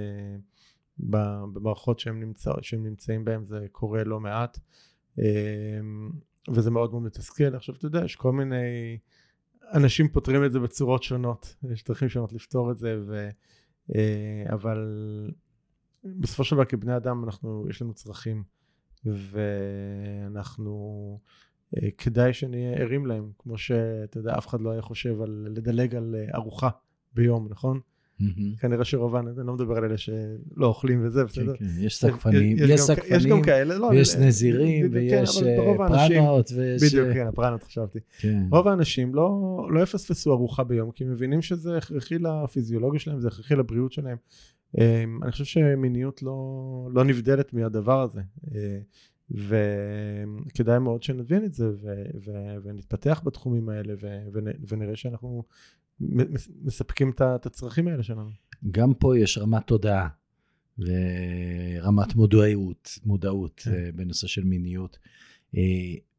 במערכות 0.97 1.99
שהם, 1.99 2.19
נמצא, 2.19 2.51
שהם 2.61 2.83
נמצאים 2.83 3.25
בהם, 3.25 3.45
זה 3.45 3.65
קורה 3.71 4.03
לא 4.03 4.19
מעט. 4.19 4.59
אה, 5.19 5.79
וזה 6.49 6.71
מאוד 6.71 6.91
מאוד 6.91 7.03
מתסכל. 7.03 7.55
עכשיו, 7.55 7.75
אתה 7.75 7.85
יודע, 7.85 8.05
יש 8.05 8.15
כל 8.15 8.31
מיני... 8.31 8.97
אנשים 9.73 10.07
פותרים 10.07 10.45
את 10.45 10.51
זה 10.51 10.59
בצורות 10.59 11.03
שונות, 11.03 11.55
יש 11.71 11.83
דרכים 11.83 12.09
שונות 12.09 12.33
לפתור 12.33 12.71
את 12.71 12.77
זה, 12.77 12.99
ו... 13.07 13.29
אה, 13.95 14.53
אבל 14.53 14.91
בסופו 16.03 16.43
של 16.43 16.55
דבר 16.55 16.65
כבני 16.65 16.97
אדם 16.97 17.23
אנחנו, 17.23 17.65
יש 17.69 17.81
לנו 17.81 17.93
צרכים, 17.93 18.43
ואנחנו, 19.05 21.19
אה, 21.77 21.89
כדאי 21.97 22.33
שנהיה 22.33 22.77
ערים 22.77 23.05
להם, 23.05 23.31
כמו 23.39 23.57
שאתה 23.57 24.17
יודע, 24.17 24.37
אף 24.37 24.47
אחד 24.47 24.61
לא 24.61 24.71
היה 24.71 24.81
חושב 24.81 25.21
על 25.21 25.47
לדלג 25.49 25.95
על 25.95 26.15
אה, 26.15 26.35
ארוחה 26.35 26.69
ביום, 27.13 27.47
נכון? 27.49 27.79
Mm-hmm. 28.21 28.61
כנראה 28.61 28.85
שרוב 28.85 29.15
האנשים, 29.15 29.39
אני 29.39 29.47
לא 29.47 29.53
מדבר 29.53 29.77
על 29.77 29.85
אלה 29.85 29.97
שלא 29.97 30.65
אוכלים 30.65 31.05
וזה, 31.05 31.19
כן, 31.19 31.25
בסדר? 31.25 31.57
כן, 31.57 31.65
כן, 31.65 31.85
יש 31.85 31.97
סקפנים, 31.97 32.57
יש, 32.57 32.69
יש 32.69 32.81
סקפנים, 32.81 33.19
יש 33.19 33.25
גם 33.25 33.41
כאלה, 33.41 33.77
לא, 33.77 33.85
ויש 33.85 34.15
נזירים, 34.15 34.87
כן, 34.87 34.93
ויש 34.93 35.43
אה, 35.43 35.77
פרנות, 35.77 36.51
ויש... 36.55 36.83
בדיוק, 36.83 37.07
כן, 37.13 37.27
הפרנות 37.27 37.63
חשבתי. 37.63 37.99
כן. 38.19 38.43
רוב 38.51 38.67
האנשים 38.67 39.15
לא, 39.15 39.67
לא 39.71 39.83
יפספסו 39.83 40.33
ארוחה 40.33 40.63
ביום, 40.63 40.91
כי 40.91 41.03
הם 41.03 41.11
מבינים 41.11 41.41
שזה 41.41 41.77
הכרחי 41.77 42.15
לפיזיולוגיה 42.19 42.99
שלהם, 42.99 43.19
זה 43.19 43.27
הכרחי 43.27 43.55
לבריאות 43.55 43.91
שלהם. 43.91 44.17
אמ, 44.77 45.23
אני 45.23 45.31
חושב 45.31 45.43
שמיניות 45.43 46.23
לא, 46.23 46.89
לא 46.93 47.03
נבדלת 47.03 47.53
מהדבר 47.53 48.01
הזה. 48.01 48.21
אה, 48.55 48.79
וכדאי 49.31 50.79
מאוד 50.79 51.03
שנבין 51.03 51.45
את 51.45 51.53
זה 51.53 51.69
ו- 51.69 52.03
ו- 52.25 52.55
ונתפתח 52.63 53.21
בתחומים 53.25 53.69
האלה 53.69 53.93
ו- 54.01 54.39
ונראה 54.67 54.95
שאנחנו 54.95 55.43
מספקים 56.61 57.11
את 57.19 57.45
הצרכים 57.45 57.87
האלה 57.87 58.03
שלנו. 58.03 58.29
גם 58.71 58.93
פה 58.93 59.17
יש 59.17 59.37
רמת 59.37 59.67
תודעה 59.67 60.07
ורמת 60.77 62.15
מודעות, 62.15 62.99
מודעות 63.05 63.61
כן. 63.63 63.73
אה, 63.73 63.89
בנושא 63.95 64.27
של 64.27 64.43
מיניות. 64.43 64.97
אה, 65.57 65.61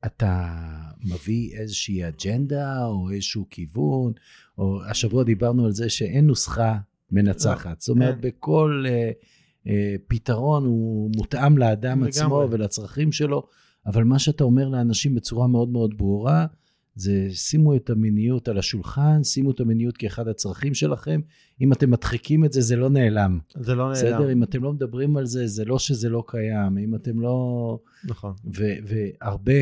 אתה 0.07 0.57
מביא 1.05 1.57
איזושהי 1.57 2.09
אג'נדה 2.09 2.87
או 2.87 3.11
איזשהו 3.11 3.47
כיוון, 3.51 4.13
או 4.59 4.85
השבוע 4.85 5.25
דיברנו 5.25 5.67
על 5.67 5.73
זה 5.73 5.91
שאין 5.91 6.27
נוסחה 6.27 6.79
מנצחת. 7.13 7.81
זאת 7.81 7.89
אומרת, 7.89 8.15
כן. 8.15 8.29
בכל 8.29 8.85
uh, 8.87 9.67
uh, 9.67 9.71
פתרון 10.09 10.65
הוא 10.65 11.11
מותאם 11.17 11.59
לאדם 11.59 12.03
עצמו 12.03 12.47
ולצרכים 12.51 13.13
שלו, 13.13 13.47
אבל 13.87 14.05
מה 14.05 14.19
שאתה 14.19 14.45
אומר 14.45 14.69
לאנשים 14.69 15.15
בצורה 15.15 15.47
מאוד 15.47 15.69
מאוד 15.69 15.99
ברורה, 15.99 16.47
זה 16.95 17.29
שימו 17.31 17.77
את 17.77 17.91
המיניות 17.91 18.49
על 18.49 18.59
השולחן, 18.59 19.25
שימו 19.25 19.51
את 19.51 19.61
המיניות 19.61 19.97
כאחד 19.97 20.29
הצרכים 20.29 20.75
שלכם. 20.75 21.21
אם 21.61 21.73
אתם 21.73 21.91
מדחיקים 21.91 22.45
את 22.45 22.53
זה, 22.53 22.61
זה 22.61 22.77
לא 22.77 22.91
נעלם. 22.91 23.39
זה 23.61 23.75
לא 23.75 23.85
נעלם. 23.85 23.93
בסדר? 23.93 24.33
אם 24.33 24.43
אתם 24.43 24.63
לא 24.63 24.73
מדברים 24.73 25.17
על 25.17 25.27
זה, 25.27 25.47
זה 25.47 25.65
לא 25.65 25.79
שזה 25.79 26.09
לא 26.09 26.25
קיים. 26.27 26.79
אם 26.79 26.95
אתם 26.95 27.21
לא... 27.21 27.79
נכון. 28.05 28.35
והרבה 28.45 29.61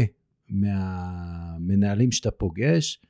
מהמנהלים 0.49 2.13
שאתה 2.13 2.31
פוגש, 2.31 3.01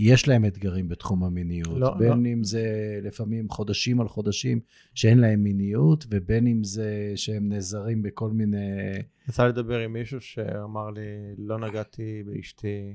יש 0.00 0.28
להם 0.28 0.44
אתגרים 0.44 0.88
בתחום 0.88 1.24
המיניות. 1.24 1.78
לא, 1.78 1.94
בין 1.98 2.22
לא. 2.22 2.32
אם 2.32 2.44
זה 2.44 2.64
לפעמים 3.02 3.48
חודשים 3.48 4.00
על 4.00 4.08
חודשים 4.08 4.60
שאין 4.94 5.18
להם 5.18 5.42
מיניות, 5.42 6.06
ובין 6.10 6.46
אם 6.46 6.64
זה 6.64 7.12
שהם 7.16 7.48
נעזרים 7.48 8.02
בכל 8.02 8.30
מיני... 8.30 8.66
יצא 9.28 9.46
לדבר 9.46 9.78
עם 9.78 9.92
מישהו 9.92 10.20
שאמר 10.20 10.90
לי, 10.90 11.34
לא 11.38 11.58
נגעתי 11.58 12.22
באשתי 12.26 12.94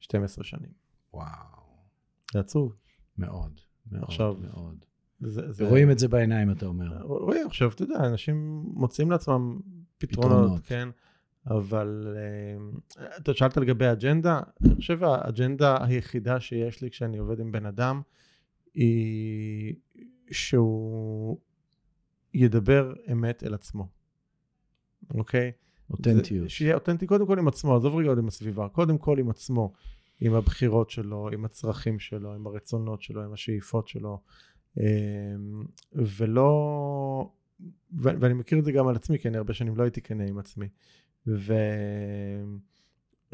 12 0.00 0.44
שנים. 0.44 0.70
וואו. 1.14 1.26
זה 2.32 2.40
עצוב. 2.40 2.76
מאוד, 3.18 3.60
מאוד, 3.92 4.04
עכשיו, 4.04 4.36
מאוד. 4.40 4.84
זה, 5.20 5.52
זה... 5.52 5.64
ורואים 5.64 5.90
את 5.90 5.98
זה 5.98 6.08
בעיניים, 6.08 6.50
אתה 6.50 6.66
אומר. 6.66 7.02
רואים, 7.02 7.46
עכשיו, 7.46 7.70
אתה 7.70 7.82
יודע, 7.82 8.06
אנשים 8.06 8.62
מוצאים 8.74 9.10
לעצמם 9.10 9.58
פתרונות, 9.98 10.32
פתרונות. 10.32 10.66
כן? 10.66 10.88
אבל 11.46 12.16
אה, 12.16 13.06
אתה 13.16 13.34
שאלת 13.34 13.56
לגבי 13.56 13.86
האג'נדה, 13.86 14.40
אני 14.64 14.74
חושב 14.74 15.04
האג'נדה 15.04 15.84
היחידה 15.84 16.40
שיש 16.40 16.82
לי 16.82 16.90
כשאני 16.90 17.18
עובד 17.18 17.40
עם 17.40 17.52
בן 17.52 17.66
אדם, 17.66 18.02
היא 18.74 19.74
שהוא 20.30 21.38
ידבר 22.34 22.94
אמת 23.12 23.44
אל 23.44 23.54
עצמו, 23.54 23.88
אוקיי? 25.14 25.52
אותנטיות. 25.90 26.50
שיהיה 26.50 26.74
אותנטי 26.74 27.06
קודם 27.06 27.26
כל 27.26 27.38
עם 27.38 27.48
עצמו, 27.48 27.76
עזוב 27.76 27.96
רגע 27.96 28.08
עוד 28.08 28.18
עם 28.18 28.28
הסביבה, 28.28 28.68
קודם 28.68 28.98
כל 28.98 29.18
עם 29.18 29.30
עצמו, 29.30 29.72
עם 30.20 30.34
הבחירות 30.34 30.90
שלו, 30.90 31.28
עם 31.32 31.44
הצרכים 31.44 31.98
שלו, 31.98 32.34
עם 32.34 32.46
הרצונות 32.46 33.02
שלו, 33.02 33.24
עם 33.24 33.32
השאיפות 33.32 33.88
שלו, 33.88 34.20
אמ, 34.80 34.84
ולא, 35.92 37.30
ואני 37.92 38.34
מכיר 38.34 38.58
את 38.58 38.64
זה 38.64 38.72
גם 38.72 38.88
על 38.88 38.96
עצמי, 38.96 39.18
כי 39.18 39.28
אני 39.28 39.36
הרבה 39.36 39.54
שנים 39.54 39.76
לא 39.76 39.82
הייתי 39.82 40.02
כנה 40.02 40.24
עם 40.24 40.38
עצמי, 40.38 40.68
ו... 41.26 41.54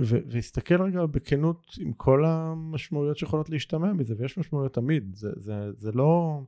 ו- 0.00 0.20
והסתכל 0.26 0.83
רגע 0.83 1.07
בכנות 1.07 1.76
עם 1.81 1.92
כל 1.92 2.24
המשמעויות 2.24 3.18
שיכולות 3.18 3.50
להשתמע 3.50 3.92
מזה, 3.92 4.14
ויש 4.18 4.38
משמעויות 4.38 4.74
תמיד, 4.74 5.14
זה, 5.14 5.31
זה, 5.37 5.72
זה 5.78 5.92
לא... 5.92 6.42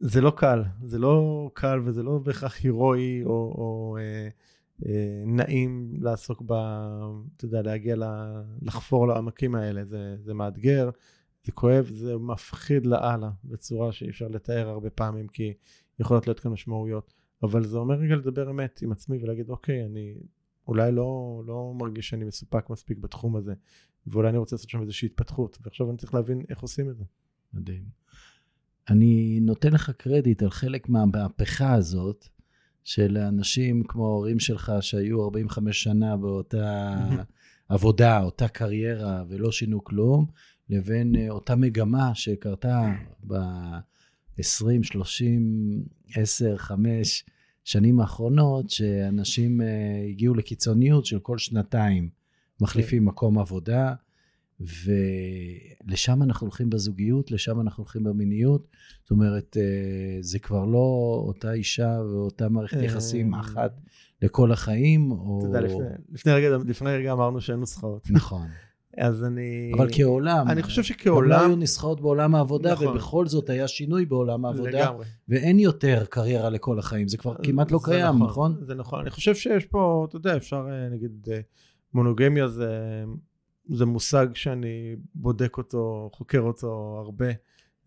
זה 0.00 0.20
לא 0.20 0.32
קל, 0.36 0.62
זה 0.84 0.98
לא 0.98 1.50
קל 1.54 1.80
וזה 1.84 2.02
לא 2.02 2.18
בהכרח 2.18 2.56
הירואי 2.62 3.24
או, 3.24 3.30
או 3.30 3.96
אה, 4.00 4.28
אה, 4.86 5.22
נעים 5.26 5.94
לעסוק 6.00 6.42
ב... 6.46 6.52
אתה 7.36 7.44
יודע, 7.44 7.62
להגיע 7.62 7.96
ל, 7.96 8.04
לחפור 8.62 9.08
לעמקים 9.08 9.54
האלה, 9.54 9.84
זה, 9.84 10.16
זה 10.20 10.34
מאתגר, 10.34 10.90
זה 11.44 11.52
כואב, 11.52 11.90
זה 11.92 12.16
מפחיד 12.16 12.86
לאללה 12.86 13.30
בצורה 13.44 13.92
שאי 13.92 14.10
אפשר 14.10 14.28
לתאר 14.28 14.68
הרבה 14.68 14.90
פעמים, 14.90 15.28
כי 15.28 15.52
יכולות 16.00 16.26
להיות 16.26 16.40
כאן 16.40 16.50
משמעויות, 16.50 17.14
אבל 17.44 17.64
זה 17.66 17.78
אומר 17.78 17.94
רגע 17.94 18.16
לדבר 18.16 18.50
אמת 18.50 18.80
עם 18.82 18.92
עצמי 18.92 19.18
ולהגיד, 19.22 19.50
אוקיי, 19.50 19.84
אני 19.84 20.14
אולי 20.68 20.92
לא, 20.92 21.42
לא 21.46 21.72
מרגיש 21.78 22.08
שאני 22.08 22.24
מסופק 22.24 22.70
מספיק 22.70 22.98
בתחום 22.98 23.36
הזה, 23.36 23.54
ואולי 24.06 24.28
אני 24.28 24.38
רוצה 24.38 24.56
לעשות 24.56 24.70
שם 24.70 24.80
איזושהי 24.80 25.06
התפתחות, 25.06 25.58
ועכשיו 25.62 25.90
אני 25.90 25.98
צריך 25.98 26.14
להבין 26.14 26.42
איך 26.48 26.60
עושים 26.60 26.90
את 26.90 26.96
זה. 26.96 27.04
מדהים. 27.52 27.84
אני 28.88 29.38
נותן 29.42 29.72
לך 29.72 29.90
קרדיט 29.90 30.42
על 30.42 30.50
חלק 30.50 30.88
מהמהפכה 30.88 31.74
הזאת, 31.74 32.28
של 32.84 33.18
אנשים 33.18 33.82
כמו 33.84 34.06
ההורים 34.06 34.38
שלך 34.38 34.72
שהיו 34.80 35.24
45 35.24 35.82
שנה 35.82 36.16
באותה 36.16 36.94
עבודה, 37.68 38.22
אותה 38.22 38.48
קריירה, 38.48 39.24
ולא 39.28 39.52
שינו 39.52 39.84
כלום, 39.84 40.26
לבין 40.70 41.16
אה, 41.16 41.30
אותה 41.30 41.56
מגמה 41.56 42.14
שקרתה 42.14 42.92
ב-20, 43.26 44.82
30, 44.82 45.84
10, 46.14 46.56
5 46.56 47.24
שנים 47.64 48.00
האחרונות, 48.00 48.70
שאנשים 48.70 49.60
אה, 49.60 49.66
הגיעו 50.10 50.34
לקיצוניות 50.34 51.06
של 51.06 51.18
כל 51.18 51.38
שנתיים 51.38 52.08
מחליפים 52.60 52.98
כן. 53.02 53.04
מקום 53.08 53.38
עבודה, 53.38 53.94
ולשם 54.60 56.22
אנחנו 56.22 56.46
הולכים 56.46 56.70
בזוגיות, 56.70 57.30
לשם 57.30 57.60
אנחנו 57.60 57.82
הולכים 57.82 58.04
במיניות. 58.04 58.66
זאת 59.02 59.10
אומרת, 59.10 59.56
אה, 59.60 59.62
זה 60.20 60.38
כבר 60.38 60.64
לא 60.64 61.22
אותה 61.26 61.52
אישה 61.52 61.98
ואותה 62.12 62.48
מערכת 62.48 62.76
אה, 62.76 62.84
יחסים 62.84 63.34
אחת 63.34 63.80
לכל 64.22 64.52
החיים, 64.52 65.10
או... 65.12 65.38
אתה 65.38 65.48
יודע, 65.48 65.60
לפני- 65.60 65.86
לפני 66.12 66.32
רגע- 66.32 66.56
לפני 66.66 66.90
רגע 66.90 67.12
אמרנו 67.12 67.40
שאין 67.40 67.58
נוסחאות. 67.60 68.10
נכון. 68.10 68.46
אז 68.98 69.24
אני... 69.24 69.72
אבל 69.76 69.88
כעולם, 69.92 70.48
אני 70.48 70.62
חושב 70.62 70.82
גם 70.82 70.88
לא 70.88 70.88
שכעולם... 70.88 71.40
היו 71.40 71.56
נוסחאות 71.56 72.00
בעולם 72.00 72.34
העבודה, 72.34 72.72
נכון. 72.72 72.86
ובכל 72.86 73.26
זאת 73.26 73.50
היה 73.50 73.68
שינוי 73.68 74.04
בעולם 74.04 74.44
העבודה, 74.44 74.70
לגמרי. 74.70 75.04
ואין 75.28 75.58
יותר 75.58 76.04
קריירה 76.10 76.50
לכל 76.50 76.78
החיים, 76.78 77.08
זה 77.08 77.16
כבר 77.16 77.34
כמעט 77.42 77.70
לא 77.70 77.80
קיים, 77.84 78.22
נכון? 78.22 78.56
זה 78.60 78.74
נכון. 78.74 79.00
אני 79.00 79.10
חושב 79.10 79.34
שיש 79.34 79.64
פה, 79.64 80.06
אתה 80.08 80.16
יודע, 80.16 80.36
אפשר, 80.36 80.66
אה, 80.70 80.88
נגיד, 80.88 81.28
אה, 81.32 81.40
מונוגמיה 81.94 82.48
זה, 82.48 83.04
זה 83.68 83.86
מושג 83.86 84.26
שאני 84.34 84.96
בודק 85.14 85.56
אותו, 85.58 86.10
חוקר 86.12 86.40
אותו 86.40 87.02
הרבה, 87.04 87.28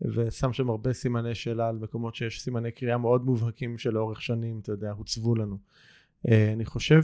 ושם 0.02 0.54
שם 0.54 0.70
הרבה 0.70 0.94
סימני 0.94 1.36
שאלה 1.36 1.70
על 1.70 1.78
מקומות 1.78 2.16
שיש 2.16 2.42
סימני 2.42 2.72
קריאה 2.72 2.98
מאוד 2.98 3.26
מובהקים 3.26 3.78
שלאורך 3.78 4.22
שנים, 4.22 4.60
אתה 4.60 4.72
יודע, 4.72 4.92
הוצבו 4.92 5.36
לנו. 5.36 5.58
אה, 6.28 6.54
אני 6.54 6.66
חושב 6.66 7.04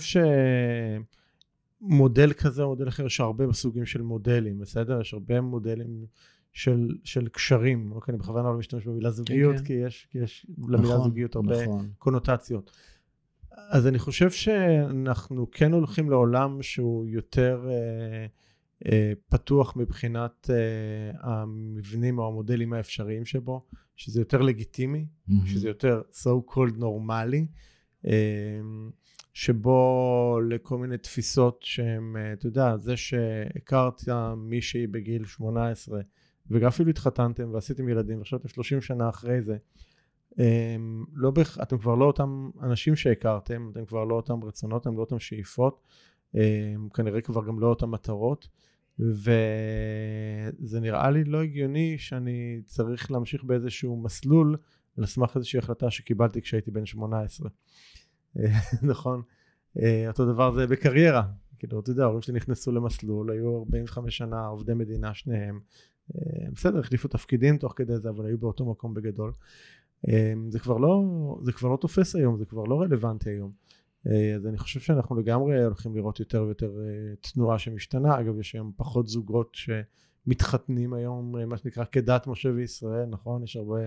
שמודל 1.90 2.34
כזה 2.34 2.64
או 2.64 2.70
מודל 2.70 2.88
אחר, 2.88 3.06
יש 3.06 3.20
הרבה 3.20 3.54
סוגים 3.54 3.86
של 3.86 4.02
מודלים, 4.02 4.60
בסדר? 4.60 5.02
יש 5.02 5.14
הרבה 5.14 5.42
מודלים 5.42 6.06
של, 6.54 6.88
של 7.04 7.28
קשרים, 7.28 7.92
אוקיי? 7.92 8.12
אני 8.14 8.20
בכוונה 8.20 8.50
לא 8.50 8.58
משתמש 8.58 8.86
במילה 8.86 9.12
זוגיות, 9.12 9.56
כן. 9.56 9.64
כי 9.64 9.74
יש, 9.74 10.08
כי 10.12 10.18
יש 10.18 10.46
למילה 10.68 10.94
נכון, 10.94 11.04
זוגיות 11.04 11.36
הרבה 11.36 11.64
נכון. 11.64 11.90
קונוטציות. 11.98 12.72
אז 13.70 13.88
אני 13.88 14.00
חושב 14.00 14.32
שאנחנו 14.32 15.52
כן 15.52 15.74
הולכים 15.74 16.10
לעולם 16.10 16.62
שהוא 16.62 17.06
יותר 17.08 17.70
אה, 17.70 18.26
אה, 18.92 19.14
פתוח 19.30 19.76
מבחינת 19.76 20.50
אה, 20.50 21.32
המבנים 21.32 22.20
או 22.20 22.28
המודלים 22.28 22.74
האפשריים 22.74 23.26
שבו, 23.26 23.66
שזה 23.96 24.22
יותר 24.22 24.42
לגיטימי, 24.42 25.06
מהמם. 25.28 25.46
שזה 25.48 25.68
יותר 25.68 26.02
so 26.12 26.54
called 26.54 26.78
נורמלי, 26.78 27.48
אה, 28.08 28.12
שבו 29.34 30.40
לכל 30.50 30.78
מיני 30.78 30.98
תפיסות 30.98 31.60
שהן, 31.64 32.16
אה, 32.18 32.34
אתה 32.34 32.48
יודע, 32.48 32.78
זה 32.78 32.98
שהכרת 32.98 34.02
מישהי 34.38 34.88
בגיל 34.88 35.26
18 35.26 36.02
וגם 36.52 36.68
אפילו 36.68 36.90
התחתנתם 36.90 37.50
ועשיתם 37.54 37.90
ילדים 37.90 38.18
ועכשיו 38.18 38.40
אתם 38.40 38.48
30 38.48 38.82
שנה 38.82 39.10
אחרי 39.10 39.42
זה, 39.42 39.58
הם, 40.38 41.06
לא 41.14 41.32
בהכ... 41.32 41.60
אתם 41.62 41.78
כבר 41.78 41.96
לא 41.96 42.06
אותם 42.06 42.50
אנשים 42.62 42.96
שהכרתם, 42.96 43.70
אתם 43.72 43.86
כבר 43.86 44.04
לא 44.04 44.16
אותם 44.16 44.44
רצונות, 44.44 44.82
אתם 44.82 44.96
לא 44.98 45.02
אותם 45.02 45.20
שאיפות, 45.20 45.82
הם, 46.34 46.90
כנראה 46.94 47.22
כבר 47.22 47.46
גם 47.46 47.60
לא 47.60 47.68
אותם 47.68 47.92
מטרות, 47.92 48.48
וזה 49.00 50.80
נראה 50.82 51.12
לי 51.12 51.24
לא 51.24 51.44
הגיוני 51.44 51.98
שאני 51.98 52.62
צריך 52.66 53.12
להמשיך 53.12 53.44
באיזשהו 53.44 54.02
מסלול 54.04 54.58
על 54.98 55.06
סמך 55.06 55.36
איזושהי 55.36 55.60
החלטה 55.60 55.92
שקיבלתי 55.92 56.42
כשהייתי 56.42 56.72
בן 56.72 56.86
18. 56.86 57.50
אה, 58.40 58.60
נכון? 58.92 59.22
אה, 59.80 60.08
אותו 60.08 60.34
דבר 60.34 60.52
זה 60.52 60.68
בקריירה. 60.68 61.24
כאילו, 61.60 61.80
אתה 61.80 61.92
יודע, 61.92 62.04
ההורים 62.04 62.22
שלי 62.22 62.36
נכנסו 62.36 62.72
למסלול, 62.72 63.32
היו 63.32 63.58
45 63.58 64.18
שנה 64.18 64.46
עובדי 64.46 64.74
מדינה 64.74 65.14
שניהם. 65.14 65.60
אה, 66.16 66.46
בסדר, 66.54 66.80
החליפו 66.80 67.08
תפקידים 67.08 67.58
תוך 67.58 67.74
כדי 67.76 67.98
זה, 67.98 68.10
אבל 68.10 68.26
היו 68.26 68.38
באותו 68.38 68.66
מקום 68.66 68.94
בגדול. 68.94 69.32
זה 70.50 70.60
כבר 70.60 70.78
לא, 70.78 71.04
זה 71.44 71.52
כבר 71.52 71.70
לא 71.70 71.78
תופס 71.78 72.16
היום, 72.16 72.38
זה 72.38 72.46
כבר 72.46 72.64
לא 72.64 72.82
רלוונטי 72.82 73.30
היום. 73.30 73.52
אז 74.06 74.48
אני 74.48 74.58
חושב 74.58 74.80
שאנחנו 74.80 75.16
לגמרי 75.16 75.64
הולכים 75.64 75.96
לראות 75.96 76.20
יותר 76.20 76.44
ויותר 76.44 76.72
תנועה 77.22 77.60
שמשתנה. 77.60 78.20
אגב, 78.20 78.40
יש 78.40 78.56
היום 78.56 78.72
פחות 78.76 79.08
זוגות 79.08 79.56
שמתחתנים 80.26 80.94
היום, 80.94 81.38
אה, 81.38 81.46
מה 81.46 81.58
שנקרא 81.58 81.84
כדת 81.92 82.28
משה 82.28 82.50
וישראל, 82.50 83.06
נכון? 83.06 83.44
יש 83.44 83.56
הרבה, 83.56 83.80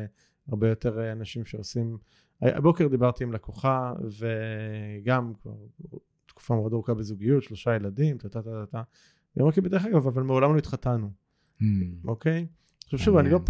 הרבה 0.49 0.69
יותר 0.69 1.01
אה, 1.01 1.13
אנשים 1.13 1.45
שעושים... 1.45 1.99
הבוקר 2.43 2.89
דיברתי 2.89 3.25
עם 3.25 3.33
לקוחה, 3.33 3.93
וגם 4.19 5.33
כבר 5.43 5.55
תקופה 6.27 6.55
מאוד 6.55 6.73
ארוכה 6.73 6.95
בזוגיות, 6.95 7.43
שלושה 7.43 7.77
ילדים, 7.77 8.19
טה 8.19 8.29
טה 8.29 8.43
טה 8.43 8.67
טה. 8.71 8.83
והיא 9.37 9.43
אמרה 9.43 9.53
לי, 9.57 9.63
בדרך 9.63 9.85
אגב, 9.85 10.07
אבל 10.07 10.23
מעולם 10.23 10.53
לא 10.53 10.59
התחתנו, 10.59 11.11
מהמם. 11.61 11.95
אוקיי? 12.05 12.47
עכשיו 12.85 12.99
שוב, 12.99 13.17
אני 13.17 13.31
לא, 13.31 13.41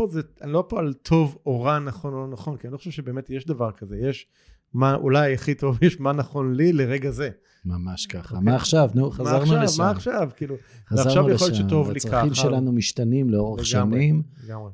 אני 0.42 0.52
לא 0.52 0.64
פה 0.68 0.78
על 0.78 0.94
טוב 0.94 1.38
או 1.46 1.62
רע, 1.62 1.78
נכון 1.78 2.14
או 2.14 2.18
לא 2.18 2.28
נכון, 2.28 2.56
כי 2.56 2.66
אני 2.66 2.72
לא 2.72 2.78
חושב 2.78 2.90
שבאמת 2.90 3.30
יש 3.30 3.46
דבר 3.46 3.72
כזה, 3.72 3.96
יש 3.98 4.28
מה 4.76 4.94
אולי 4.94 5.34
הכי 5.34 5.54
טוב, 5.54 5.78
יש 5.82 6.00
מה 6.00 6.12
נכון 6.12 6.54
לי 6.54 6.72
לרגע 6.72 7.10
זה. 7.10 7.30
ממש 7.64 8.06
ככה. 8.06 8.36
אוקיי. 8.36 8.50
מה 8.50 8.56
עכשיו? 8.56 8.90
נו, 8.94 9.06
מה 9.06 9.10
חזרנו 9.10 9.42
עכשיו? 9.42 9.62
לשם. 9.62 9.82
מה 9.82 9.90
עכשיו? 9.90 10.28
כאילו, 10.36 10.56
חזרנו 10.88 11.06
ועכשיו 11.06 11.30
יכול 11.30 11.48
לשם. 11.48 11.54
להיות 11.54 11.68
שטוב 11.68 11.90
לי 11.90 11.96
הצרכים 11.96 12.30
ככה. 12.30 12.42
שלנו 12.42 12.72
משתנים 12.72 13.30
לאורך 13.30 13.74
לגמרי, 13.74 13.98
שנים, 13.98 14.22
לגמרי. 14.44 14.70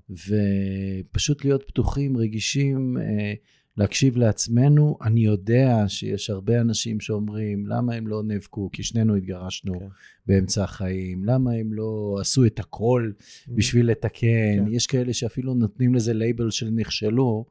ופשוט 1.11 1.45
להיות 1.45 1.65
פתוחים, 1.67 2.17
רגישים, 2.17 2.99
אה, 2.99 3.33
להקשיב 3.77 4.17
לעצמנו. 4.17 4.99
אני 5.03 5.21
יודע 5.21 5.85
שיש 5.88 6.31
הרבה 6.31 6.61
אנשים 6.61 7.01
שאומרים, 7.01 7.67
למה 7.67 7.95
הם 7.95 8.07
לא 8.07 8.23
נאבקו? 8.23 8.71
כי 8.73 8.83
שנינו 8.83 9.15
התגרשנו 9.15 9.79
כן. 9.81 9.87
באמצע 10.27 10.65
החיים. 10.65 11.25
למה 11.25 11.53
הם 11.53 11.73
לא 11.73 12.17
עשו 12.21 12.45
את 12.45 12.59
הכל 12.61 13.11
Mm-hmm. 13.12 13.51
בשביל 13.55 13.91
לתקן? 13.91 14.57
כן. 14.57 14.65
יש 14.69 14.87
כאלה 14.87 15.12
שאפילו 15.12 15.55
נותנים 15.55 15.95
לזה 15.95 16.15
לייבל 16.15 16.51
של 16.51 16.71
נכשלו, 16.71 17.45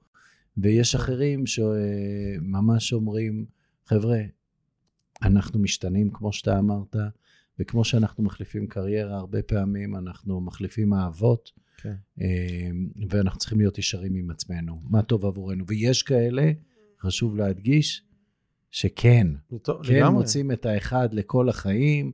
ויש. 0.58 0.96
אחרים 0.96 1.44
שממש 1.46 2.94
אומרים, 2.94 3.46
חבר'ה, 3.86 4.20
אנחנו 5.22 5.60
משתנים, 5.60 6.12
כמו 6.12 6.34
שאתה 6.34 6.60
אמרת, 6.60 6.96
וכמו 7.60 7.84
שאנחנו 7.84 8.24
מחליפים 8.24 8.68
קריירה, 8.68 9.18
הרבה 9.18 9.42
פעמים 9.42 9.96
אנחנו 9.96 10.42
מחליפים 10.42 10.94
אהבות, 10.94 11.52
כן. 11.78 11.96
אה, 12.22 12.70
ואנחנו 13.10 13.40
צריכים 13.40 13.58
להיות 13.58 13.78
ישרים 13.78 14.16
עם 14.16 14.32
עצמנו, 14.32 14.82
מה 14.90 15.02
טוב 15.02 15.26
עבורנו. 15.26 15.64
ויש 15.68 16.04
כאלה, 16.04 16.52
חשוב 17.02 17.36
להדגיש, 17.36 18.04
שכן, 18.72 19.28
טוב, 19.64 19.86
כן 19.86 19.94
לגמרי. 19.94 20.14
מוצאים 20.14 20.52
את 20.52 20.66
האחד 20.66 21.14
לכל 21.14 21.50
החיים, 21.50 22.12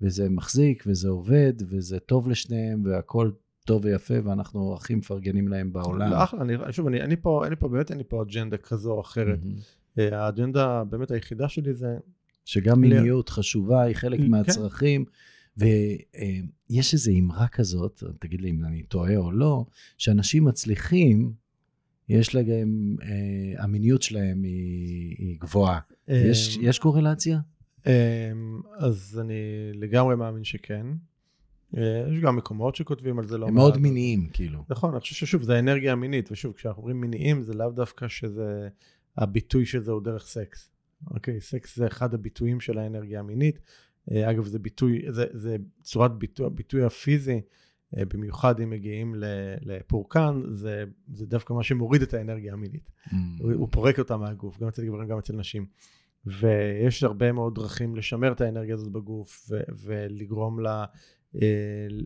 וזה 0.00 0.28
מחזיק, 0.28 0.84
וזה 0.86 1.08
עובד, 1.08 1.52
וזה 1.68 1.98
טוב 1.98 2.28
לשניהם, 2.28 2.84
והכול 2.84 3.34
טוב 3.64 3.84
ויפה, 3.84 4.14
ואנחנו 4.24 4.74
הכי 4.74 4.94
מפרגנים 4.94 5.48
להם 5.48 5.72
בעולם. 5.72 6.10
לא, 6.10 6.24
אחלה, 6.24 6.40
אני, 6.40 6.54
שוב, 6.70 6.86
אני, 6.86 7.00
אני 7.02 7.16
פה, 7.16 7.40
אין 7.44 7.50
לי 7.50 7.56
פה, 7.56 7.68
באמת 7.68 7.90
אין 7.90 7.98
לי 7.98 8.04
פה 8.08 8.22
אג'נדה 8.22 8.56
כזו 8.56 8.92
או 8.92 9.00
אחרת. 9.00 9.38
אה, 9.98 10.24
האג'נדה 10.24 10.84
באמת 10.84 11.10
היחידה 11.10 11.48
שלי 11.48 11.74
זה, 11.74 11.96
שגם 12.44 12.84
ל- 12.84 12.88
מיניות 12.88 13.28
חשובה, 13.28 13.82
היא 13.82 13.96
חלק 13.96 14.20
כן. 14.20 14.26
מהצרכים. 14.26 15.04
ויש 15.56 16.92
איזו 16.94 17.12
אמרה 17.18 17.48
כזאת, 17.48 18.02
תגיד 18.18 18.40
לי 18.40 18.50
אם 18.50 18.64
אני 18.64 18.82
טועה 18.82 19.16
או 19.16 19.32
לא, 19.32 19.64
שאנשים 19.98 20.44
מצליחים, 20.44 21.32
יש 22.08 22.34
להם, 22.34 22.96
אה, 23.02 23.62
המיניות 23.62 24.02
שלהם 24.02 24.42
היא, 24.42 25.16
היא 25.18 25.36
גבוהה. 25.40 25.78
יש, 26.08 26.58
אה, 26.58 26.62
יש 26.64 26.78
קורלציה? 26.78 27.38
אה, 27.86 28.32
אז 28.78 29.20
אני 29.22 29.34
לגמרי 29.74 30.16
מאמין 30.16 30.44
שכן. 30.44 30.86
אה, 31.76 32.04
יש 32.12 32.20
גם 32.20 32.36
מקומות 32.36 32.76
שכותבים 32.76 33.18
על 33.18 33.26
זה 33.26 33.38
לא 33.38 33.46
הם 33.48 33.54
מאוד 33.54 33.72
מעט. 33.72 33.82
מיניים, 33.82 34.28
כאילו. 34.32 34.64
נכון, 34.68 34.90
אני 34.90 35.00
חושב 35.00 35.14
ששוב, 35.14 35.42
זה 35.42 35.56
האנרגיה 35.56 35.92
המינית, 35.92 36.32
ושוב, 36.32 36.52
כשאנחנו 36.52 36.82
אומרים 36.82 37.00
מיניים, 37.00 37.42
זה 37.42 37.54
לאו 37.54 37.70
דווקא 37.70 38.08
שזה, 38.08 38.68
הביטוי 39.16 39.66
של 39.66 39.82
זה 39.82 39.92
הוא 39.92 40.02
דרך 40.02 40.26
סקס. 40.26 40.70
אוקיי, 41.10 41.40
סקס 41.40 41.76
זה 41.76 41.86
אחד 41.86 42.14
הביטויים 42.14 42.60
של 42.60 42.78
האנרגיה 42.78 43.20
המינית. 43.20 43.60
אה, 44.10 44.30
אגב, 44.30 44.46
זה 44.46 44.58
ביטוי, 44.58 45.02
זה, 45.08 45.24
זה 45.32 45.56
צורת 45.82 46.12
ביטוי, 46.18 46.46
הביטוי 46.46 46.84
הפיזי, 46.84 47.40
אה, 47.96 48.04
במיוחד 48.04 48.60
אם 48.60 48.70
מגיעים 48.70 49.14
לפורקן, 49.60 50.42
זה, 50.48 50.84
זה 51.12 51.26
דווקא 51.26 51.52
מה 51.52 51.62
שמוריד 51.62 52.02
את 52.02 52.14
האנרגיה 52.14 52.52
המינית. 52.52 52.90
הוא, 53.38 53.52
הוא 53.52 53.68
פורק 53.70 53.98
אותה 53.98 54.16
מהגוף, 54.16 54.60
גם 54.60 54.68
אצל 54.68 54.86
גברים, 54.86 55.08
גם 55.08 55.18
אצל 55.18 55.36
נשים. 55.36 55.66
ויש 56.26 57.02
הרבה 57.02 57.32
מאוד 57.32 57.54
דרכים 57.54 57.96
לשמר 57.96 58.32
את 58.32 58.40
האנרגיה 58.40 58.74
הזאת 58.74 58.92
בגוף 58.92 59.50
ו- 59.50 59.60
ולגרום 59.84 60.60
לה 60.60 60.84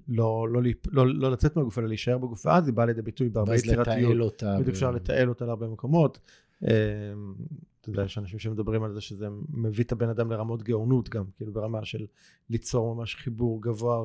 לא, 0.08 0.46
לא, 0.50 0.62
להיפ- 0.62 0.88
לא, 0.92 1.14
לא 1.14 1.30
לצאת 1.30 1.56
מהגוף, 1.56 1.78
אלא 1.78 1.88
להישאר 1.88 2.18
בגוף, 2.18 2.46
ואז 2.46 2.66
היא 2.66 2.74
באה 2.74 2.86
לידי 2.86 3.02
ביטוי 3.02 3.28
בהרבה 3.28 3.50
ואז 3.50 3.60
יצירתיות. 3.64 3.98
לתעל 3.98 4.22
אותה. 4.22 4.52
בדיוק 4.54 4.68
ו- 4.68 4.70
אפשר 4.70 4.90
לתעל 4.90 5.28
אותה 5.28 5.44
להרבה 5.46 5.68
מקומות. 5.68 6.18
אה, 6.64 6.70
אתה 7.80 7.90
יודע, 7.90 8.02
יש 8.04 8.18
אנשים 8.18 8.38
שמדברים 8.38 8.82
על 8.82 8.92
זה 8.92 9.00
שזה 9.00 9.26
מביא 9.48 9.84
את 9.84 9.92
הבן 9.92 10.08
אדם 10.08 10.32
לרמות 10.32 10.62
גאונות 10.62 11.08
גם, 11.08 11.24
כאילו 11.36 11.52
ברמה 11.52 11.84
של 11.84 12.06
ליצור 12.50 12.94
ממש 12.94 13.14
חיבור 13.14 13.62
גבוה 13.62 14.04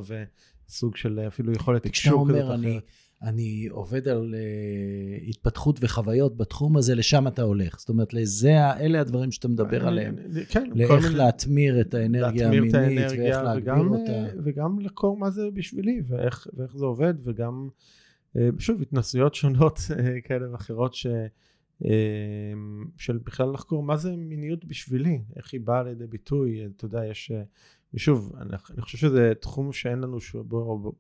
סוג 0.67 0.95
של 0.95 1.19
אפילו 1.27 1.53
יכולת 1.53 1.83
תקשור 1.83 2.27
כזאת 2.29 2.41
אחרת. 2.75 2.83
אני 3.23 3.67
עובד 3.71 4.07
על 4.07 4.35
uh, 4.35 5.29
התפתחות 5.29 5.79
וחוויות 5.81 6.37
בתחום 6.37 6.77
הזה, 6.77 6.95
לשם 6.95 7.27
אתה 7.27 7.41
הולך. 7.41 7.79
זאת 7.79 7.89
אומרת, 7.89 8.13
לזה, 8.13 8.51
אלה 8.79 9.01
הדברים 9.01 9.31
שאתה 9.31 9.47
מדבר 9.47 9.87
עליהם. 9.87 10.15
כן, 10.49 10.69
כל 10.73 10.77
לאיך 10.79 10.91
מיני- 11.05 11.15
להטמיר 11.15 11.81
את 11.81 11.93
האנרגיה 11.93 12.43
להטמיר 12.43 12.75
המינית, 12.75 12.75
את 12.75 12.79
ואיך 12.79 13.11
האנרגיה, 13.11 13.43
להגביר 13.43 13.73
וגם, 13.73 13.93
אותה. 13.93 14.11
אה, 14.11 14.29
וגם 14.43 14.79
לחקור 14.79 15.17
מה 15.17 15.29
זה 15.29 15.41
בשבילי, 15.53 16.01
ואיך, 16.07 16.47
ואיך 16.53 16.77
זה 16.77 16.85
עובד, 16.85 17.13
וגם, 17.23 17.69
אה, 18.37 18.49
שוב, 18.59 18.81
התנסויות 18.81 19.35
שונות 19.35 19.79
כאלה 20.25 20.51
ואחרות, 20.51 20.93
ש, 20.93 21.07
של 22.97 23.17
בכלל 23.17 23.51
לחקור 23.53 23.83
מה 23.83 23.97
זה 23.97 24.15
מיניות 24.15 24.65
בשבילי, 24.65 25.21
איך 25.35 25.53
היא 25.53 25.61
באה 25.61 25.83
לידי 25.83 26.07
ביטוי, 26.07 26.65
אתה 26.75 26.85
יודע, 26.85 27.05
יש, 27.05 27.31
ושוב, 27.93 28.33
אני, 28.41 28.49
אני 28.73 28.81
חושב 28.81 28.97
שזה 28.97 29.33
תחום 29.41 29.73
שאין 29.73 29.99
לנו, 29.99 30.19
ש- 30.19 30.35
בו, 30.35 30.91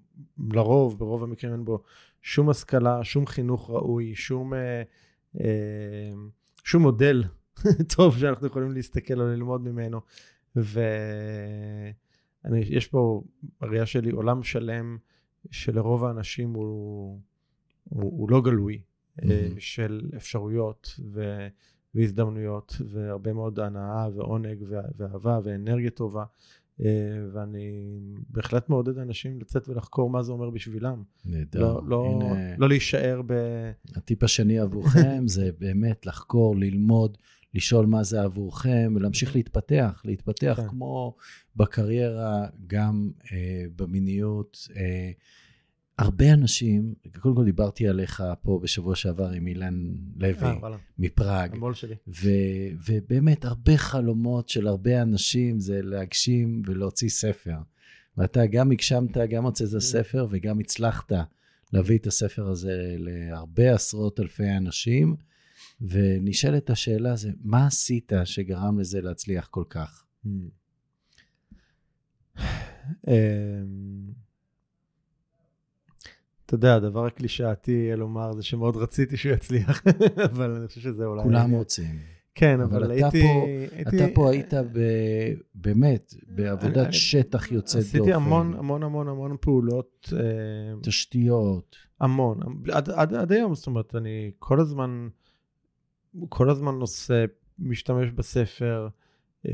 לרוב, 0.53 0.99
ברוב 0.99 1.23
המקרים 1.23 1.53
אין 1.53 1.65
בו 1.65 1.83
שום 2.21 2.49
השכלה, 2.49 3.03
שום 3.03 3.27
חינוך 3.27 3.69
ראוי, 3.69 4.15
שום, 4.15 4.53
אה, 4.53 4.83
אה, 5.39 6.11
שום 6.63 6.81
מודל 6.81 7.23
טוב 7.95 8.17
שאנחנו 8.17 8.47
יכולים 8.47 8.71
להסתכל 8.71 9.21
או 9.21 9.27
ללמוד 9.27 9.61
ממנו. 9.61 10.01
ויש 10.55 11.93
פה, 12.87 13.23
בראייה 13.61 13.85
שלי, 13.85 14.11
עולם 14.11 14.43
שלם 14.43 14.97
שלרוב 15.51 16.05
האנשים 16.05 16.53
הוא, 16.53 17.19
הוא, 17.83 18.03
הוא 18.03 18.31
לא 18.31 18.41
גלוי, 18.41 18.81
mm-hmm. 19.17 19.23
של 19.59 20.09
אפשרויות 20.15 20.99
ו, 21.13 21.47
והזדמנויות, 21.95 22.75
והרבה 22.89 23.33
מאוד 23.33 23.59
הנאה 23.59 24.07
ועונג 24.15 24.63
ואהבה 24.97 25.39
ואנרגיה 25.43 25.89
טובה. 25.89 26.23
אה, 26.85 26.89
ואני 27.33 27.97
בהחלט 28.29 28.69
מעודד 28.69 28.97
אנשים 28.97 29.39
לצאת 29.39 29.69
ולחקור 29.69 30.09
מה 30.09 30.23
זה 30.23 30.31
אומר 30.31 30.49
בשבילם. 30.49 31.03
נהדר. 31.25 31.59
לא, 31.59 31.81
לא, 31.85 32.05
הנה, 32.05 32.55
לא 32.57 32.69
להישאר 32.69 33.21
ב... 33.25 33.33
הטיפ 33.95 34.23
השני 34.23 34.59
עבורכם 34.59 35.27
זה 35.27 35.49
באמת 35.59 36.05
לחקור, 36.05 36.55
ללמוד, 36.55 37.17
לשאול 37.53 37.85
מה 37.85 38.03
זה 38.03 38.21
עבורכם, 38.21 38.93
ולהמשיך 38.95 39.35
להתפתח, 39.35 40.01
להתפתח 40.05 40.53
כן. 40.57 40.67
כמו 40.67 41.15
בקריירה, 41.55 42.47
גם 42.67 43.11
אה, 43.31 43.63
במיניות. 43.75 44.67
אה, 44.75 45.11
הרבה 45.99 46.33
אנשים, 46.33 46.93
קודם 47.19 47.35
כל 47.35 47.45
דיברתי 47.45 47.87
עליך 47.87 48.23
פה 48.41 48.59
בשבוע 48.63 48.95
שעבר 48.95 49.29
עם 49.29 49.47
אילן 49.47 49.93
לוי 50.15 50.47
אה, 50.47 50.55
מפראג, 50.97 51.53
המו"ל 51.53 51.73
שלי. 51.73 51.95
ו- 52.07 52.69
ובאמת 52.87 53.45
הרבה 53.45 53.77
חלומות 53.77 54.49
של 54.49 54.67
הרבה 54.67 55.01
אנשים 55.01 55.59
זה 55.59 55.81
להגשים 55.81 56.61
ולהוציא 56.65 57.09
ספר. 57.09 57.57
ואתה 58.17 58.45
גם 58.45 58.71
הגשמת, 58.71 59.17
גם 59.17 59.43
הוצאת 59.45 59.79
ספר 59.79 60.27
וגם 60.29 60.59
הצלחת 60.59 61.11
להביא 61.73 61.97
את 61.97 62.07
הספר 62.07 62.47
הזה 62.47 62.95
להרבה 62.97 63.73
עשרות 63.73 64.19
אלפי 64.19 64.49
אנשים. 64.57 65.15
ונשאלת 65.81 66.69
השאלה 66.69 67.15
זה, 67.15 67.31
מה 67.41 67.67
עשית 67.67 68.11
שגרם 68.25 68.79
לזה 68.79 69.01
להצליח 69.01 69.47
כל 69.47 69.63
כך? 69.69 70.05
אתה 76.49 76.55
יודע, 76.55 76.75
הדבר 76.75 77.05
הקלישאתי 77.05 77.71
יהיה 77.71 77.95
לומר 77.95 78.33
זה 78.33 78.43
שמאוד 78.43 78.77
רציתי 78.77 79.17
שהוא 79.17 79.33
יצליח, 79.33 79.83
אבל 80.33 80.51
אני 80.55 80.67
חושב 80.67 80.81
שזה 80.81 81.05
אולי... 81.05 81.23
כולם 81.23 81.51
רוצים. 81.51 81.95
כן, 82.35 82.61
אבל 82.61 82.83
אבל 82.83 82.91
הייתי... 82.91 83.21
פה- 83.21 83.45
הייתי- 83.75 84.05
אתה 84.05 84.13
פה 84.15 84.29
היית 84.31 84.53
ב- 84.53 85.33
באמת 85.55 86.13
בעבודת 86.27 86.77
אני- 86.77 86.93
שטח 86.93 87.51
יוצאת 87.51 87.83
דופן. 87.83 87.97
עשיתי 87.97 88.13
המון 88.13 88.53
המון 88.57 88.83
המון 88.83 89.07
המון 89.07 89.37
פעולות, 89.41 90.13
אה, 90.17 90.19
תשתיות. 90.83 91.75
המון, 92.01 92.39
עד, 92.71 92.89
עד, 92.89 93.13
עד 93.13 93.31
היום, 93.31 93.55
זאת 93.55 93.67
אומרת, 93.67 93.95
אני 93.95 94.31
כל 94.39 94.59
הזמן, 94.59 95.07
כל 96.29 96.49
הזמן 96.49 96.75
נושא, 96.79 97.25
משתמש 97.59 98.09
בספר, 98.11 98.87
אה, 99.47 99.51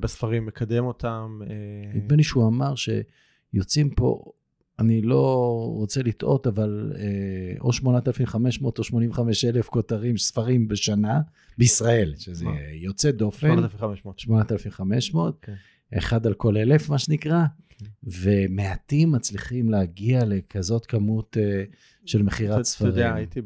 בספרים, 0.00 0.46
מקדם 0.46 0.84
אותם. 0.84 1.40
אה, 1.50 1.94
נדמה 1.98 2.16
לי 2.16 2.22
שהוא 2.22 2.48
אמר 2.48 2.72
שיוצאים 2.74 3.90
פה, 3.90 4.24
אני 4.78 5.02
לא 5.02 5.54
רוצה 5.74 6.02
לטעות, 6.02 6.46
אבל 6.46 6.92
אה, 6.96 7.54
או 7.60 7.72
8,500 7.72 8.78
או 8.78 8.84
85,000 8.84 9.68
כותרים, 9.68 10.18
ספרים 10.18 10.68
בשנה, 10.68 11.20
בישראל, 11.58 12.14
שזה 12.18 12.44
מה? 12.44 12.50
יוצא 12.72 13.10
דופן, 13.10 13.48
8,500. 13.48 14.18
8,500, 14.18 15.38
כן. 15.42 15.54
אחד 15.98 16.26
על 16.26 16.34
כל 16.34 16.56
אלף, 16.56 16.88
מה 16.88 16.98
שנקרא, 16.98 17.44
כן. 17.68 17.86
ומעטים 18.02 19.12
מצליחים 19.12 19.70
להגיע 19.70 20.24
לכזאת 20.26 20.86
כמות 20.86 21.36
אה, 21.40 21.64
של 22.06 22.22
מכירת 22.22 22.64
ספרים. 22.64 22.90
אתה 22.90 23.00
יודע, 23.00 23.14
הייתי 23.14 23.40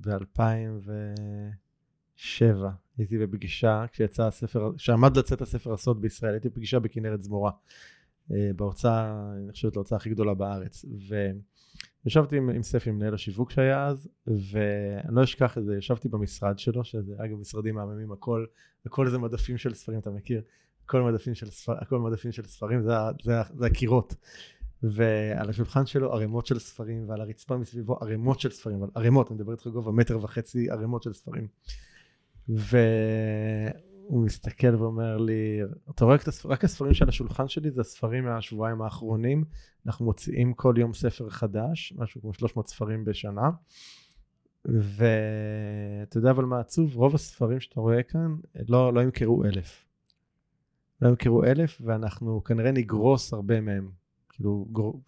ב-2007, 0.00 2.64
הייתי 2.98 3.18
בפגישה, 3.18 3.84
כשיצא 3.92 4.26
הספר, 4.26 4.72
כשעמד 4.76 5.16
לצאת 5.16 5.42
הספר 5.42 5.72
הסוד 5.72 6.00
בישראל, 6.00 6.32
הייתי 6.32 6.48
בפגישה 6.48 6.78
בכנרת 6.78 7.22
זמורה, 7.22 7.50
בהוצאה, 8.30 9.32
אני 9.44 9.52
חושבת 9.52 9.76
להוצאה 9.76 9.96
הכי 9.96 10.10
גדולה 10.10 10.34
בארץ, 10.34 10.84
וישבתי 12.04 12.36
עם, 12.36 12.50
עם 12.50 12.62
ספי, 12.62 12.90
מנהל 12.90 13.14
השיווק 13.14 13.50
שהיה 13.50 13.86
אז, 13.86 14.08
ואני 14.26 15.14
לא 15.16 15.24
אשכח 15.24 15.58
את 15.58 15.64
זה, 15.64 15.76
ישבתי 15.76 16.08
במשרד 16.08 16.58
שלו, 16.58 16.84
שזה 16.84 17.14
אגב 17.24 17.36
משרדים 17.38 17.74
מהממים, 17.74 18.12
הכל, 18.12 18.46
הכל 18.86 19.08
זה 19.08 19.18
מדפים 19.18 19.58
של 19.58 19.74
ספרים, 19.74 19.98
אתה 19.98 20.10
מכיר? 20.10 20.42
הכל 20.84 21.02
מדפים 21.02 21.34
של, 21.34 21.50
ספר, 21.50 21.72
הכל 21.80 21.98
מדפים 21.98 22.32
של 22.32 22.44
ספרים, 22.44 22.82
זה, 22.82 22.92
זה, 23.22 23.32
זה 23.54 23.66
הקירות. 23.66 24.14
ועל 24.82 25.50
השולחן 25.50 25.86
שלו 25.86 26.12
ערימות 26.12 26.46
של 26.46 26.58
ספרים, 26.58 27.08
ועל 27.08 27.20
הרצפה 27.20 27.56
מסביבו 27.56 27.98
ערימות 28.00 28.40
של 28.40 28.50
ספרים, 28.50 28.82
ערימות, 28.94 29.30
אני 29.30 29.36
מדבר 29.36 29.52
איתך 29.52 29.66
גובה 29.66 29.92
מטר 29.92 30.24
וחצי 30.24 30.70
ערימות 30.70 31.02
של 31.02 31.12
ספרים. 31.12 31.46
והוא 32.48 33.93
מסתכל 34.10 34.74
ואומר 34.76 35.16
לי, 35.16 35.60
אתה 35.90 36.04
רואה 36.04 36.16
הספר, 36.16 36.48
רק 36.48 36.64
הספרים 36.64 36.94
שעל 36.94 37.08
השולחן 37.08 37.48
שלי 37.48 37.70
זה 37.70 37.80
הספרים 37.80 38.24
מהשבועיים 38.24 38.82
האחרונים, 38.82 39.44
אנחנו 39.86 40.04
מוציאים 40.04 40.54
כל 40.54 40.74
יום 40.78 40.94
ספר 40.94 41.30
חדש, 41.30 41.92
משהו 41.96 42.20
כמו 42.20 42.34
300 42.34 42.68
ספרים 42.68 43.04
בשנה. 43.04 43.50
ואתה 44.64 46.18
יודע 46.18 46.30
אבל 46.30 46.44
מה 46.44 46.60
עצוב? 46.60 46.96
רוב 46.96 47.14
הספרים 47.14 47.60
שאתה 47.60 47.80
רואה 47.80 48.02
כאן 48.02 48.34
לא, 48.68 48.94
לא 48.94 49.00
ימכרו 49.00 49.44
אלף. 49.44 49.84
לא 51.00 51.08
ימכרו 51.08 51.44
אלף, 51.44 51.80
ואנחנו 51.84 52.44
כנראה 52.44 52.72
נגרוס 52.72 53.32
הרבה 53.32 53.60
מהם. 53.60 53.90
כאילו, 54.28 54.66
גור... 54.72 55.02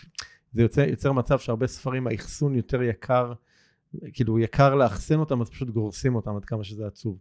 זה 0.53 0.63
יוצר, 0.63 0.81
יוצר 0.81 1.13
מצב 1.13 1.39
שהרבה 1.39 1.67
ספרים, 1.67 2.07
האחסון 2.07 2.55
יותר 2.55 2.83
יקר, 2.83 3.33
כאילו 4.13 4.39
יקר 4.39 4.75
לאחסן 4.75 5.19
אותם, 5.19 5.41
אז 5.41 5.51
פשוט 5.51 5.71
גורסים 5.71 6.15
אותם 6.15 6.37
עד 6.37 6.45
כמה 6.45 6.65
שזה 6.65 6.87
עצוב. 6.87 7.19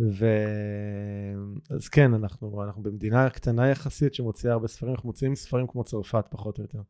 ו... 0.00 0.26
אז 1.70 1.88
כן, 1.88 2.14
אנחנו, 2.14 2.64
אנחנו 2.64 2.82
במדינה 2.82 3.30
קטנה 3.30 3.68
יחסית 3.68 4.14
שמוציאה 4.14 4.52
הרבה 4.52 4.68
ספרים, 4.68 4.94
אנחנו 4.94 5.08
מוציאים 5.08 5.34
ספרים 5.34 5.66
כמו 5.66 5.84
צרפת 5.84 6.24
פחות 6.30 6.58
או 6.58 6.62
יותר. 6.62 6.80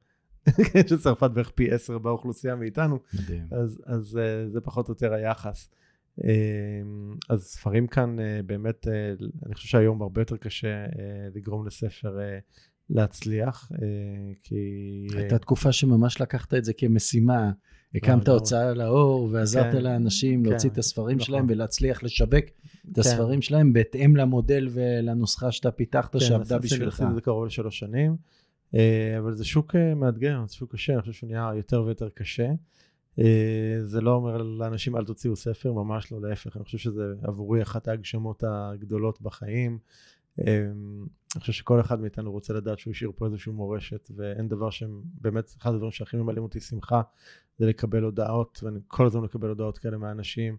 שצרפת 0.88 1.30
בערך 1.30 1.50
פי 1.50 1.70
עשר 1.70 1.98
באוכלוסייה 1.98 2.56
מאיתנו, 2.56 2.98
מדהים. 3.14 3.46
אז, 3.50 3.82
אז 3.86 4.18
אה, 4.22 4.48
זה 4.48 4.60
פחות 4.60 4.88
או 4.88 4.92
יותר 4.92 5.12
היחס. 5.12 5.70
אה, 6.24 6.30
אז 7.28 7.44
ספרים 7.44 7.86
כאן 7.86 8.20
אה, 8.20 8.40
באמת, 8.46 8.86
אני 9.46 9.54
חושב 9.54 9.68
שהיום 9.68 10.02
הרבה 10.02 10.20
יותר 10.20 10.36
קשה 10.36 10.86
לגרום 11.34 11.66
לספר 11.66 12.18
להצליח, 12.90 13.72
כי... 14.42 15.06
הייתה 15.16 15.38
תקופה 15.38 15.72
שממש 15.72 16.20
לקחת 16.20 16.54
את 16.54 16.64
זה 16.64 16.72
כמשימה. 16.72 17.50
הקמת 17.94 18.22
לגמרי. 18.22 18.32
הוצאה 18.38 18.74
לאור 18.74 19.28
ועזרת 19.32 19.72
כן, 19.72 19.82
לאנשים 19.82 20.44
כן, 20.44 20.50
להוציא 20.50 20.70
את 20.70 20.78
הספרים 20.78 21.16
נכון. 21.16 21.26
שלהם 21.26 21.46
ולהצליח 21.48 22.02
לשווק 22.02 22.44
את 22.92 22.94
כן. 22.94 23.00
הספרים 23.00 23.42
שלהם 23.42 23.72
בהתאם 23.72 24.16
למודל 24.16 24.68
ולנוסחה 24.70 25.52
שאתה 25.52 25.70
פיתחת 25.70 26.12
כן, 26.12 26.20
שעבדה 26.20 26.58
בשבילך. 26.58 26.94
עשיתי 26.94 27.10
את 27.10 27.14
זה 27.14 27.20
קרוב 27.20 27.46
לשלוש 27.46 27.78
שנים, 27.78 28.16
אה, 28.74 29.18
אבל 29.18 29.34
זה 29.34 29.44
שוק 29.44 29.76
אה, 29.76 29.94
מאתגר, 29.94 30.42
זה 30.46 30.54
שוק 30.54 30.72
קשה, 30.72 30.92
אני 30.92 31.00
חושב 31.00 31.12
שהוא 31.12 31.28
נהיה 31.30 31.50
יותר 31.56 31.82
ויותר 31.82 32.08
קשה. 32.08 32.52
אה, 33.18 33.78
זה 33.84 34.00
לא 34.00 34.14
אומר 34.14 34.42
לאנשים 34.42 34.96
אל 34.96 35.04
תוציאו 35.04 35.36
ספר, 35.36 35.72
ממש 35.72 36.12
לא, 36.12 36.20
להפך, 36.20 36.56
אני 36.56 36.64
חושב 36.64 36.78
שזה 36.78 37.14
עבורי 37.22 37.62
אחת 37.62 37.88
ההגשמות 37.88 38.44
הגדולות 38.46 39.20
בחיים. 39.20 39.78
אני 40.38 41.40
חושב 41.40 41.52
שכל 41.52 41.80
אחד 41.80 42.00
מאיתנו 42.00 42.32
רוצה 42.32 42.54
לדעת 42.54 42.78
שהוא 42.78 42.90
השאיר 42.90 43.12
פה 43.16 43.26
איזושהי 43.26 43.52
מורשת, 43.52 44.10
ואין 44.16 44.48
דבר 44.48 44.70
שהם, 44.70 45.02
באמת, 45.20 45.54
אחד 45.58 45.74
הדברים 45.74 45.92
שהכי 45.92 46.16
ממלאים 46.16 46.42
אותי 46.42 46.60
שמחה, 46.60 47.02
זה 47.58 47.66
לקבל 47.66 48.02
הודעות, 48.02 48.60
ואני 48.62 48.78
כל 48.88 49.06
הזמן 49.06 49.22
מקבל 49.22 49.48
הודעות 49.48 49.78
כאלה 49.78 49.98
מאנשים. 49.98 50.56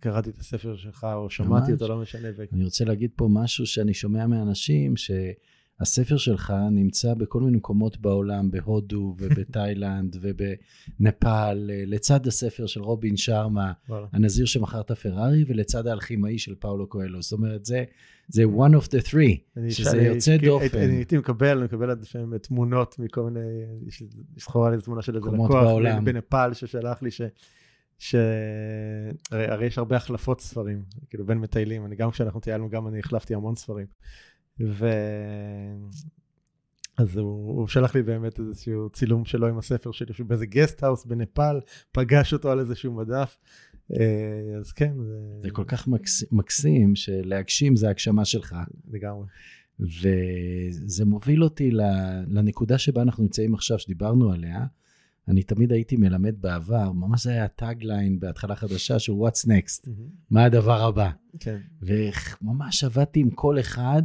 קראתי 0.00 0.30
את 0.30 0.38
הספר 0.38 0.76
שלך, 0.76 1.06
או 1.14 1.30
שמעתי. 1.30 1.72
אותו, 1.72 1.88
לא 1.88 1.96
משנה, 2.00 2.28
אני 2.52 2.64
רוצה 2.64 2.84
להגיד 2.84 3.10
פה 3.16 3.28
משהו 3.30 3.66
שאני 3.66 3.94
שומע 3.94 4.26
מאנשים, 4.26 4.94
שהספר 4.96 6.16
שלך 6.16 6.52
נמצא 6.70 7.14
בכל 7.14 7.40
מיני 7.40 7.56
מקומות 7.56 7.98
בעולם, 8.00 8.50
בהודו 8.50 9.14
ובתאילנד 9.18 10.16
ובנפאל, 10.20 11.58
לצד 11.86 12.26
הספר 12.26 12.66
של 12.66 12.82
רובין 12.82 13.16
שרמה. 13.16 13.72
הנזיר 14.12 14.46
שמכר 14.46 14.80
את 14.80 14.90
הפרארי, 14.90 15.44
ולצד 15.48 15.86
האלכימאי 15.86 16.38
של 16.38 16.54
פאולו 16.54 16.86
קואלו. 16.86 17.22
זאת 17.22 17.32
אומרת, 17.32 17.64
זה, 17.64 17.84
זה 18.28 18.44
one 18.44 18.74
of 18.82 18.84
the 18.86 19.06
three, 19.10 19.60
שזה 19.70 19.90
שאני- 19.90 20.02
יוצא 20.02 20.38
כי- 20.38 20.46
דופן. 20.46 20.78
אני 20.78 20.94
הייתי 20.96 21.18
מקבל, 21.18 21.56
אני 21.56 21.64
מקבל 21.64 21.90
עד 21.90 22.02
לפעמים 22.02 22.38
תמונות 22.38 22.98
מכל 22.98 23.22
מיני, 23.22 23.46
יש 23.86 24.00
לי 24.00 24.06
תמונה 24.84 25.02
של 25.02 25.16
איזה 25.16 25.28
לקוח. 25.28 25.70
בנפאל 26.04 26.54
ששלח 26.54 27.02
לי 27.02 27.10
ש... 28.00 28.10
ש... 28.10 28.14
הרי, 29.30 29.46
הרי 29.46 29.66
יש 29.66 29.78
הרבה 29.78 29.96
החלפות 29.96 30.40
ספרים, 30.40 30.82
כאילו 31.10 31.26
בין 31.26 31.38
מטיילים, 31.38 31.86
אני 31.86 31.96
גם 31.96 32.10
כשאנחנו 32.10 32.40
טיילנו, 32.40 32.70
גם 32.70 32.88
אני 32.88 32.98
החלפתי 32.98 33.34
המון 33.34 33.56
ספרים. 33.56 33.86
ו... 34.60 34.88
אז 36.96 37.16
הוא, 37.16 37.58
הוא 37.58 37.68
שלח 37.68 37.94
לי 37.94 38.02
באמת 38.02 38.38
איזשהו 38.38 38.90
צילום 38.90 39.24
שלו 39.24 39.46
עם 39.46 39.58
הספר 39.58 39.92
שלי, 39.92 40.14
שהוא 40.14 40.26
באיזה 40.26 40.46
guest 40.46 40.82
house 40.82 41.04
בנפאל, 41.04 41.60
פגש 41.92 42.32
אותו 42.32 42.50
על 42.50 42.60
איזשהו 42.60 42.92
מדף. 42.92 43.38
אה, 43.92 44.58
אז 44.58 44.72
כן, 44.72 44.92
זה, 45.02 45.18
זה 45.42 45.50
כל 45.50 45.64
כך 45.66 45.88
מקס, 45.88 46.24
מקסים 46.32 46.96
שלהגשים 46.96 47.76
זה 47.76 47.88
הגשמה 47.88 48.24
שלך. 48.24 48.56
לגמרי. 48.90 49.26
וזה 49.80 51.04
מוביל 51.04 51.44
אותי 51.44 51.70
לנקודה 52.28 52.78
שבה 52.78 53.02
אנחנו 53.02 53.22
נמצאים 53.22 53.54
עכשיו, 53.54 53.78
שדיברנו 53.78 54.32
עליה. 54.32 54.66
אני 55.30 55.42
תמיד 55.42 55.72
הייתי 55.72 55.96
מלמד 55.96 56.34
בעבר, 56.40 56.92
ממש 56.92 57.24
זה 57.24 57.30
היה 57.30 57.48
tagline 57.48 58.20
בהתחלה 58.20 58.56
חדשה 58.56 58.98
של 58.98 59.12
What's 59.12 59.46
next, 59.46 59.90
מה 60.30 60.44
הדבר 60.44 60.82
הבא. 60.82 61.10
כן. 61.40 61.58
וממש 61.82 62.84
עבדתי 62.84 63.20
עם 63.20 63.30
כל 63.30 63.60
אחד, 63.60 64.02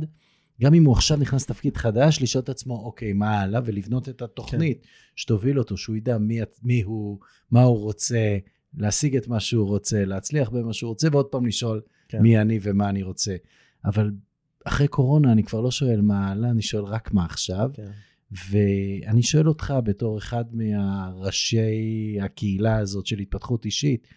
גם 0.62 0.74
אם 0.74 0.86
הוא 0.86 0.94
עכשיו 0.94 1.18
נכנס 1.18 1.44
לתפקיד 1.50 1.78
חדש, 1.78 2.22
לשאול 2.22 2.44
את 2.44 2.50
עצמו, 2.50 2.76
אוקיי, 2.86 3.14
מה 3.14 3.40
הלאה, 3.40 3.62
ולבנות 3.66 4.10
את 4.10 4.22
התוכנית 4.22 4.82
כן. 4.82 4.88
שתוביל 5.16 5.60
אותו, 5.60 5.78
שהוא 5.78 5.96
ידע 5.96 6.18
מי, 6.18 6.40
מי 6.64 6.82
הוא, 6.82 7.20
מה 7.52 7.64
הוא 7.64 7.78
רוצה, 7.78 8.38
להשיג 8.78 9.16
את 9.16 9.28
מה 9.28 9.40
שהוא 9.40 9.68
רוצה, 9.68 10.06
להצליח 10.06 10.50
במה 10.50 10.74
שהוא 10.74 10.90
רוצה, 10.90 11.08
ועוד 11.12 11.26
פעם 11.26 11.46
לשאול 11.46 11.82
כן. 12.08 12.22
מי 12.22 12.42
אני 12.42 12.60
ומה 12.62 12.90
אני 12.90 13.04
רוצה. 13.04 13.36
אבל 13.86 14.12
אחרי 14.66 14.88
קורונה 14.88 15.32
אני 15.32 15.44
כבר 15.44 15.62
לא 15.62 15.72
שואל 15.72 16.02
מה 16.02 16.32
הלאה, 16.32 16.50
אני 16.50 16.62
שואל 16.62 16.84
רק 16.84 17.14
מה 17.14 17.26
עכשיו. 17.26 17.70
כן. 17.74 17.92
ואני 18.32 19.24
שואל 19.24 19.48
אותך 19.48 19.74
בתור 19.84 20.18
אחד 20.18 20.46
מהראשי 20.52 22.18
הקהילה 22.22 22.78
הזאת 22.78 23.06
של 23.06 23.20
התפתחות 23.20 23.66
אישית, 23.66 24.08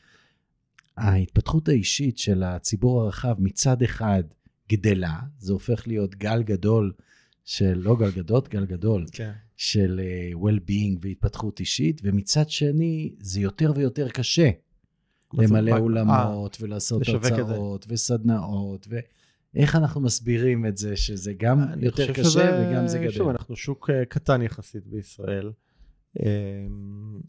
ההתפתחות 0.96 1.68
האישית 1.68 2.18
של 2.18 2.42
הציבור 2.42 3.02
הרחב 3.02 3.34
מצד 3.38 3.82
אחד 3.82 4.22
גדלה, 4.72 5.20
זה 5.38 5.52
הופך 5.52 5.86
להיות 5.86 6.14
גל 6.14 6.42
גדול 6.42 6.92
של, 7.44 7.78
לא 7.78 7.96
גל 7.96 8.11
גדות, 8.11 8.48
גל 8.48 8.64
גדול, 8.64 9.06
כן. 9.12 9.32
של 9.56 10.00
uh, 10.00 10.36
well-being 10.36 10.98
והתפתחות 11.00 11.61
אישית, 11.61 12.00
ומצד 12.04 12.50
שני 12.50 13.14
זה 13.20 13.40
יותר 13.40 13.72
ויותר 13.76 14.09
קשה 14.09 14.50
למלא 15.34 15.78
אולמות 15.78 16.56
ולעשות 16.61 17.02
את 17.02 17.06
זה. 17.22 17.34
הרצאות 17.34 17.86
וסדנאות, 17.88 18.88
ואיך 19.55 19.76
אנחנו 19.76 20.01
מסבירים 20.01 20.66
את 20.66 20.76
זה 20.76 20.96
שזה 20.96 21.32
גם 21.36 21.59
יותר 21.80 22.12
קשה 22.12 22.24
שזה- 22.24 22.68
וגם 22.70 22.86
זה 22.86 22.99
גדל. 22.99 23.11
שוב, 23.11 23.28
אנחנו 23.28 23.57
שוק 23.57 23.90
אה, 23.90 24.05
קטן 24.05 24.42
יחסית 24.42 24.86
בישראל, 24.86 25.53
אמ, 26.20 27.20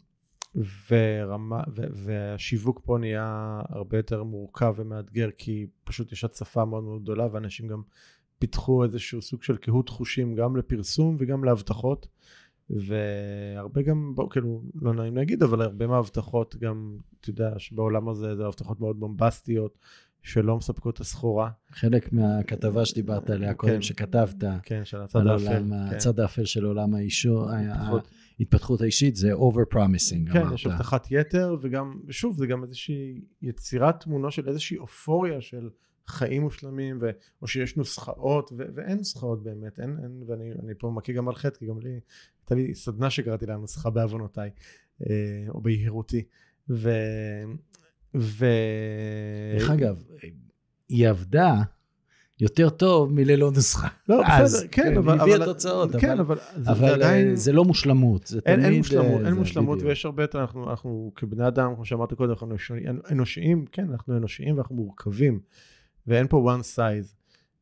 ורמה, 0.90 1.62
ו- 1.76 1.86
והשיווק 1.94 2.80
פה 2.84 2.98
נהיה 2.98 3.60
הרבה 3.68 3.96
יותר 3.96 4.22
מורכב 4.22 4.74
ומאתגר, 4.76 5.28
כי 5.36 5.66
פשוט 5.84 6.12
יש 6.12 6.24
הצפה 6.24 6.64
מאוד 6.64 6.84
מאוד 6.84 7.02
גדולה, 7.02 7.26
ואנשים 7.32 7.66
גם 7.68 7.82
פיתחו 8.38 8.84
איזשהו 8.84 9.22
סוג 9.22 9.42
של 9.42 9.56
קהות 9.56 9.88
חושים 9.88 10.34
גם 10.34 10.56
לפרסום 10.56 11.16
וגם 11.18 11.44
להבטחות. 11.44 12.06
והרבה 12.70 13.82
גם, 13.82 14.12
בוא, 14.14 14.30
כאילו, 14.30 14.62
לא 14.74 14.94
נעים 14.94 15.16
להגיד, 15.16 15.42
אבל 15.42 15.62
הרבה 15.62 15.86
מההבטחות 15.86 16.56
גם, 16.56 16.96
אתה 17.20 17.30
יודע, 17.30 17.58
שבעולם 17.58 18.08
הזה 18.08 18.36
זה 18.36 18.46
הבטחות 18.46 18.80
מאוד 18.80 19.00
בומבסטיות, 19.00 19.78
שלא 20.22 20.56
מספקות 20.56 20.94
את 20.94 21.00
הסחורה. 21.00 21.50
חלק 21.70 22.12
מהכתבה 22.12 22.84
שדיברת 22.84 23.30
עליה 23.30 23.54
קודם, 23.54 23.72
כן. 23.72 23.82
שכתבת, 23.82 24.44
כן, 24.62 24.84
של 24.84 25.00
הצד 25.00 25.26
האפל. 25.26 25.48
עולם, 25.48 25.88
כן. 25.90 25.96
הצד 25.96 26.20
האפל 26.20 26.44
של 26.44 26.64
עולם 26.64 26.94
האישו, 26.94 27.46
התפתחות. 27.50 28.10
ההתפתחות 28.38 28.80
האישית 28.80 29.16
זה 29.16 29.32
over 29.32 29.74
promising, 29.74 30.32
כן, 30.32 30.40
אמרת. 30.40 30.54
יש 30.54 30.66
הבטחת 30.66 31.06
יתר, 31.10 31.56
וגם, 31.60 32.00
ושוב, 32.06 32.36
זה 32.36 32.46
גם 32.46 32.64
איזושהי 32.64 33.20
יצירת 33.42 34.00
תמונה 34.00 34.30
של 34.30 34.48
איזושהי 34.48 34.78
אופוריה 34.78 35.40
של 35.40 35.70
חיים 36.06 36.42
מושלמים, 36.42 36.98
ו, 37.02 37.10
או 37.42 37.46
שיש 37.46 37.76
נוסחאות, 37.76 38.50
ו, 38.58 38.62
ואין 38.74 38.98
נוסחאות 38.98 39.42
באמת, 39.42 39.80
אין, 39.80 39.96
אין, 40.02 40.22
ואני 40.26 40.52
אני 40.62 40.72
פה 40.78 40.90
מכה 40.90 41.12
גם 41.12 41.28
על 41.28 41.34
חטא, 41.34 41.58
כי 41.58 41.66
גם 41.66 41.80
לי, 41.80 42.00
הייתה 42.40 42.54
לי 42.54 42.74
סדנה 42.74 43.10
שקראתי 43.10 43.46
לה 43.46 43.56
נוסחה 43.56 43.90
בעוונותיי, 43.90 44.50
אה, 45.10 45.44
או 45.48 45.60
ביהירותי, 45.60 46.24
ו... 46.70 46.90
ו... 48.14 48.46
דרך 49.58 49.70
אגב, 49.70 50.02
היא 50.88 51.08
עבדה 51.08 51.54
יותר 52.40 52.70
טוב 52.70 53.12
מללא 53.12 53.50
נוסחה. 53.50 53.88
לא, 54.08 54.22
בסדר, 54.44 54.68
כן, 54.72 54.82
כן, 54.82 54.96
אבל... 54.96 55.12
היא 55.12 55.20
הביאה 55.22 55.36
אבל- 55.36 55.44
תוצאות, 55.44 55.96
כן, 55.96 56.18
אבל- 56.20 56.38
אבל... 56.66 56.74
זה 56.88 56.94
עדיין... 56.94 57.30
אה, 57.30 57.36
זה 57.36 57.52
לא 57.52 57.64
מושלמות, 57.64 58.26
זה 58.26 58.40
אין, 58.46 58.54
תמיד... 58.54 58.66
אין 58.66 58.76
מושלמות, 58.78 59.20
אה, 59.20 59.26
אין 59.26 59.34
מושלמות. 59.34 59.82
ויש 59.82 60.04
הרבה 60.04 60.22
יותר, 60.22 60.40
אנחנו, 60.40 60.70
אנחנו 60.70 61.12
כבני 61.16 61.46
אדם, 61.48 61.74
כמו 61.74 61.84
שאמרת 61.84 62.12
קודם, 62.14 62.30
אנחנו 62.30 62.46
אנושי- 62.46 63.10
אנושיים, 63.12 63.64
כן, 63.72 63.90
אנחנו 63.90 64.16
אנושיים 64.16 64.54
ואנחנו 64.54 64.74
מורכבים, 64.76 65.40
ואין 66.06 66.26
פה 66.28 66.54
one 66.56 66.76
size. 66.76 67.14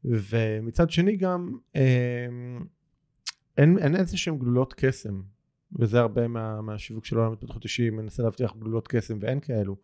ומצד 0.05 0.91
שני 0.91 1.17
גם, 1.17 1.59
אה, 1.77 2.27
אין, 3.57 3.79
אין 3.79 3.97
איזה 3.97 4.17
שהם 4.17 4.39
גלולות 4.39 4.75
קסם, 4.77 5.21
וזה 5.79 6.01
הרבה 6.01 6.29
מה, 6.29 6.61
מהשיווק 6.61 7.05
של 7.05 7.19
עולם 7.19 7.33
התפתחות 7.33 7.65
אישי, 7.65 7.91
מנסה 7.91 8.23
להבטיח 8.23 8.55
גלולות 8.59 8.89
קסם, 8.89 9.19
ואין 9.21 9.41
כאלו. 9.41 9.77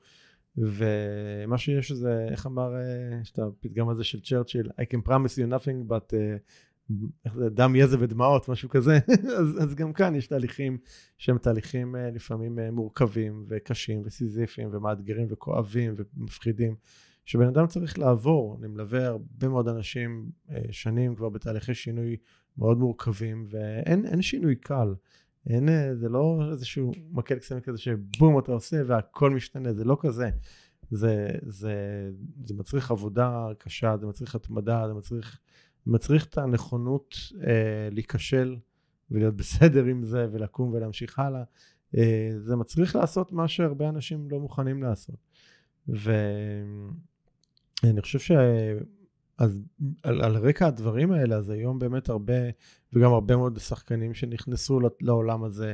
ומה 0.57 1.59
שיש 1.59 1.93
זה, 1.93 2.27
איך 2.31 2.47
אמר, 2.47 2.75
אה, 2.75 3.19
יש 3.23 3.31
את 3.31 3.39
הפתגם 3.39 3.89
הזה 3.89 4.05
של 4.05 4.21
צ'רצ'יל, 4.21 4.71
I 4.81 4.85
can 4.95 5.09
promise 5.09 5.39
you 5.39 5.53
nothing 5.53 5.91
but 5.91 6.17
אה, 6.17 6.37
איך 7.25 7.35
זה, 7.37 7.49
דם, 7.49 7.77
יזע 7.77 7.97
ודמעות, 8.01 8.49
משהו 8.49 8.69
כזה. 8.69 8.99
אז, 9.41 9.63
אז 9.63 9.75
גם 9.75 9.93
כאן 9.93 10.15
יש 10.15 10.27
תהליכים 10.27 10.79
שהם 11.19 11.39
תהליכים 11.39 11.97
אה, 11.97 12.11
לפעמים 12.11 12.59
אה, 12.59 12.71
מורכבים 12.71 13.45
וקשים 13.49 14.03
וסיזיפיים 14.05 14.69
ומאתגרים 14.73 15.27
וכואבים 15.31 15.95
ומפחידים, 16.17 16.75
שבן 17.25 17.47
אדם 17.47 17.67
צריך 17.67 17.99
לעבור. 17.99 18.57
אני 18.59 18.69
מלווה 18.69 19.07
הרבה 19.07 19.49
מאוד 19.49 19.69
אנשים 19.69 20.31
אה, 20.51 20.63
שנים 20.71 21.15
כבר 21.15 21.29
בתהליכי 21.29 21.75
שינוי 21.75 22.17
מאוד 22.59 22.79
מורכבים, 22.79 23.47
ואין 23.51 24.07
אין 24.07 24.23
שינוי 24.23 24.57
קל. 24.57 24.95
אין, 25.51 25.95
זה 25.95 26.09
לא 26.09 26.49
איזשהו 26.51 26.93
מקל 27.13 27.39
קסם 27.39 27.61
כזה 27.61 27.79
שבום 27.79 28.39
אתה 28.39 28.53
עושה 28.53 28.83
והכל 28.87 29.31
משתנה, 29.31 29.73
זה 29.73 29.85
לא 29.85 29.97
כזה. 30.01 30.31
זה, 30.91 31.29
זה, 31.43 31.75
זה 32.45 32.55
מצריך 32.55 32.91
עבודה 32.91 33.49
קשה, 33.59 33.97
זה 34.01 34.07
מצריך 34.07 34.35
התמדה, 34.35 34.89
זה 34.89 34.95
מצריך, 34.95 35.41
מצריך 35.87 36.27
את 36.27 36.39
הנכונות 36.39 37.15
אה, 37.47 37.89
להיכשל 37.91 38.57
ולהיות 39.11 39.37
בסדר 39.37 39.85
עם 39.85 40.05
זה 40.05 40.27
ולקום 40.33 40.73
ולהמשיך 40.73 41.19
הלאה. 41.19 41.43
אה, 41.97 42.31
זה 42.39 42.57
מצריך 42.57 42.97
לעשות 42.97 43.33
מה 43.33 43.49
שהרבה 43.49 43.89
אנשים 43.89 44.31
לא 44.31 44.41
מוכנים 44.41 44.83
לעשות. 44.83 45.17
ואני 45.89 46.91
חושב 48.01 48.19
ש... 48.19 48.31
אז 49.39 49.63
על, 50.03 50.23
על 50.23 50.37
רקע 50.37 50.67
הדברים 50.67 51.13
האלה, 51.13 51.37
אז 51.37 51.51
היום 51.51 51.79
באמת 51.79 52.09
הרבה, 52.09 52.33
וגם 52.93 53.13
הרבה 53.13 53.37
מאוד 53.37 53.59
שחקנים 53.59 54.15
שנכנסו 54.15 54.81
לעולם 55.01 55.45
הזה, 55.45 55.73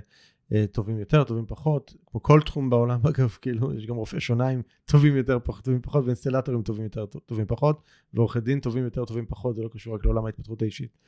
אה, 0.53 0.65
טובים 0.73 0.99
יותר, 0.99 1.25
טובים 1.25 1.47
פחות, 1.47 1.95
כמו 2.07 2.23
כל 2.23 2.41
תחום 2.41 2.71
בעולם 2.71 3.01
אגב, 3.11 3.37
כאילו, 3.41 3.75
יש 3.75 3.87
גם 3.87 3.97
רופאי 3.97 4.21
שיניים 4.21 4.63
טובים 4.85 5.17
יותר, 5.17 5.39
טובים 5.39 5.83
פחות, 5.83 6.05
ואינסטלטורים 6.05 6.63
טובים 6.63 6.85
יותר, 6.85 7.07
טובים 7.07 7.47
פחות, 7.47 7.83
ועורכי 8.15 8.41
דין 8.41 8.61
טובים 8.61 8.85
יותר, 8.85 9.05
טובים 9.05 9.27
פחות, 9.27 9.57
זה 9.57 9.63
לא 9.63 9.69
קשור 9.69 9.95
רק 9.95 10.05
לעולם 10.05 10.27
ההתפתחות 10.27 10.63
האישית. 10.63 10.99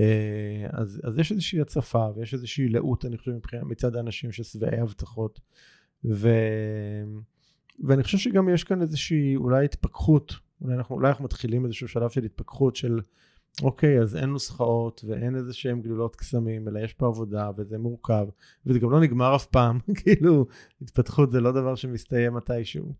אה, 0.00 0.66
אז, 0.72 1.00
אז 1.04 1.18
יש 1.18 1.32
איזושהי 1.32 1.60
הצפה, 1.60 2.06
ויש 2.16 2.34
איזושהי 2.34 2.68
לאות, 2.68 3.04
אני 3.04 3.18
חושב, 3.18 3.30
מבחינת 3.30 3.62
מצד 3.62 3.96
האנשים 3.96 4.32
ששבעי 4.32 4.80
הבטחות, 4.80 5.40
ו... 6.04 6.28
ואני 7.84 8.02
חושב 8.02 8.18
שגם 8.18 8.48
יש 8.48 8.64
כאן 8.64 8.82
איזושהי 8.82 9.36
אולי 9.36 9.64
התפכחות, 9.64 10.34
אולי 10.60 10.74
אנחנו, 10.74 10.94
אולי 10.94 11.08
אנחנו 11.08 11.24
מתחילים 11.24 11.64
איזשהו 11.64 11.88
שלב 11.88 12.10
של 12.10 12.24
התפכחות 12.24 12.76
של 12.76 13.00
אוקיי, 13.62 14.00
אז 14.00 14.16
אין 14.16 14.30
נוסחאות 14.30 15.04
ואין 15.08 15.36
איזה 15.36 15.54
שהם 15.54 15.82
גלולות 15.82 16.16
קסמים, 16.16 16.68
אלא 16.68 16.78
יש 16.78 16.92
פה 16.92 17.06
עבודה 17.06 17.50
וזה 17.56 17.78
מורכב, 17.78 18.26
וזה 18.66 18.78
גם 18.78 18.90
לא 18.90 19.00
נגמר 19.00 19.36
אף 19.36 19.46
פעם, 19.46 19.78
כאילו, 20.02 20.46
התפתחות 20.82 21.32
זה 21.32 21.40
לא 21.40 21.52
דבר 21.52 21.74
שמסתיים 21.74 22.34
מתישהו. 22.34 22.94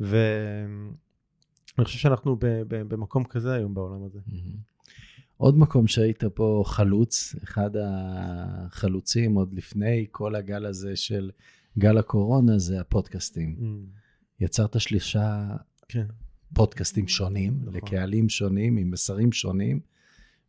ואני 0.00 1.84
חושב 1.84 1.98
שאנחנו 1.98 2.36
ב- 2.36 2.62
ב- 2.68 2.82
במקום 2.88 3.24
כזה 3.24 3.52
היום 3.52 3.74
בעולם 3.74 4.04
הזה. 4.04 4.18
מהמם. 4.26 4.56
עוד 5.36 5.58
מקום 5.58 5.86
שהיית 5.86 6.24
פה 6.24 6.62
חלוץ, 6.66 7.34
אחד 7.44 7.70
החלוצים 7.76 9.34
עוד 9.34 9.54
לפני 9.54 10.06
כל 10.10 10.34
הגל 10.34 10.66
הזה 10.66 10.96
של 10.96 11.30
גל 11.78 11.98
הקורונה, 11.98 12.58
זה 12.58 12.80
הפודקאסטים. 12.80 13.56
יצרת 14.40 14.80
שלושה 14.80 15.46
כן. 15.88 16.06
פודקאסטים 16.56 17.08
שונים, 17.08 17.58
נכון. 17.60 17.74
לקהלים 17.74 18.28
שונים, 18.28 18.76
עם 18.76 18.90
מסרים 18.90 19.32
שונים, 19.32 19.80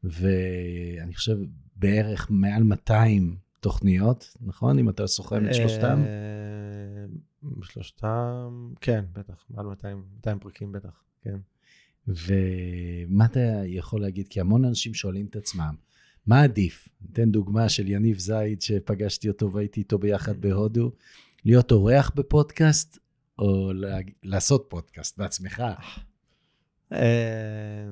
ואני 0.04 1.16
חושב 1.16 1.38
בערך 1.76 2.28
מעל 2.30 2.64
200 2.64 3.36
תוכניות, 3.60 4.38
נכון? 4.42 4.80
אם 4.80 4.90
אתה 4.90 5.08
סוכם 5.08 5.48
את 5.48 5.56
שלושתם? 5.56 6.04
אה, 6.06 7.62
שלושתם, 7.64 8.72
כן, 8.82 9.06
בטח, 9.14 9.46
מעל 9.50 9.66
200, 9.66 10.04
200 10.16 10.40
פרקים 10.40 10.72
בטח, 10.72 11.04
כן. 11.22 11.38
ומה 12.08 13.26
אתה 13.26 13.40
יכול 13.66 14.02
להגיד? 14.02 14.28
כי 14.28 14.40
המון 14.40 14.66
אנשים 14.66 14.94
שואלים 14.94 15.26
את 15.26 15.36
עצמם, 15.36 15.76
מה 16.26 16.42
עדיף? 16.42 16.88
ניתן 17.02 17.32
דוגמה 17.32 17.70
של 17.70 17.88
יניב 17.88 18.20
זייד, 18.20 18.62
שפגשתי 18.62 19.30
אותו 19.30 19.54
והייתי 19.54 19.80
איתו 19.80 19.98
ביחד 19.98 20.42
בהודו, 20.42 20.92
להיות 21.46 21.72
אורח 21.72 22.12
בפודקאסט, 22.16 23.00
או 23.40 23.72
לעשות 24.24 24.66
פודקאסט 24.70 25.18
בעצמך? 25.18 25.64
אה, 26.94 27.88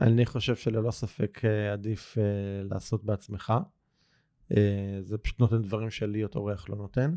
אני 0.00 0.26
חושב 0.26 0.56
שללא 0.56 0.90
ספק 0.90 1.40
אה, 1.44 1.72
עדיף 1.72 2.18
אה, 2.18 2.22
לעשות 2.70 3.04
בעצמך. 3.04 3.52
זה 5.00 5.18
פשוט 5.18 5.40
נותן 5.40 5.62
דברים 5.62 5.90
שלהיות 5.90 6.36
אורח 6.36 6.68
לא 6.68 6.76
נותן. 6.76 7.14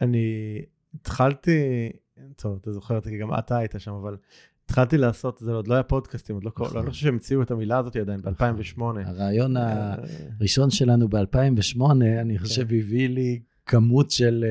אני 0.00 0.58
התחלתי, 0.94 1.88
טוב, 2.36 2.58
אתה 2.60 2.72
זוכר 2.72 2.96
אותי, 2.96 3.10
כי 3.10 3.18
גם 3.18 3.38
אתה 3.38 3.56
היית 3.56 3.74
שם, 3.78 3.92
אבל 3.92 4.16
התחלתי 4.64 4.96
לעשות, 4.96 5.38
זה 5.38 5.52
עוד 5.52 5.68
לא 5.68 5.74
היה 5.74 5.82
פודקאסטים, 5.82 6.36
עוד 6.36 6.44
לא, 6.44 6.50
קורה, 6.50 6.70
לא, 6.74 6.84
לא 6.84 6.90
חושב 6.90 7.02
שהמציאו 7.02 7.42
את 7.42 7.50
המילה 7.50 7.78
הזאת 7.78 7.96
עדיין, 7.96 8.20
ב-2008. 8.22 8.82
הרעיון 9.04 9.56
הראשון 9.56 10.70
שלנו 10.70 11.08
ב-2008, 11.08 11.82
אני 12.20 12.38
חושב, 12.38 12.68
כן. 12.68 12.76
הביא 12.76 13.08
לי 13.08 13.40
כמות 13.72 14.10
של... 14.10 14.44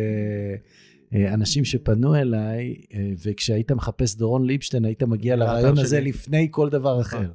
אה, 1.13 1.33
אנשים 1.33 1.65
שפנו 1.65 2.15
אליי, 2.15 2.75
אה, 2.93 3.09
וכשהיית 3.25 3.71
מחפש 3.71 4.15
דורון 4.15 4.45
ליבשטיין, 4.45 4.85
היית 4.85 5.03
מגיע 5.03 5.35
לרעיון 5.35 5.77
הזה 5.77 5.97
שלי. 5.97 6.09
לפני 6.09 6.47
כל 6.51 6.69
דבר 6.69 6.99
נכון. 6.99 7.19
אחר. 7.19 7.31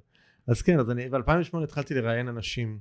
אז 0.47 0.63
כן, 0.63 0.81
אז 0.81 0.91
אני 0.91 1.09
ב-2008 1.09 1.59
התחלתי 1.63 1.95
לראיין 1.95 2.29
אנשים, 2.29 2.79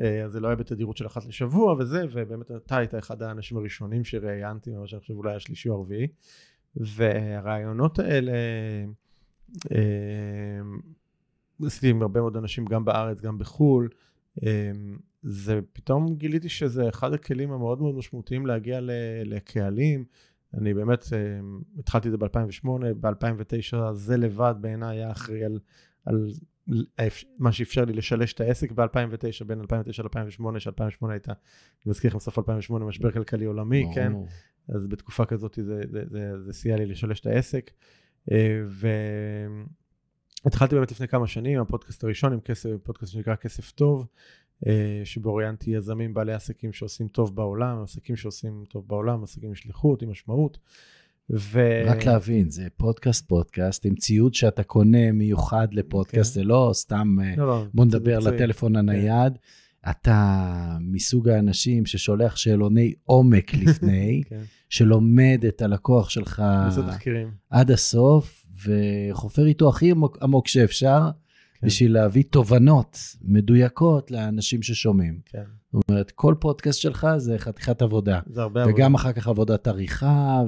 אה, 0.00 0.24
אז 0.24 0.32
זה 0.32 0.40
לא 0.40 0.48
היה 0.48 0.56
בתדירות 0.56 0.96
של 0.96 1.06
אחת 1.06 1.26
לשבוע 1.26 1.72
וזה, 1.78 2.04
ובאמת 2.12 2.50
אתה 2.50 2.76
היית 2.76 2.94
אחד 2.94 3.22
האנשים 3.22 3.56
הראשונים 3.56 4.04
שראיינתי, 4.04 4.70
ממש 4.70 4.94
אני 4.94 5.00
חושב 5.00 5.14
אולי 5.14 5.34
השלישי 5.34 5.68
או 5.68 5.74
הרביעי, 5.74 6.06
והרעיונות 6.76 7.98
האלה, 7.98 8.32
עשיתי 11.66 11.90
עם 11.90 12.02
הרבה 12.02 12.20
מאוד 12.20 12.36
אנשים 12.36 12.64
גם 12.64 12.84
בארץ, 12.84 13.20
גם 13.20 13.38
בחו"ל, 13.38 13.88
זה 15.22 15.60
פתאום 15.72 16.14
גיליתי 16.14 16.48
שזה 16.48 16.88
אחד 16.88 17.12
הכלים 17.12 17.52
המאוד 17.52 17.80
מאוד 17.80 17.94
משמעותיים 17.94 18.46
להגיע 18.46 18.78
לקהלים. 19.24 20.04
אני 20.54 20.74
באמת 20.74 21.02
uh, 21.02 21.06
התחלתי 21.78 22.08
את 22.08 22.12
זה 22.12 22.18
ב-2008, 22.18 22.68
ב-2009 23.00 23.92
זה 23.92 24.16
לבד 24.16 24.54
בעיניי 24.60 24.96
היה 24.96 25.10
אחראי 25.10 25.44
על, 25.44 25.58
על 26.04 26.28
מה 27.38 27.52
שאפשר 27.52 27.84
לי 27.84 27.92
לשלש 27.92 28.32
את 28.32 28.40
העסק 28.40 28.72
ב-2009, 28.72 29.44
בין 29.46 29.60
2009 29.60 30.02
ל-2008, 30.02 30.58
ש-2008 30.58 31.10
הייתה, 31.10 31.32
אני 31.32 31.90
מזכיר 31.90 32.10
לכם, 32.10 32.18
סוף 32.18 32.38
2008, 32.38 32.86
משבר 32.86 33.10
כלכלי 33.10 33.44
עולמי, 33.44 33.84
או. 33.84 33.94
כן? 33.94 34.12
אז 34.68 34.86
בתקופה 34.86 35.24
כזאת 35.24 35.54
זה, 35.54 35.80
זה, 35.90 36.02
זה, 36.10 36.42
זה, 36.42 36.52
סייע 36.52 36.76
לי 36.76 36.86
לשלש 36.86 37.20
את 37.20 37.26
העסק. 37.26 37.70
Uh, 38.30 38.32
והתחלתי 40.44 40.74
באמת 40.74 40.90
לפני 40.90 41.08
כמה 41.08 41.26
שנים, 41.26 41.60
הפודקאסט 41.60 42.04
הראשון 42.04 42.32
עם 42.32 42.40
כסף, 42.40 42.70
פודקאסט 42.82 43.12
שנקרא 43.12 43.34
כסף 43.34 43.70
טוב, 43.70 44.06
אה, 44.66 45.00
שבו 45.04 45.34
ראיינתי 45.34 45.70
יזמים 45.70 46.14
בעלי 46.14 46.32
עסקים 46.32 46.72
שעושים 46.72 47.08
טוב 47.08 47.36
בעולם, 47.36 47.82
עסקים 47.82 48.16
שעושים 48.16 48.64
טוב 48.68 48.84
בעולם, 48.88 49.22
עסקים 49.22 49.48
עם 49.48 49.54
שליחות, 49.54 50.02
עם 50.02 50.10
משמעות. 50.10 50.58
ו... 51.30 51.82
רק 51.86 52.04
להבין, 52.04 52.50
זה 52.50 52.66
פודקאסט 52.76 53.28
פודקאסט 53.28 53.86
עם 53.86 53.94
ציוד 53.94 54.34
שאתה 54.34 54.62
קונה 54.62 55.12
מיוחד 55.12 55.68
לפודקאסט, 55.72 56.32
okay. 56.32 56.34
כן. 56.34 56.40
זה 56.40 56.44
לא 56.44 56.70
סתם, 56.74 57.16
אה, 57.22 57.34
לא, 57.36 57.46
לא, 57.46 57.64
בוא 57.74 57.84
נדבר 57.84 58.18
לטלפון 58.18 58.76
okay. 58.76 58.78
כן. 58.78 58.88
הנייד. 58.88 59.38
אתה 59.90 60.76
מסוג 60.80 61.28
האנשים 61.28 61.86
ששולח 61.86 62.36
שאלוני 62.36 62.94
עומק 63.04 63.54
לפני, 63.54 64.22
okay. 64.24 64.28
כן. 64.30 64.42
שלומד 64.68 65.44
את 65.48 65.62
הלקוח 65.62 66.10
שלך 66.10 66.42
עד 67.50 67.70
הסוף, 67.70 68.46
וחופר 68.66 69.46
איתו 69.46 69.68
הכי 69.68 69.90
עמוק, 69.90 70.18
עמוק 70.22 70.48
שאפשר. 70.48 71.10
כן. 71.60 71.66
בשביל 71.66 71.92
להביא 71.92 72.24
תובנות 72.30 72.98
מדויקות 73.22 74.10
לאנשים 74.10 74.62
ששומעים. 74.62 75.20
כן. 75.26 75.42
זאת 75.72 75.84
אומרת, 75.88 76.10
כל 76.10 76.34
פודקאסט 76.40 76.80
שלך 76.80 77.08
זה 77.16 77.38
חתיכת 77.38 77.82
עבודה. 77.82 78.20
זה 78.26 78.42
הרבה 78.42 78.62
עבודה. 78.62 78.76
וגם 78.76 78.94
אחר 78.94 79.12
כך 79.12 79.28
עבודת 79.28 79.66
עריכה, 79.66 80.42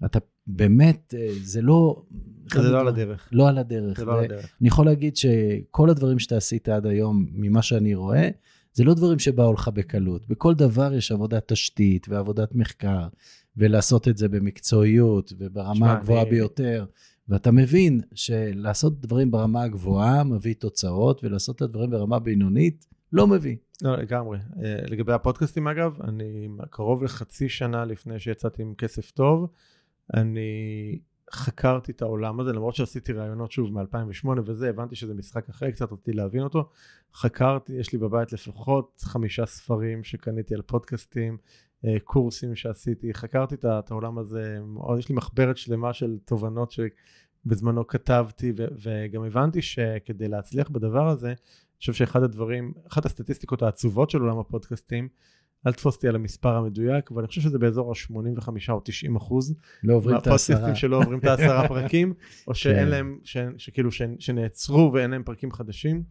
ואתה 0.00 0.20
כן. 0.20 0.26
באמת, 0.46 1.14
אה, 1.18 1.28
זה 1.42 1.62
לא... 1.62 2.02
זה 2.54 2.70
לא 2.70 2.80
על 2.80 2.88
הדרך. 2.88 3.28
לא 3.32 3.48
על 3.48 3.58
הדרך. 3.58 3.98
זה 3.98 4.04
לא 4.04 4.18
על 4.18 4.24
הדרך. 4.24 4.48
אני 4.60 4.68
יכול 4.68 4.86
להגיד 4.86 5.16
שכל 5.16 5.90
הדברים 5.90 6.18
שאתה 6.18 6.36
עשית 6.36 6.68
עד 6.68 6.86
היום, 6.86 7.26
ממה 7.32 7.62
שאני 7.62 7.94
רואה, 7.94 8.28
זה 8.72 8.84
לא 8.84 8.94
דברים 8.94 9.18
שבאו 9.18 9.52
לך 9.52 9.68
בקלות. 9.68 10.28
בכל 10.28 10.54
דבר 10.54 10.94
יש 10.94 11.12
עבודת 11.12 11.52
תשתית 11.52 12.08
ועבודת 12.08 12.54
מחקר, 12.54 13.08
ולעשות 13.56 14.08
את 14.08 14.16
זה 14.16 14.28
במקצועיות 14.28 15.32
וברמה 15.38 15.92
הגבוהה. 15.92 16.24
ביותר. 16.24 16.84
ואתה 17.30 17.50
מבין 17.50 18.00
שלעשות 18.14 19.00
דברים 19.00 19.30
ברמה 19.30 19.62
הגבוהה 19.62 20.24
מביא 20.24 20.54
תוצאות, 20.54 21.24
ולעשות 21.24 21.56
את 21.56 21.62
הדברים 21.62 21.90
ברמה 21.90 22.18
בינונית 22.18 22.86
לא 23.12 23.26
מביא. 23.26 23.56
לא, 23.82 23.96
לגמרי. 23.96 24.38
אה, 24.38 24.76
לגבי 24.86 25.12
הפודקאסטים, 25.12 25.68
אגב, 25.68 25.98
אני 26.02 26.48
קרוב 26.70 27.02
לחצי 27.02 27.48
שנה 27.48 27.84
לפני 27.84 28.20
שיצאתי 28.20 28.62
עם 28.62 28.74
כסף 28.74 29.10
טוב, 29.10 29.48
אני 30.14 30.98
חקרתי 31.32 31.92
את 31.92 32.02
העולם 32.02 32.40
הזה, 32.40 32.52
למרות 32.52 32.74
שעשיתי 32.74 33.12
ראיונות 33.12 33.52
שוב 33.52 33.72
מ-2008 33.72 34.28
וזה, 34.46 34.68
הבנתי 34.68 34.96
שזה 34.96 35.14
משחק 35.14 35.48
אחר, 35.48 35.70
קצת 35.70 35.92
רציתי 35.92 36.12
להבין 36.12 36.42
אותו. 36.42 36.68
חקרתי, 37.14 37.72
יש 37.72 37.92
לי 37.92 37.98
בבית 37.98 38.32
לפחות 38.32 39.02
חמישה 39.04 39.46
ספרים 39.46 40.04
שקניתי 40.04 40.54
על 40.54 40.62
פודקאסטים, 40.62 41.36
קורסים 42.04 42.54
שעשיתי, 42.54 43.14
חקרתי 43.14 43.54
את 43.54 43.90
העולם 43.90 44.18
הזה, 44.18 44.58
יש 44.98 45.08
לי 45.08 45.14
מחברת 45.14 45.56
שלמה 45.56 45.92
של 45.92 46.18
תובנות 46.24 46.72
שבזמנו 46.72 47.86
כתבתי, 47.86 48.52
ו- 48.56 48.66
וגם 48.82 49.24
הבנתי 49.24 49.62
שכדי 49.62 50.28
להצליח 50.28 50.68
בדבר 50.68 51.08
הזה, 51.08 51.28
אני 51.28 51.36
חושב 51.78 51.92
שאחד 51.92 52.22
הדברים, 52.22 52.72
אחת 52.88 53.06
הסטטיסטיקות 53.06 53.62
העצובות 53.62 54.10
של 54.10 54.20
עולם 54.20 54.38
הפודקאסטים, 54.38 55.08
אל 55.66 55.72
תתפוס 55.72 55.96
אותי 55.96 56.08
על 56.08 56.14
המספר 56.14 56.56
המדויק, 56.56 57.10
אבל 57.12 57.20
אני 57.20 57.28
חושב 57.28 57.40
שזה 57.40 57.58
באזור 57.58 57.92
ה-85 57.92 58.48
או 58.68 58.80
90 58.84 59.16
אחוז. 59.16 59.54
לא 59.84 59.94
עוברים 59.94 60.16
את 60.16 60.26
העשרה. 60.26 60.56
מהפודקאסטים 60.56 60.74
שלא 60.74 60.96
עוברים 60.96 61.18
את 61.18 61.24
העשרה 61.24 61.68
פרקים, 61.68 62.14
או 62.46 62.54
שאין 62.60 62.84
כן. 62.84 62.88
להם, 62.88 63.18
ש, 63.24 63.36
שכאילו 63.56 63.92
ש, 63.92 64.02
שנעצרו 64.18 64.90
ואין 64.94 65.10
להם 65.10 65.22
פרקים 65.22 65.52
חדשים. 65.52 66.02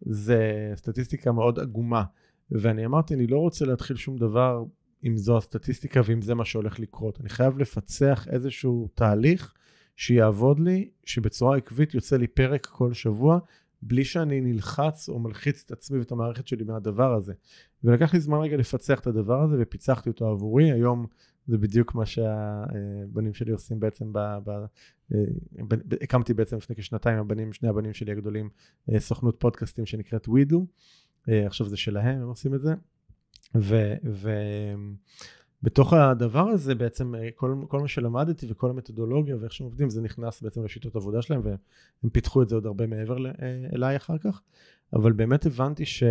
זה 0.00 0.72
סטטיסטיקה 0.76 1.32
מאוד 1.32 1.58
עגומה. 1.58 2.04
ואני 2.50 2.86
אמרתי, 2.86 3.14
אני 3.14 3.26
לא 3.26 3.38
רוצה 3.38 3.64
להתחיל 3.64 3.96
שום 3.96 4.16
דבר 4.16 4.64
אם 5.04 5.16
זו 5.16 5.38
הסטטיסטיקה 5.38 6.00
ואם 6.04 6.22
זה 6.22 6.34
מה 6.34 6.44
שהולך 6.44 6.80
לקרות. 6.80 7.20
אני 7.20 7.28
חייב 7.28 7.58
לפצח 7.58 8.28
איזשהו 8.30 8.88
תהליך 8.94 9.54
שיעבוד 9.96 10.60
לי, 10.60 10.90
שבצורה 11.04 11.56
עקבית 11.56 11.94
יוצא 11.94 12.16
לי 12.16 12.26
פרק 12.26 12.66
כל 12.66 12.92
שבוע, 12.92 13.38
בלי 13.82 14.04
שאני 14.04 14.40
נלחץ 14.40 15.08
או 15.08 15.18
מלחיץ 15.18 15.62
את 15.66 15.72
עצמי 15.72 15.98
ואת 15.98 16.12
המערכת 16.12 16.46
שלי 16.46 16.64
מהדבר 16.64 17.14
הזה. 17.14 17.32
ולקח 17.84 18.14
לי 18.14 18.20
זמן 18.20 18.38
רגע 18.38 18.56
לפצח 18.56 19.00
את 19.00 19.06
הדבר 19.06 19.42
הזה 19.42 19.56
ופיצחתי 19.60 20.10
אותו 20.10 20.28
עבורי. 20.28 20.72
היום 20.72 21.06
זה 21.46 21.58
בדיוק 21.58 21.94
מה 21.94 22.06
שהבנים 22.06 23.34
שלי 23.34 23.52
עושים 23.52 23.80
בעצם, 23.80 24.12
ב, 24.12 24.18
ב, 24.44 24.64
ב, 25.68 25.74
הקמתי 26.02 26.34
בעצם 26.34 26.56
לפני 26.56 26.76
כשנתיים, 26.76 27.18
הבנים, 27.18 27.52
שני 27.52 27.68
הבנים 27.68 27.92
שלי 27.92 28.12
הגדולים, 28.12 28.48
סוכנות 28.98 29.36
פודקאסטים 29.38 29.86
שנקראת 29.86 30.28
ווידו. 30.28 30.66
עכשיו 31.28 31.68
זה 31.68 31.76
שלהם, 31.76 32.22
הם 32.22 32.28
עושים 32.28 32.54
את 32.54 32.60
זה. 32.60 32.74
ובתוך 35.62 35.92
הדבר 35.92 36.48
הזה 36.48 36.74
בעצם 36.74 37.14
אה, 37.14 37.28
כל, 37.34 37.54
כל 37.68 37.80
מה 37.80 37.88
שלמדתי 37.88 38.46
וכל 38.50 38.70
המתודולוגיה 38.70 39.36
ואיך 39.40 39.52
שהם 39.52 39.64
עובדים 39.64 39.90
זה 39.90 40.02
נכנס 40.02 40.42
בעצם 40.42 40.64
לשיטות 40.64 40.96
עבודה 40.96 41.22
שלהם 41.22 41.40
והם 41.44 42.10
פיתחו 42.12 42.42
את 42.42 42.48
זה 42.48 42.54
עוד 42.54 42.66
הרבה 42.66 42.86
מעבר 42.86 43.26
אה, 43.26 43.32
אליי 43.74 43.96
אחר 43.96 44.18
כך. 44.18 44.42
אבל 44.92 45.12
באמת 45.12 45.46
הבנתי 45.46 45.86
ש, 45.86 46.02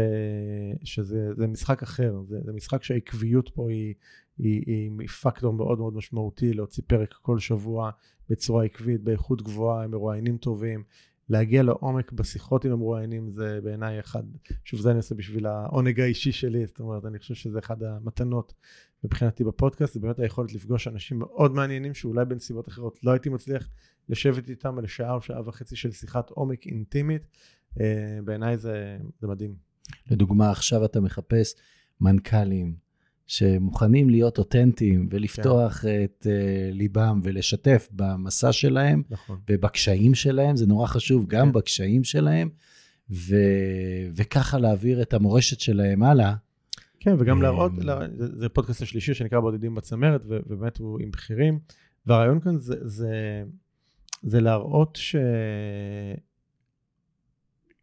שזה 0.83 1.47
משחק 1.47 1.83
אחר 1.83 2.21
זה, 2.27 2.39
זה 2.45 2.53
משחק 2.53 2.83
שהעקביות 2.83 3.49
פה 3.49 3.69
היא, 3.69 3.93
היא, 4.37 4.63
היא, 4.65 4.91
היא 4.99 5.07
פקטור 5.07 5.53
מאוד 5.53 5.79
מאוד 5.79 5.93
משמעותי 5.93 6.53
להוציא 6.53 6.83
פרק 6.87 7.13
כל 7.21 7.39
שבוע 7.39 7.91
בצורה 8.29 8.63
עקבית 8.63 9.01
באיכות 9.01 9.41
גבוהה 9.41 9.83
עם 9.83 9.91
מרואיינים 9.91 10.37
טובים 10.37 10.83
להגיע 11.31 11.63
לעומק 11.63 12.11
בשיחות 12.11 12.65
עם 12.65 12.71
המרואיינים 12.71 13.29
זה 13.29 13.59
בעיניי 13.63 13.99
אחד, 13.99 14.23
שוב 14.63 14.81
זה 14.81 14.89
אני 14.89 14.97
עושה 14.97 15.15
בשביל 15.15 15.45
העונג 15.45 15.99
האישי 15.99 16.31
שלי, 16.31 16.65
זאת 16.65 16.79
אומרת 16.79 17.05
אני 17.05 17.19
חושב 17.19 17.33
שזה 17.33 17.59
אחד 17.59 17.83
המתנות 17.83 18.53
מבחינתי 19.03 19.43
בפודקאסט, 19.43 19.93
זה 19.93 19.99
באמת 19.99 20.19
היכולת 20.19 20.53
לפגוש 20.53 20.87
אנשים 20.87 21.19
מאוד 21.19 21.53
מעניינים 21.53 21.93
שאולי 21.93 22.25
בנסיבות 22.25 22.67
אחרות 22.67 22.99
לא 23.03 23.11
הייתי 23.11 23.29
מצליח 23.29 23.69
לשבת 24.09 24.49
איתם 24.49 24.77
על 24.77 24.87
שעה 24.87 25.13
או 25.13 25.21
שעה 25.21 25.47
וחצי 25.47 25.75
של 25.75 25.91
שיחת 25.91 26.29
עומק 26.29 26.67
אינטימית, 26.67 27.21
אה, 27.81 28.19
בעיניי 28.25 28.57
זה, 28.57 28.97
זה 29.21 29.27
מדהים. 29.27 29.55
לדוגמה 30.11 30.51
עכשיו 30.51 30.85
אתה 30.85 30.99
מחפש 31.01 31.55
מנכ"לים, 32.01 32.75
שמוכנים 33.27 34.09
להיות 34.09 34.37
אותנטיים 34.37 35.07
ולפתוח 35.11 35.73
כן. 35.73 36.03
את 36.03 36.27
uh, 36.27 36.73
ליבם 36.73 37.21
ולשתף 37.23 37.87
במסע 37.91 38.51
שלהם 38.51 39.03
נכון. 39.09 39.39
ובקשיים 39.49 40.15
שלהם, 40.15 40.55
זה 40.55 40.67
נורא 40.67 40.87
חשוב, 40.87 41.27
גם 41.27 41.47
כן. 41.47 41.53
בקשיים 41.53 42.03
שלהם, 42.03 42.49
ו... 43.09 43.35
וככה 44.15 44.57
להעביר 44.57 45.01
את 45.01 45.13
המורשת 45.13 45.59
שלהם 45.59 46.03
הלאה. 46.03 46.33
כן, 46.99 47.15
וגם 47.19 47.41
להראות, 47.41 47.71
זה, 48.17 48.39
זה 48.39 48.49
פודקאסט 48.49 48.81
השלישי 48.81 49.13
שנקרא 49.13 49.39
בודדים 49.39 49.75
בצמרת, 49.75 50.21
ובאמת 50.27 50.77
הוא 50.77 50.99
עם 50.99 51.11
בכירים, 51.11 51.59
והרעיון 52.05 52.39
כאן 52.39 52.57
זה, 52.57 52.75
זה, 52.81 53.43
זה 54.23 54.41
להראות 54.41 54.95
ש... 54.95 55.15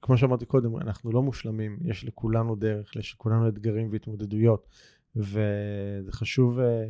כמו 0.02 0.18
שאמרתי 0.18 0.46
קודם, 0.46 0.76
אנחנו 0.76 1.12
לא 1.12 1.22
מושלמים, 1.22 1.78
יש 1.84 2.04
לכולנו 2.04 2.56
דרך, 2.56 2.96
יש 2.96 3.14
לכולנו 3.14 3.48
אתגרים 3.48 3.88
והתמודדויות, 3.92 4.68
וזה 5.16 6.12
חשוב, 6.12 6.58
אה, 6.58 6.84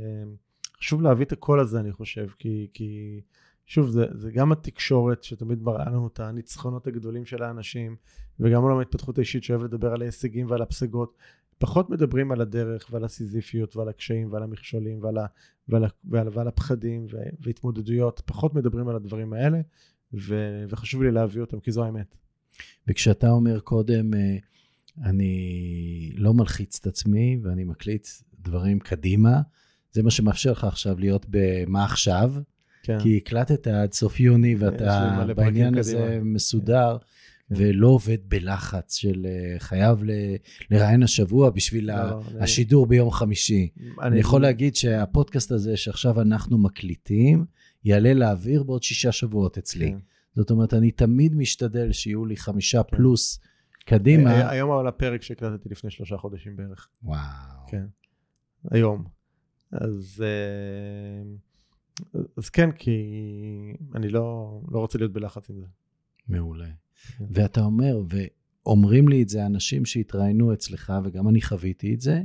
חשוב 0.78 1.02
להביא 1.02 1.24
את 1.24 1.32
הקול 1.32 1.60
הזה, 1.60 1.80
אני 1.80 1.92
חושב, 1.92 2.26
כי, 2.38 2.66
כי 2.72 3.20
שוב, 3.66 3.88
זה, 3.88 4.06
זה 4.14 4.30
גם 4.30 4.52
התקשורת 4.52 5.24
שתמיד 5.24 5.62
מראה 5.62 5.90
לנו 5.90 6.06
את 6.06 6.20
הניצחונות 6.20 6.86
הגדולים 6.86 7.24
של 7.24 7.42
האנשים, 7.42 7.96
וגם 8.40 8.62
עולם 8.62 8.78
ההתפתחות 8.78 9.18
האישית 9.18 9.44
שאוהב 9.44 9.62
לדבר 9.62 9.92
על 9.92 10.02
ההישגים 10.02 10.50
ועל 10.50 10.62
הפסגות. 10.62 11.16
פחות 11.58 11.90
מדברים 11.90 12.32
על 12.32 12.40
הדרך 12.40 12.88
ועל 12.90 13.04
הסיזיפיות 13.04 13.76
ועל 13.76 13.88
הקשיים 13.88 14.32
ועל 14.32 14.42
המכשולים 14.42 15.02
ועל, 15.02 15.18
ה, 15.18 15.26
ועל, 15.68 15.84
ועל, 16.04 16.28
ועל 16.32 16.48
הפחדים 16.48 17.06
והתמודדויות, 17.40 18.22
פחות 18.24 18.54
מדברים 18.54 18.88
על 18.88 18.96
הדברים 18.96 19.32
האלה, 19.32 19.60
ו, 20.14 20.64
וחשוב 20.68 21.02
לי 21.02 21.10
להביא 21.10 21.40
אותם, 21.40 21.60
כי 21.60 21.72
זו 21.72 21.84
האמת. 21.84 22.16
וכשאתה 22.88 23.30
אומר 23.30 23.60
קודם, 23.60 24.14
אה, 24.14 24.36
אני 25.04 26.12
לא 26.16 26.34
מלחיץ 26.34 26.78
את 26.80 26.86
עצמי 26.86 27.38
ואני 27.42 27.64
מקליט 27.64 28.08
דברים 28.40 28.78
קדימה, 28.78 29.40
זה 29.92 30.02
מה 30.02 30.10
שמאפשר 30.10 30.52
לך 30.52 30.64
עכשיו 30.64 30.98
להיות 30.98 31.26
במה 31.28 31.84
עכשיו, 31.84 32.32
כן. 32.82 32.98
כי 33.00 33.16
הקלטת 33.16 33.66
עד 33.66 33.92
סוף 33.92 34.20
יוני 34.20 34.54
ואתה 34.54 35.24
בעניין 35.36 35.78
הזה 35.78 36.06
קדימה. 36.08 36.24
מסודר. 36.24 36.96
כן. 37.48 37.54
ולא 37.56 37.86
עובד 37.88 38.18
בלחץ 38.24 38.96
של 38.96 39.26
אה, 39.26 39.58
חייב 39.58 40.02
לראיין 40.70 41.02
השבוע 41.02 41.50
בשביל 41.50 41.86
לא, 41.86 41.94
לא 41.94 42.20
השידור. 42.40 42.86
ביום 42.86 43.10
חמישי. 43.10 43.68
אני, 43.78 44.08
אני 44.08 44.20
יכול 44.20 44.42
להגיד 44.42 44.76
שהפודקאסט 44.76 45.52
הזה 45.52 45.76
שעכשיו 45.76 46.20
אנחנו 46.20 46.58
מקליטים, 46.58 47.44
יעלה 47.84 48.14
לאוויר 48.14 48.62
בעוד 48.62 48.82
שישה 48.82 49.12
שבועות 49.12 49.58
אצלי. 49.58 49.90
כן. 49.90 49.98
זאת 50.34 50.50
אומרת, 50.50 50.74
אני 50.74 50.90
תמיד 50.90 51.34
משתדל 51.34 51.92
שיהיו 51.92 52.26
לי 52.26 52.36
חמישה 52.36 52.82
כן. 52.82 52.96
פלוס 52.96 53.38
קדימה. 53.88 54.30
אה, 54.30 54.50
היום 54.50 54.70
על 54.70 54.86
הפרק 54.86 55.22
שהקלטתי 55.22 55.68
לפני 55.68 55.90
שלושה 55.90 56.16
חודשים 56.16 56.56
בערך. 56.56 56.88
וואו. 57.02 57.18
כן, 57.68 57.86
היום. 58.70 59.04
אז, 59.72 60.24
אה, 60.26 61.22
אז 62.36 62.50
כן, 62.50 62.72
כי 62.72 63.00
אני 63.94 64.08
לא, 64.08 64.60
לא 64.70 64.78
רוצה 64.78 64.98
להיות 64.98 65.12
בלחץ 65.12 65.50
עם 65.50 65.60
זה. 65.60 65.66
מעולה. 66.28 66.68
כן. 67.18 67.24
ואתה 67.30 67.60
אומר, 67.60 68.02
ואומרים 68.08 69.08
לי 69.08 69.22
את 69.22 69.28
זה 69.28 69.46
אנשים 69.46 69.84
שהתראיינו 69.84 70.52
אצלך, 70.52 70.92
וגם 71.04 71.28
אני 71.28 71.42
חוויתי 71.42 71.94
את 71.94 72.00
זה, 72.00 72.22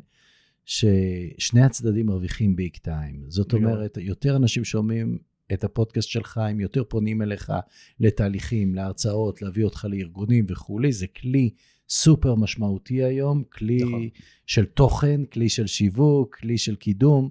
ששני 0.65 1.61
הצדדים 1.61 2.05
מרוויחים 2.05 2.55
ביג 2.55 2.75
טיים. 2.81 3.25
זאת 3.27 3.53
אומרת, 3.53 3.97
יותר 3.97 4.35
אנשים 4.35 4.63
שומעים 4.63 5.17
את 5.53 5.63
הפודקאסט 5.63 6.09
שלך, 6.09 6.37
הם 6.37 6.59
יותר 6.59 6.83
פונים 6.83 7.21
אליך 7.21 7.51
לתהליכים, 7.99 8.75
להרצאות, 8.75 9.41
להביא 9.41 9.63
אותך 9.63 9.85
לארגונים 9.89 10.45
וכולי. 10.49 10.91
זה 10.91 11.07
כלי 11.07 11.49
סופר 11.89 12.35
משמעותי 12.35 13.03
היום, 13.03 13.43
כלי 13.43 13.83
נכון. 13.83 14.07
של 14.45 14.65
תוכן, 14.65 15.25
כלי 15.25 15.49
של 15.49 15.67
שיווק, 15.67 16.35
כלי 16.39 16.57
של 16.57 16.75
קידום, 16.75 17.29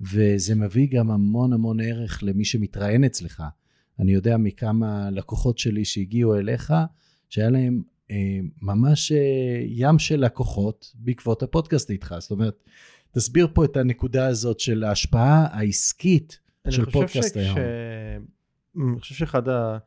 וזה 0.00 0.54
מביא 0.54 0.88
גם 0.90 1.10
המון 1.10 1.52
המון 1.52 1.80
ערך 1.80 2.22
למי 2.22 2.44
שמתראיין 2.44 3.04
אצלך. 3.04 3.42
אני 3.98 4.12
יודע 4.12 4.36
מכמה 4.36 5.10
לקוחות 5.10 5.58
שלי 5.58 5.84
שהגיעו 5.84 6.38
אליך, 6.38 6.72
שהיה 7.28 7.50
להם 7.50 7.82
אה, 8.10 8.40
ממש 8.62 9.12
אה, 9.12 9.62
ים 9.66 9.98
של 9.98 10.24
לקוחות 10.24 10.92
בעקבות 10.94 11.42
הפודקאסט 11.42 11.90
איתך. 11.90 12.14
זאת 12.18 12.30
אומרת, 12.30 12.64
תסביר 13.12 13.48
פה 13.54 13.64
את 13.64 13.76
הנקודה 13.76 14.26
הזאת 14.26 14.60
של 14.60 14.84
ההשפעה 14.84 15.46
העסקית 15.50 16.38
של 16.68 16.90
פודקאסט 16.90 17.36
היום. 17.36 17.58
אני 18.76 19.00
חושב 19.00 19.14
שאחד 19.14 19.48
ה... 19.48 19.78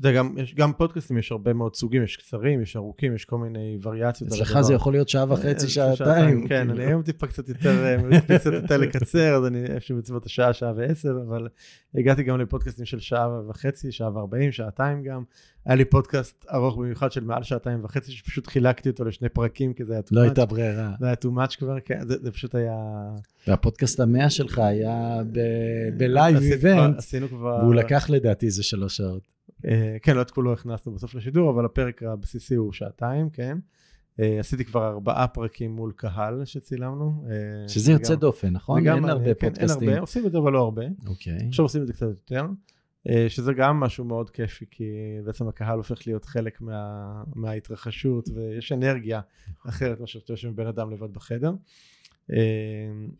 אתה 0.00 0.08
יודע, 0.08 0.18
גם, 0.18 0.38
יש, 0.38 0.54
גם 0.54 0.72
פודקאסטים 0.72 1.18
יש 1.18 1.32
הרבה 1.32 1.52
מאוד 1.52 1.76
סוגים, 1.76 2.02
יש 2.02 2.16
קצרים, 2.16 2.62
יש 2.62 2.76
ארוכים, 2.76 3.14
יש 3.14 3.24
כל 3.24 3.38
מיני 3.38 3.78
וריאציות. 3.82 4.32
אצלך 4.32 4.60
זה 4.60 4.74
יכול 4.74 4.92
להיות 4.92 5.08
שעה 5.08 5.32
וחצי, 5.32 5.64
אה, 5.66 5.70
שעתיים. 5.70 6.48
כן, 6.48 6.66
כאילו. 6.66 6.74
אני 6.74 6.84
היום 6.84 7.02
טיפה 7.02 7.26
קצת 7.26 7.48
יותר, 7.48 7.84
אה, 7.84 8.20
קצת 8.38 8.52
יותר 8.52 8.76
לקצר, 8.76 9.34
אז 9.34 9.46
אני 9.46 9.64
איפשהו 9.64 9.98
בסביבות 9.98 10.26
השעה, 10.26 10.52
שעה 10.52 10.72
ועשר, 10.76 11.18
אבל 11.28 11.48
הגעתי 11.94 12.22
גם 12.22 12.40
לפודקאסטים 12.40 12.84
של 12.84 13.00
שעה 13.00 13.40
וחצי, 13.48 13.92
שעה 13.92 14.16
וארבעים, 14.16 14.52
שעתיים 14.52 15.02
גם. 15.02 15.22
היה 15.66 15.76
לי 15.76 15.84
פודקאסט 15.84 16.46
ארוך 16.52 16.76
במיוחד 16.78 17.12
של 17.12 17.24
מעל 17.24 17.42
שעתיים 17.42 17.84
וחצי, 17.84 18.12
שפשוט 18.12 18.46
חילקתי 18.46 18.88
אותו 18.88 19.04
לשני 19.04 19.28
פרקים, 19.28 19.72
כי 19.72 19.84
זה 19.84 19.92
היה 19.92 20.02
too 20.02 20.04
much. 20.04 20.16
לא 20.16 20.20
הייתה 20.20 20.46
ברירה. 20.46 20.92
זה 21.00 21.06
היה 21.06 21.14
too 21.24 21.28
much 21.36 21.56
כבר, 21.58 21.80
כן, 21.84 22.08
זה, 22.08 22.16
זה 22.22 22.30
פשוט 22.30 22.54
היה... 22.54 22.74
והפודקאסט 23.46 24.00
המאה 24.00 24.30
שלך 24.30 24.58
היה 24.58 25.22
ב 25.96 26.04
live 26.04 26.36
event, 26.36 27.02
והוא 27.30 27.74
לקח 27.74 28.10
לדעתי 28.10 28.46
איזה 28.46 28.62
שלוש 28.62 28.96
שעות. 28.96 29.39
אה, 29.66 29.96
כן, 30.02 30.16
לא 30.16 30.22
את 30.22 30.30
כולו 30.30 30.52
הכנסנו 30.52 30.92
בסוף 30.92 31.14
לשידור, 31.14 31.50
אבל 31.50 31.64
הפרק 31.64 32.02
הבסיסי 32.02 32.54
הוא 32.54 32.72
שעתיים, 32.72 33.30
כן. 33.30 33.58
אה, 34.20 34.40
עשיתי 34.40 34.64
כבר 34.64 34.88
ארבעה 34.88 35.28
פרקים 35.28 35.76
מול 35.76 35.92
קהל 35.96 36.44
שצילמנו. 36.44 37.24
אה, 37.30 37.68
שזה 37.68 37.92
יוצא 37.92 38.14
דופן, 38.14 38.50
נכון? 38.50 38.86
אין 38.88 39.04
הרבה 39.04 39.34
פודקאסטים. 39.34 39.68
כן, 39.68 39.80
אין 39.80 39.88
הרבה, 39.88 40.00
עושים 40.00 40.26
את 40.26 40.32
זה 40.32 40.38
אבל 40.38 40.52
לא 40.52 40.58
הרבה. 40.58 40.84
אוקיי. 41.06 41.38
עכשיו 41.48 41.64
עושים 41.64 41.82
את 41.82 41.86
זה 41.86 41.92
קצת 41.92 42.06
יותר. 42.06 42.46
שזה 43.28 43.52
גם 43.52 43.80
משהו 43.80 44.04
מאוד 44.04 44.30
כיפי, 44.30 44.64
כי 44.70 44.84
בעצם 45.24 45.48
הקהל 45.48 45.78
הופך 45.78 46.06
להיות 46.06 46.24
חלק 46.24 46.60
מה, 46.60 47.22
מההתרחשות, 47.34 48.28
ויש 48.34 48.72
אנרגיה 48.72 49.20
אחרת 49.68 50.00
מאשר 50.00 50.18
שאתה 50.18 50.32
יושב 50.32 50.56
בן 50.56 50.66
אדם 50.66 50.90
לבד 50.90 51.12
בחדר. 51.12 51.52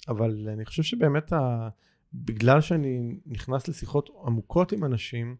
אבל 0.08 0.48
אני 0.52 0.64
חושב 0.64 0.82
שבאמת, 0.82 1.32
ה... 1.32 1.68
בגלל 2.14 2.60
שאני 2.60 3.16
נכנס 3.26 3.68
לשיחות 3.68 4.10
עמוקות 4.26 4.72
עם 4.72 4.84
אנשים, 4.84 5.36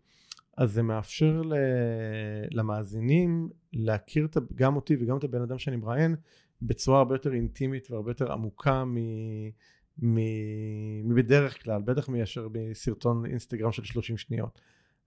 אז 0.61 0.73
זה 0.73 0.83
מאפשר 0.83 1.43
ל... 1.43 1.55
למאזינים 2.51 3.49
להכיר 3.73 4.29
גם 4.55 4.77
אותי 4.77 4.97
וגם 5.01 5.17
את 5.17 5.25
הבן 5.25 5.43
אדם 5.43 5.59
שאני 5.59 5.77
מראיין 5.77 6.17
בצורה 6.63 6.99
הרבה 6.99 7.15
יותר 7.15 7.33
אינטימית 7.33 7.91
והרבה 7.91 8.11
יותר 8.11 8.33
עמוקה 8.33 8.85
מ... 8.85 8.97
מ... 10.03 10.19
מבדרך 11.09 11.65
כלל, 11.65 11.83
בטח 11.83 12.09
מאשר 12.09 12.49
בסרטון 12.53 13.27
אינסטגרם 13.27 13.73
של 13.73 13.85
30 13.85 14.17
שניות. 14.17 14.61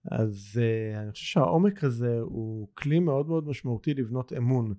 אז 0.06 0.60
uh, 0.62 0.98
אני 0.98 1.12
חושב 1.12 1.26
שהעומק 1.26 1.84
הזה 1.84 2.20
הוא 2.22 2.68
כלי 2.74 3.00
מאוד 3.00 3.28
מאוד 3.28 3.48
משמעותי 3.48 3.94
לבנות 3.94 4.34
אמון 4.34 4.74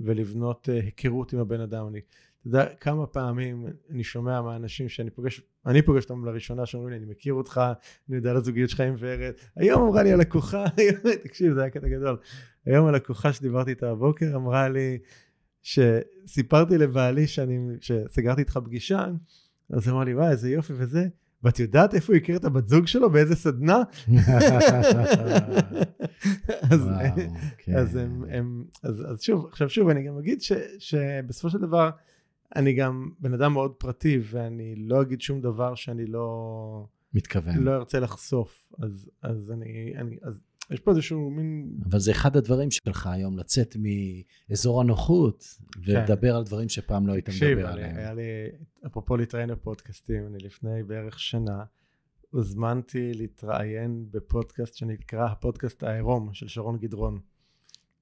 ולבנות 0.00 0.68
uh, 0.68 0.72
היכרות 0.84 1.32
עם 1.32 1.38
הבן 1.38 1.60
אדם. 1.60 1.86
אני 1.86 2.00
אתה 2.40 2.48
יודע 2.48 2.74
כמה 2.80 3.06
פעמים 3.06 3.66
אני 3.90 4.04
שומע 4.04 4.42
מהאנשים 4.42 4.88
שאני 4.88 5.10
פוגש, 5.10 5.40
אני 5.66 5.82
פוגש 5.82 6.04
אותם 6.04 6.24
לראשונה, 6.24 6.66
שאומרים 6.66 6.92
לי, 6.92 6.98
אני 6.98 7.06
מכיר 7.06 7.34
אותך, 7.34 7.60
אני 8.08 8.16
יודע 8.16 8.30
על 8.30 8.36
הזוגיות 8.36 8.70
שלך 8.70 8.80
עם 8.80 8.94
ורד. 8.98 9.32
היום 9.56 9.82
אמרה 9.82 10.02
לי 10.02 10.12
הלקוחה, 10.12 10.64
תקשיב, 11.24 11.54
זה 11.54 11.60
היה 11.60 11.70
קטע 11.70 11.88
גדול. 11.88 12.16
היום 12.66 12.86
הלקוחה 12.86 13.32
שדיברתי 13.32 13.70
איתה 13.70 13.90
הבוקר 13.90 14.36
אמרה 14.36 14.68
לי, 14.68 14.98
שסיפרתי 15.62 16.78
לבעלי 16.78 17.26
שאני, 17.26 17.58
שסגרתי 17.80 18.40
איתך 18.40 18.58
פגישה, 18.64 19.06
אז 19.70 19.88
אמרה 19.88 20.04
לי, 20.04 20.14
וואי, 20.14 20.30
איזה 20.30 20.50
יופי 20.50 20.72
וזה. 20.76 21.08
ואת 21.42 21.58
יודעת 21.58 21.94
איפה 21.94 22.12
הוא 22.12 22.16
הכיר 22.16 22.36
את 22.36 22.44
הבת 22.44 22.68
זוג 22.68 22.86
שלו? 22.86 23.10
באיזה 23.10 23.34
סדנה? 23.34 23.82
אז, 26.70 26.88
כן. 27.58 27.76
אז, 27.76 27.96
הם, 27.96 28.24
הם, 28.30 28.64
אז, 28.82 29.04
אז 29.10 29.22
שוב, 29.22 29.46
עכשיו 29.46 29.68
שוב, 29.68 29.88
אני 29.88 30.02
גם 30.02 30.18
אגיד 30.18 30.42
ש, 30.42 30.52
שבסופו 30.78 31.50
של 31.50 31.58
דבר, 31.58 31.90
אני 32.56 32.72
גם 32.72 33.10
בן 33.20 33.34
אדם 33.34 33.52
מאוד 33.52 33.72
פרטי, 33.72 34.20
ואני 34.30 34.74
לא 34.76 35.02
אגיד 35.02 35.20
שום 35.20 35.40
דבר 35.40 35.74
שאני 35.74 36.06
לא... 36.06 36.86
מתכוון. 37.14 37.56
לא 37.58 37.76
ארצה 37.76 38.00
לחשוף. 38.00 38.72
אז, 38.82 39.10
אז 39.22 39.50
אני, 39.52 39.92
אני, 39.96 40.16
אז 40.22 40.40
יש 40.70 40.80
פה 40.80 40.90
איזשהו 40.90 41.30
מין... 41.30 41.72
אבל 41.90 41.98
זה 41.98 42.10
אחד 42.10 42.36
הדברים 42.36 42.70
שלך 42.70 43.06
היום, 43.06 43.38
לצאת 43.38 43.76
מאזור 44.50 44.80
הנוחות, 44.80 45.58
ולדבר 45.84 46.30
כן. 46.30 46.36
על 46.36 46.44
דברים 46.44 46.68
שפעם 46.68 47.06
לא 47.06 47.12
היית 47.12 47.28
מדבר 47.28 47.66
עליהם. 47.66 47.96
היה 47.96 48.14
לי, 48.14 48.22
אפרופו 48.86 49.16
להתראיין 49.16 49.50
בפודקאסטים, 49.50 50.26
אני 50.26 50.38
לפני 50.38 50.82
בערך 50.82 51.20
שנה, 51.20 51.64
הוזמנתי 52.30 53.14
להתראיין 53.14 54.06
בפודקאסט 54.10 54.74
שנקרא 54.74 55.26
הפודקאסט 55.26 55.82
העירום 55.82 56.34
של 56.34 56.48
שרון 56.48 56.78
גדרון. 56.78 57.18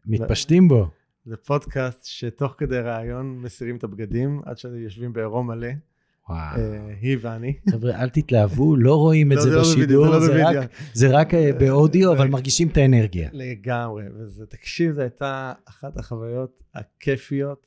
מתפשטים 0.07 0.69
בו. 0.69 0.89
זה 1.27 1.37
פודקאסט 1.37 2.05
שתוך 2.05 2.55
כדי 2.59 2.79
ראיון 2.79 3.39
מסירים 3.39 3.77
את 3.77 3.85
הבגדים 3.85 4.41
עד 4.45 4.59
שיושבים 4.59 5.13
בעירום 5.13 5.47
מלא. 5.47 5.69
וואו. 6.29 6.57
אה, 6.57 6.95
היא 7.01 7.17
ואני. 7.21 7.55
חבר'ה, 7.71 8.03
אל 8.03 8.09
תתלהבו, 8.09 8.77
לא 8.77 8.95
רואים 8.95 9.33
את 9.33 9.37
לא, 9.37 9.43
זה 9.43 9.51
לא 9.51 9.61
בשידור, 9.61 10.07
זה 10.93 11.09
רק 11.11 11.35
אה, 11.35 11.53
באודיו, 11.59 12.13
אבל 12.13 12.29
מרגישים 12.29 12.69
את 12.69 12.77
האנרגיה. 12.77 13.31
לגמרי, 13.33 14.05
וזה, 14.15 14.47
תקשיב, 14.47 14.93
זו 14.93 15.01
הייתה 15.01 15.53
אחת 15.69 15.97
החוויות 15.97 16.63
הכיפיות. 16.75 17.67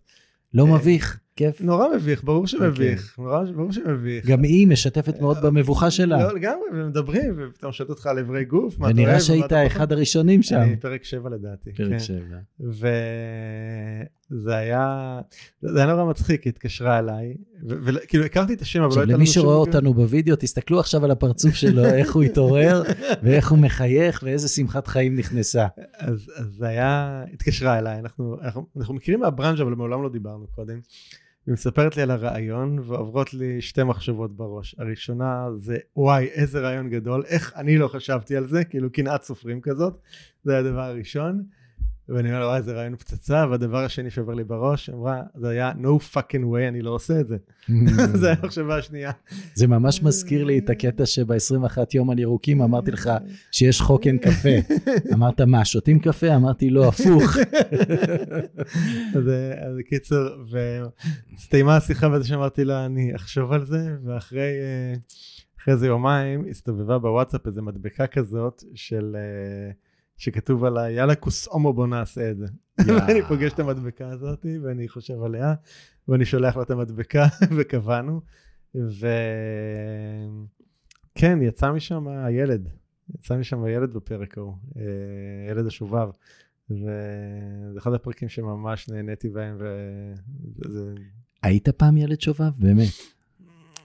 לא 0.53 0.65
אה, 0.65 0.73
מביך, 0.73 1.19
כיף? 1.39 1.61
נורא 1.61 1.87
מביך, 1.95 2.23
ברור 2.23 2.47
שמביך. 2.47 3.15
נורא, 3.19 3.43
ברור 3.55 3.71
שמביך. 3.71 4.25
גם 4.25 4.43
היא 4.43 4.67
משתפת 4.67 5.21
מאוד 5.21 5.37
במבוחה 5.43 5.91
שלה. 5.91 6.23
לא, 6.23 6.35
לגמרי, 6.35 6.65
ומדברים, 6.73 7.35
ופתאום 7.37 7.71
שואלת 7.71 7.89
אותך 7.89 8.07
על 8.07 8.17
איברי 8.17 8.45
גוף, 8.45 8.79
מה 8.79 8.87
אתה 8.87 8.95
ונראה 8.95 9.11
אוהב, 9.11 9.29
ומה 9.29 9.47
שהיית. 9.49 9.67
אחד 9.67 9.91
הראשונים 9.91 10.43
שם. 10.43 10.55
אני 10.55 10.77
פרק 10.77 11.03
7 11.03 11.29
לדעתי. 11.29 11.71
פרק 11.73 11.89
כן. 11.89 11.99
7. 11.99 12.17
וזה 12.59 14.55
היה, 14.55 15.19
זה 15.61 15.83
היה 15.83 15.93
נורא 15.93 16.09
מצחיק, 16.09 16.43
היא 16.43 16.51
התקשרה 16.51 16.99
אליי, 16.99 17.33
וכאילו 17.67 18.25
הכרתי 18.25 18.53
את 18.53 18.61
השם, 18.61 18.81
אבל 18.81 18.95
לא 18.95 18.99
הייתה 19.01 19.13
למי 19.13 19.13
לנו 19.13 19.25
שום... 19.25 19.43
שרואה 19.43 19.55
אותנו 19.55 19.93
בווידאו, 19.93 20.35
תסתכלו 20.35 20.79
עכשיו 20.79 21.05
על 21.05 21.11
הפרצוף 21.11 21.55
שלו, 21.55 21.85
איך 21.99 22.15
הוא 22.15 22.23
התעורר, 22.23 22.83
ואיך 23.23 23.51
הוא 23.51 23.59
מחייך, 23.59 24.23
ואיזה 24.23 24.47
שמחת 24.47 24.87
חיים 24.87 25.15
נכנסה. 25.15 25.67
אז, 25.97 26.31
אז 26.35 26.45
זה 26.57 26.67
היה, 26.67 27.23
התקשרה 27.33 27.79
אליי, 27.79 27.99
אנחנו, 27.99 28.37
אנחנו, 28.41 28.65
אנחנו 28.77 28.93
מכירים 28.93 29.19
מהברנז'ה, 29.19 29.63
אבל 29.63 29.75
מעולם 29.75 30.03
לא 30.03 30.09
דיברנו 30.09 30.47
קודם. 30.47 30.79
היא 31.45 31.53
מספרת 31.53 31.97
לי 31.97 32.03
על 32.03 32.11
הרעיון, 32.11 32.79
ועוברות 32.79 33.33
לי 33.33 33.61
שתי 33.61 33.83
מחשבות 33.83 34.35
בראש. 34.35 34.75
הראשונה 34.77 35.47
זה, 35.57 35.77
וואי, 35.95 36.25
איזה 36.25 36.59
רעיון 36.59 36.89
גדול, 36.89 37.23
איך 37.25 37.53
אני 37.55 37.77
לא 37.77 37.87
חשבתי 37.87 38.35
על 38.35 38.47
זה, 38.47 38.63
כאילו 38.63 38.91
קנאת 38.91 39.23
סופרים 39.23 39.61
כזאת, 39.61 39.99
זה 40.43 40.57
הדבר 40.57 40.81
הראשון. 40.81 41.43
ואני 42.09 42.29
אומר 42.29 42.39
לה, 42.39 42.45
וואי, 42.45 42.57
איזה 42.57 42.73
רעיון 42.73 42.95
פצצה, 42.95 43.45
והדבר 43.49 43.77
השני 43.77 44.09
שעובר 44.09 44.33
לי 44.33 44.43
בראש, 44.43 44.89
אמרה, 44.89 45.21
זה 45.35 45.49
היה 45.49 45.71
no 45.71 46.15
fucking 46.15 46.43
way, 46.43 46.67
אני 46.67 46.81
לא 46.81 46.89
עושה 46.89 47.19
את 47.19 47.27
זה. 47.27 47.37
זה 48.19 48.27
היה 48.27 48.35
המחשבה 48.41 48.77
השנייה. 48.77 49.11
זה 49.53 49.67
ממש 49.67 50.03
מזכיר 50.03 50.43
לי 50.43 50.59
את 50.59 50.69
הקטע 50.69 51.05
שב-21 51.05 51.77
יום 51.93 52.09
על 52.09 52.19
ירוקים 52.19 52.61
אמרתי 52.61 52.91
לך 52.91 53.09
שיש 53.51 53.81
חוק 53.81 54.07
אין 54.07 54.17
קפה. 54.17 54.75
אמרת 55.13 55.41
מה, 55.41 55.65
שותים 55.65 55.99
קפה? 55.99 56.35
אמרתי 56.35 56.69
לא, 56.69 56.87
הפוך. 56.87 57.37
אז 59.15 59.75
בקיצור, 59.79 60.27
והסתיימה 61.31 61.75
השיחה 61.75 62.09
בזה 62.09 62.27
שאמרתי 62.27 62.63
לה, 62.65 62.85
אני 62.85 63.15
אחשוב 63.15 63.51
על 63.51 63.65
זה, 63.65 63.95
ואחרי 64.05 64.41
אה, 64.41 64.93
אחרי 65.59 65.73
איזה 65.73 65.87
יומיים 65.87 66.45
הסתובבה 66.49 66.97
בוואטסאפ 66.97 67.47
איזה 67.47 67.61
מדבקה 67.61 68.07
כזאת 68.07 68.63
של... 68.75 69.15
אה, 69.15 69.71
שכתוב 70.19 70.65
עליי, 70.65 70.93
יאללה 70.93 71.15
כוס 71.15 71.47
הומו 71.47 71.73
בוא 71.73 71.87
נעשה 71.87 72.31
את 72.31 72.37
זה. 72.37 72.45
ואני 72.87 73.21
פוגש 73.27 73.53
את 73.53 73.59
המדבקה 73.59 74.09
הזאת, 74.09 74.45
ואני 74.63 74.87
חושב 74.87 75.23
עליה, 75.23 75.53
ואני 76.07 76.25
שולח 76.25 76.57
לה 76.57 76.63
את 76.63 76.71
המדבקה, 76.71 77.25
וקבענו. 77.57 78.21
וכן, 81.15 81.41
יצא 81.41 81.71
משם 81.71 82.07
הילד, 82.07 82.69
יצא 83.15 83.37
משם 83.37 83.63
הילד 83.63 83.93
בפרק 83.93 84.37
ההוא, 84.37 84.53
אה, 84.77 84.83
ילד 85.51 85.65
השובב. 85.65 86.09
וזה 86.69 86.91
אחד 87.77 87.93
הפרקים 87.93 88.29
שממש 88.29 88.89
נהניתי 88.89 89.29
בהם, 89.29 89.57
וזה... 89.59 90.93
היית 91.43 91.69
פעם 91.69 91.97
ילד 91.97 92.21
שובב? 92.21 92.51
באמת. 92.59 93.18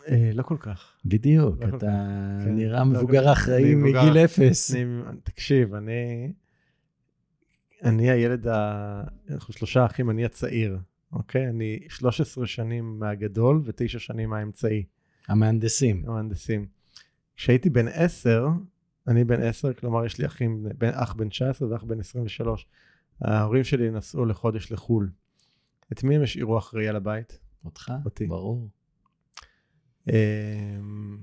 אה, 0.09 0.31
לא 0.35 0.43
כל 0.43 0.57
כך. 0.61 0.93
בדיוק, 1.05 1.63
לא 1.63 1.69
אתה 1.69 1.77
כך, 1.77 2.45
כן. 2.45 2.55
נראה 2.55 2.79
לא, 2.79 2.85
מבוגר 2.85 3.33
אחראי 3.33 3.75
מבוגר. 3.75 4.03
מגיל 4.03 4.25
אפס. 4.25 4.75
אני, 4.75 4.85
תקשיב, 5.23 5.75
אני, 5.75 6.33
אני 7.85 8.11
הילד, 8.11 8.47
ה... 8.47 9.05
אנחנו 9.31 9.55
שלושה 9.55 9.87
אחים, 9.87 10.11
אני 10.11 10.25
הצעיר, 10.25 10.79
אוקיי? 11.13 11.49
אני 11.49 11.79
13 11.89 12.47
שנים 12.47 12.99
מהגדול 12.99 13.63
ותשע 13.65 13.99
שנים 13.99 14.31
מהאמצעי, 14.31 14.85
המהנדסים. 15.29 16.03
המהנדסים. 16.07 16.67
כשהייתי 17.37 17.71
בן 17.71 17.89
10, 17.89 18.49
אני 19.09 19.25
בן 19.25 19.43
10, 19.43 19.73
כלומר 19.73 20.05
יש 20.05 20.19
לי 20.19 20.27
אחים, 20.27 20.67
בן, 20.79 20.91
אח 20.93 21.15
בן 21.15 21.29
19 21.29 21.69
ואח 21.69 21.83
בן 21.85 22.01
23. 22.01 22.67
ההורים 23.21 23.65
שלי 23.65 23.91
נסעו 23.91 24.25
לחודש 24.25 24.73
לחו"ל. 24.73 25.11
את 25.93 26.05
מי 26.05 26.17
הם 26.17 26.23
השאירו 26.23 26.59
אחראי 26.59 26.89
על 26.89 26.97
הבית? 26.97 27.39
אותך? 27.65 27.93
אותי. 28.05 28.27
ברור. 28.27 28.69
אמ, 30.09 31.17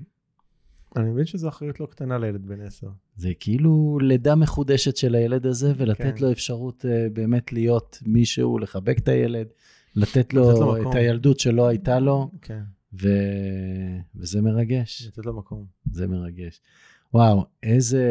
אני 0.96 1.10
מבין 1.10 1.24
שזו 1.24 1.48
אחריות 1.48 1.80
לא 1.80 1.86
קטנה 1.86 2.18
לילד 2.18 2.46
בן 2.46 2.60
10. 2.60 2.88
זה 3.16 3.32
כאילו 3.40 3.98
לידה 4.02 4.34
מחודשת 4.34 4.96
של 4.96 5.14
הילד 5.14 5.46
הזה, 5.46 5.72
ולתת 5.76 6.18
כן. 6.18 6.24
לו 6.24 6.32
אפשרות 6.32 6.84
אה, 6.88 7.06
באמת 7.12 7.52
להיות 7.52 7.98
מישהו, 8.06 8.58
לחבק 8.58 8.98
את 8.98 9.08
הילד, 9.08 9.46
לתת 9.96 10.34
לו, 10.34 10.50
לתת 10.50 10.60
לו 10.60 10.72
מקום. 10.72 10.90
את 10.90 10.94
הילדות 10.94 11.40
שלא 11.40 11.68
הייתה 11.68 12.00
לו, 12.00 12.30
כן, 12.42 12.62
ו... 13.02 13.08
וזה 14.16 14.42
מרגש, 14.42 15.06
לתת 15.06 15.26
לו 15.26 15.34
מקום. 15.38 15.66
זה 15.90 16.06
מרגש. 16.06 16.60
וואו, 17.14 17.44
איזה 17.62 18.04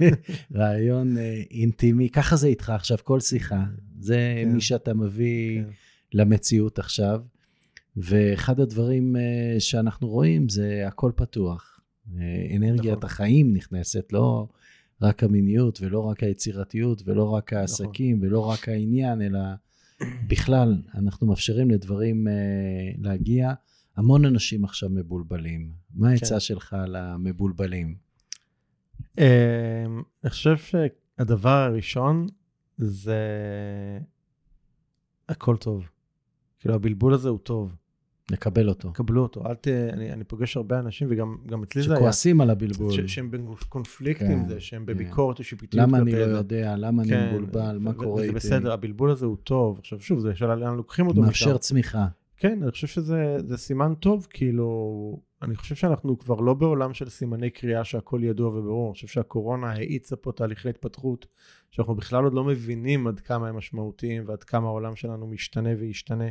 רעיון 0.54 1.18
אה, 1.18 1.42
אינטימי. 1.50 2.10
ככה 2.10 2.36
זה 2.36 2.46
איתך 2.46 2.70
עכשיו, 2.70 2.98
כל 3.04 3.20
שיחה. 3.20 3.64
זה 4.00 4.42
כן. 4.44 4.52
מי 4.52 4.60
שאתה 4.60 4.94
מביא 4.94 5.62
כן. 5.62 5.68
למציאות 6.12 6.78
עכשיו. 6.78 7.20
ואחד 7.96 8.60
הדברים 8.60 9.16
אה, 9.16 9.60
שאנחנו 9.60 10.08
רואים 10.08 10.48
זה 10.48 10.84
הכל 10.86 11.12
פתוח. 11.16 11.80
אה, 12.16 12.56
אנרגיית 12.56 12.96
נכון. 12.96 13.04
החיים 13.04 13.54
נכנסת, 13.54 14.12
לא 14.12 14.48
רק 15.02 15.22
המיניות 15.22 15.78
ולא 15.82 16.00
רק 16.00 16.22
היצירתיות 16.22 17.02
ולא 17.06 17.30
רק 17.30 17.52
העסקים 17.52 18.18
ולא 18.22 18.40
רק 18.40 18.68
העניין, 18.68 19.22
אלא 19.22 19.38
בכלל, 20.28 20.82
אנחנו 20.94 21.26
מאפשרים 21.26 21.70
לדברים 21.70 22.28
אה, 22.28 22.32
להגיע. 22.98 23.52
המון 23.96 24.24
אנשים 24.24 24.64
עכשיו 24.64 24.90
מבולבלים. 24.90 25.72
מה 25.94 26.10
העצה 26.10 26.34
כן. 26.34 26.40
שלך 26.40 26.76
למבולבלים? 26.88 27.94
אני 29.18 30.28
חושב 30.28 30.56
שהדבר 30.56 31.48
הראשון 31.48 32.26
זה 32.78 33.18
הכל 35.28 35.56
טוב. 35.56 35.88
כאילו 36.58 36.74
הבלבול 36.74 37.14
הזה 37.14 37.28
הוא 37.28 37.38
טוב, 37.38 37.74
לקבל 38.30 38.68
אותו. 38.68 38.92
קבלו 38.92 39.22
אותו. 39.22 39.46
אל 39.46 39.54
ת... 39.54 39.68
אני, 39.68 40.12
אני 40.12 40.24
פוגש 40.24 40.56
הרבה 40.56 40.78
אנשים 40.78 41.08
וגם 41.10 41.36
גם 41.46 41.62
אצלי 41.62 41.82
זה 41.82 41.90
היה. 41.90 41.96
שכועסים 42.00 42.40
על 42.40 42.50
הבלבול. 42.50 42.92
ש- 42.92 43.14
שהם 43.14 43.30
בקונפליקט 43.30 44.20
כן, 44.20 44.30
עם 44.32 44.48
זה, 44.48 44.60
שהם 44.60 44.80
כן. 44.80 44.86
בביקורת 44.86 45.44
שיפוטית. 45.44 45.74
למה 45.74 45.98
אני 45.98 46.12
לא 46.12 46.24
זה. 46.26 46.30
יודע? 46.30 46.74
למה 46.76 47.02
אני 47.02 47.10
כן, 47.10 47.28
מבולבל? 47.30 47.78
מה 47.80 47.92
קורה 47.92 48.22
איתי? 48.22 48.34
בסדר, 48.34 48.72
הבלבול 48.72 49.10
הזה 49.10 49.26
הוא 49.26 49.36
טוב. 49.44 49.78
עכשיו 49.78 50.00
שוב, 50.00 50.20
זה 50.20 50.34
שאלה 50.34 50.54
לאן 50.54 50.76
לוקחים 50.76 51.06
אותו 51.06 51.20
מאפשר 51.20 51.56
צמיחה. 51.58 52.06
כן, 52.36 52.58
אני 52.62 52.70
חושב 52.70 52.86
שזה 52.86 53.36
זה 53.46 53.56
סימן 53.56 53.94
טוב, 53.94 54.26
כאילו, 54.30 55.20
אני 55.42 55.56
חושב 55.56 55.74
שאנחנו 55.74 56.18
כבר 56.18 56.40
לא 56.40 56.54
בעולם 56.54 56.94
של 56.94 57.08
סימני 57.08 57.50
קריאה 57.50 57.84
שהכל 57.84 58.20
ידוע 58.24 58.48
וברור, 58.48 58.88
אני 58.88 58.94
חושב 58.94 59.06
שהקורונה 59.06 59.72
האיצה 59.72 60.16
פה 60.16 60.32
תהליכי 60.32 60.68
התפתחות, 60.68 61.26
שאנחנו 61.70 61.94
בכלל 61.94 62.24
עוד 62.24 62.34
לא 62.34 62.44
מבינים 62.44 63.06
עד 63.06 63.20
כמה 63.20 63.48
הם 63.48 63.56
משמעותיים 63.56 64.22
ועד 64.26 64.44
כמה 64.44 64.66
העולם 64.66 64.96
שלנו 64.96 65.26
משתנה 65.26 65.70
וישתנה 65.78 66.24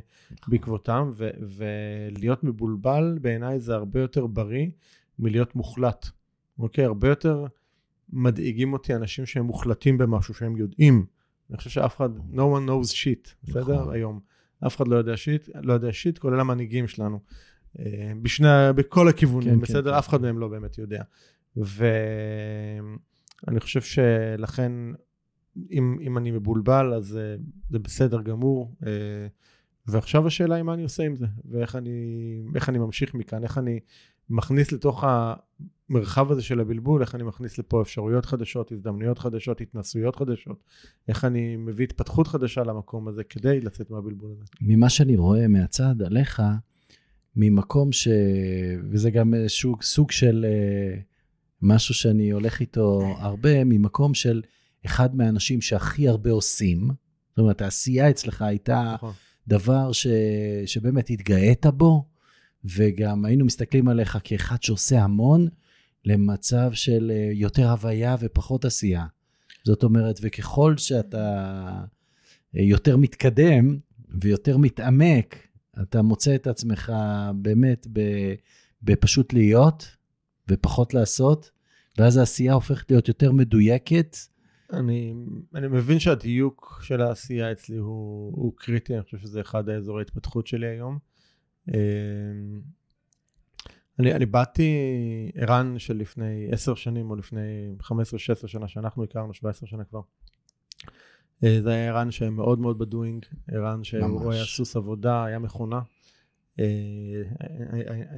בעקבותם, 0.48 1.10
ו- 1.14 1.30
ולהיות 1.58 2.44
מבולבל 2.44 3.18
בעיניי 3.22 3.60
זה 3.60 3.76
הרבה 3.76 4.00
יותר 4.02 4.28
בריא 4.28 4.68
מלהיות 5.20 5.56
מוחלט, 5.56 6.06
אוקיי? 6.60 6.86
הרבה 6.86 7.08
יותר 7.08 7.46
מדאיגים 8.10 8.74
אותי 8.74 8.96
אנשים 8.96 9.26
שהם 9.26 9.46
מוחלטים 9.46 9.98
במשהו, 9.98 10.34
שהם 10.34 10.58
יודעים. 10.58 11.06
אני 11.50 11.58
חושב 11.58 11.70
שאף 11.70 11.96
אחד, 11.96 12.10
no 12.18 12.40
one 12.40 12.68
knows 12.70 12.92
shit, 12.92 13.30
בסדר? 13.44 13.82
נכון. 13.82 13.94
היום. 13.94 14.20
אף 14.68 14.76
אחד 14.76 14.88
לא 14.88 14.96
יודע 14.96 15.18
שיט, 15.18 15.50
לא 15.56 15.74
יודע 15.74 15.94
שיט, 15.94 16.18
כולל 16.18 16.40
המנהיגים 16.40 16.88
שלנו. 16.88 17.20
אה, 17.80 18.12
בשני, 18.22 18.48
בכל 18.76 19.08
הכיוונים, 19.08 19.50
כן, 19.50 19.56
כן, 19.56 19.62
בסדר? 19.62 19.92
כן, 19.92 19.98
אף 19.98 20.10
אחד. 20.10 20.22
מהם 20.22 20.40
לא 20.40 20.48
באמת 20.48 20.78
יודע. 20.78 21.04
ואני 21.58 22.90
חושב 23.60 23.82
שלכן, 23.82 24.72
אם, 25.72 25.98
אם 26.02 26.18
אני 26.18 26.32
מבולבל, 26.32 26.94
אז 26.94 27.18
אה, 27.18 27.36
זה 27.70 27.80
בסדר 27.80 28.22
גמור. 28.22 28.76
אה, 28.86 28.92
ועכשיו 29.88 30.28
השאלה 30.28 30.56
היא 30.56 30.64
מה 30.64 30.74
אני 30.74 30.84
עושה 30.84 31.04
עם 31.04 31.16
זה, 31.16 31.26
ואיך 31.52 31.76
אני, 31.76 32.44
אני 32.68 32.78
ממשיך 32.78 33.14
מכאן, 33.14 33.44
איך 33.44 33.58
אני 33.58 33.80
מכניס 34.30 34.72
לתוך 34.72 35.04
המרחב 35.08 36.32
הזה 36.32 36.42
של 36.42 36.60
הבלבול, 36.60 37.02
איך 37.02 37.16
אני 37.16 37.24
מכניס 37.24 37.58
לפה 37.58 37.82
אפשרויות 37.82 38.26
חדשות, 38.26 38.72
הזדמנויות 38.72 39.20
חדשות, 39.20 39.62
התנסויות 39.62 40.16
חדשות, 40.16 40.64
איך 41.08 41.26
אני 41.26 41.56
מביא 41.56 41.86
התפתחות 41.86 42.28
חדשה 42.28 42.64
למקום 42.64 43.08
הזה 43.08 43.24
כדי 43.24 43.62
לצאת 43.62 43.90
מהבלבול 43.90 44.32
הזה. 44.32 44.44
ממה 44.62 44.90
שאני 44.90 45.16
רואה 45.16 45.48
מהצד 45.48 46.02
עליך, 46.02 46.42
ממקום 47.36 47.92
ש... 47.92 48.08
וזה 48.92 49.12
גם 49.12 49.34
סוג, 49.48 49.84
סוג 49.84 50.12
של 50.12 50.46
אה, 50.50 51.00
משהו 51.62 51.94
שאני 51.94 52.30
הולך 52.30 52.60
איתו 52.60 53.02
הרבה, 53.18 53.64
ממקום 53.64 54.14
של 54.14 54.42
אחד 54.86 55.16
מהאנשים 55.16 55.62
שהכי 55.62 56.08
הרבה 56.08 56.32
עושים. 56.32 56.90
זאת 57.30 57.40
אומרת, 57.40 57.62
העשייה 57.62 58.10
אצלך 58.10 58.42
הייתה 58.42 58.92
נכון. 58.96 59.14
דבר 59.48 59.92
ש... 59.92 60.08
שבאמת 60.66 61.10
התגאית 61.10 61.66
בו, 61.66 62.06
וגם 62.66 63.26
היינו 63.26 63.46
מסתכלים 63.46 63.88
עליך 63.88 64.18
כאחד 64.24 64.64
שעושה 64.64 65.04
המון, 65.04 65.48
למצב 66.06 66.74
של 66.74 67.12
אה, 67.16 67.30
יותר 67.34 67.70
הוויה 67.70 68.16
ופחות 68.20 68.66
עשייה. 68.66 69.06
זאת 69.64 69.84
אומרת, 69.84 70.20
וככל 70.22 70.78
שאתה 70.78 71.46
אה, 72.58 72.62
יותר 72.62 72.98
מתקדם 72.98 73.78
ויותר 74.22 74.58
מתעמק, 74.58 75.45
אתה 75.82 76.02
מוצא 76.02 76.36
את 76.36 76.48
עצמך 76.48 76.94
באמת 77.36 77.88
בפשוט 78.82 79.34
להיות 79.34 79.96
ופחות 80.48 80.94
לעשות, 80.94 81.52
ואז 81.98 82.18
העשייה 82.18 82.54
הופכת 82.54 82.92
להיות 82.92 83.08
יותר 83.08 83.32
מדויקת 83.32 84.18
אני, 84.74 85.14
אני 85.56 85.68
מבין 85.68 86.00
שהדיוק 86.00 86.80
של 86.84 87.02
העשייה 87.02 87.52
אצלי 87.52 87.78
הוא, 87.78 88.34
הוא 88.36 88.54
קריטי, 88.56 88.94
אני 88.94 89.04
חושב 89.04 89.18
שזה 89.18 89.42
אחד 89.42 89.70
האזורי 89.70 90.02
ההתפתחות 90.02 90.48
שלי 90.48 90.68
היום. 90.68 91.00
אה, 91.74 91.80
אני, 94.00 94.14
אני 94.14 94.26
באתי, 94.26 94.72
ערן 95.36 95.80
של 95.80 95.98
לפני 95.98 96.48
עשר 96.52 96.76
שנים, 96.76 97.10
או 97.10 97.16
לפני 97.16 97.76
15-16 97.82 98.48
שנה 98.48 98.68
שאנחנו 98.68 99.04
הכרנו, 99.04 99.34
17 99.34 99.70
שנה 99.70 99.84
כבר. 99.84 100.02
אה, 101.44 101.62
זה 101.62 101.70
היה 101.70 101.90
ערן 101.90 102.12
שמאוד 102.12 102.60
מאוד 102.60 102.78
בדואינג, 102.78 103.26
ערן 103.52 103.84
שהוא 103.84 104.32
היה 104.32 104.46
סוס 104.46 104.76
עבודה, 104.76 105.26
היה 105.26 105.40
מכונה. 105.40 105.82
אה, 106.60 106.66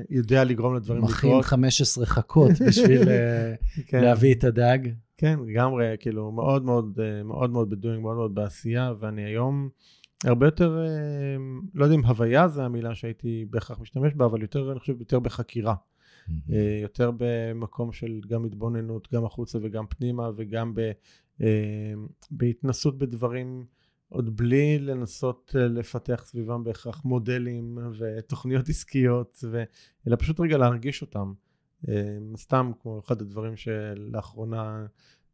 יודע 0.10 0.44
לגרום 0.44 0.76
לדברים 0.76 1.04
לקרות. 1.04 1.16
מכין 1.16 1.42
15 1.42 2.06
חכות 2.06 2.52
בשביל 2.68 3.02
כן. 3.88 4.02
להביא 4.02 4.34
את 4.34 4.44
הדג. 4.44 4.80
כן, 5.18 5.40
לגמרי, 5.48 5.96
כאילו, 6.00 6.32
מאוד 6.32 6.66
מאוד, 6.66 7.00
מאוד 7.26 7.50
מאוד 7.50 7.70
בדואינג, 7.70 8.02
מאוד 8.02 8.16
מאוד 8.16 8.36
בעשייה, 8.36 8.94
ואני 9.00 9.26
היום 9.26 9.70
הרבה 10.24 10.48
יותר, 10.48 10.86
לא 11.74 11.86
יודע 11.86 11.96
אם 11.96 12.06
הוויה 12.06 12.48
זה 12.48 12.64
המילה 12.64 12.96
שהייתי 12.96 13.46
בהכרח 13.50 13.80
משתמש 13.80 14.14
בה, 14.14 14.26
אבל 14.26 14.42
יותר, 14.42 14.72
אני 14.72 14.80
חושב, 14.80 15.00
יותר 15.00 15.20
בחקירה. 15.20 15.76
יותר 16.82 17.12
במקום 17.18 17.92
של 17.92 18.20
גם 18.28 18.46
התבוננות, 18.46 19.08
גם 19.14 19.26
החוצה 19.26 19.60
וגם 19.62 19.86
פנימה, 19.88 20.30
וגם 20.36 20.76
ב, 20.76 20.92
בהתנסות 22.32 22.98
בדברים, 22.98 23.66
עוד 24.10 24.38
בלי 24.38 24.80
לנסות 24.80 25.52
לפתח 25.56 26.24
סביבם 26.26 26.64
בהכרח 26.64 27.06
מודלים 27.06 27.78
ותוכניות 27.98 28.70
עסקיות, 28.70 29.44
ו... 29.52 29.64
אלא 30.08 30.16
פשוט 30.16 30.40
רגע 30.40 30.58
להרגיש 30.58 31.02
אותם. 31.02 31.34
סתם 32.38 32.72
כמו 32.82 33.00
אחד 33.00 33.22
הדברים 33.22 33.56
שלאחרונה 33.56 34.86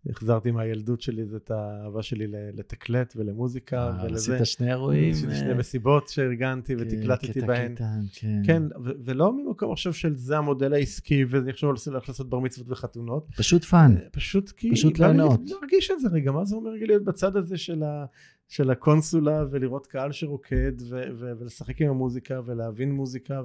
החזרתי 0.09 0.51
מהילדות 0.51 1.01
שלי, 1.01 1.23
את 1.35 1.51
האהבה 1.51 2.03
שלי 2.03 2.27
לתקלט 2.29 3.13
ולמוזיקה 3.15 3.87
אה, 3.87 4.05
ולזה. 4.05 4.35
עשית 4.35 4.47
שני 4.47 4.69
אירועים. 4.69 5.13
עשיתי 5.13 5.35
שני 5.35 5.49
אה, 5.49 5.55
מסיבות 5.55 6.07
שארגנתי 6.07 6.75
ותקלטתי 6.75 7.41
בהן. 7.41 7.75
כן. 8.13 8.41
כן, 8.45 8.63
ולא 9.05 9.33
ממקום 9.33 9.71
עכשיו 9.71 9.93
של 9.93 10.15
זה 10.15 10.37
המודל 10.37 10.73
העסקי, 10.73 11.25
ואני 11.25 11.53
חושב 11.53 11.67
איך 11.95 12.09
לעשות 12.09 12.29
בר 12.29 12.39
מצוות 12.39 12.67
וחתונות. 12.69 13.27
פשוט 13.37 13.63
fun. 13.63 13.95
אה, 13.97 14.09
פשוט 14.11 14.49
כי... 14.49 14.71
פשוט 14.71 14.99
לענות. 14.99 15.41
להרגיש 15.45 15.91
את 15.91 15.99
זה 15.99 16.07
רגע, 16.11 16.31
מה 16.31 16.45
זה 16.45 16.55
אומר 16.55 16.71
להיות 16.71 17.03
בצד 17.03 17.37
הזה 17.37 17.57
של 17.57 17.83
ה... 17.83 18.05
של 18.47 18.71
הקונסולה 18.71 19.45
ולראות 19.51 19.87
קהל 19.87 20.11
שרוקד 20.11 20.71
ולשחק 21.19 21.81
עם 21.81 21.89
המוזיקה 21.89 22.41
ולהבין 22.45 22.91
מוזיקה 22.91 23.41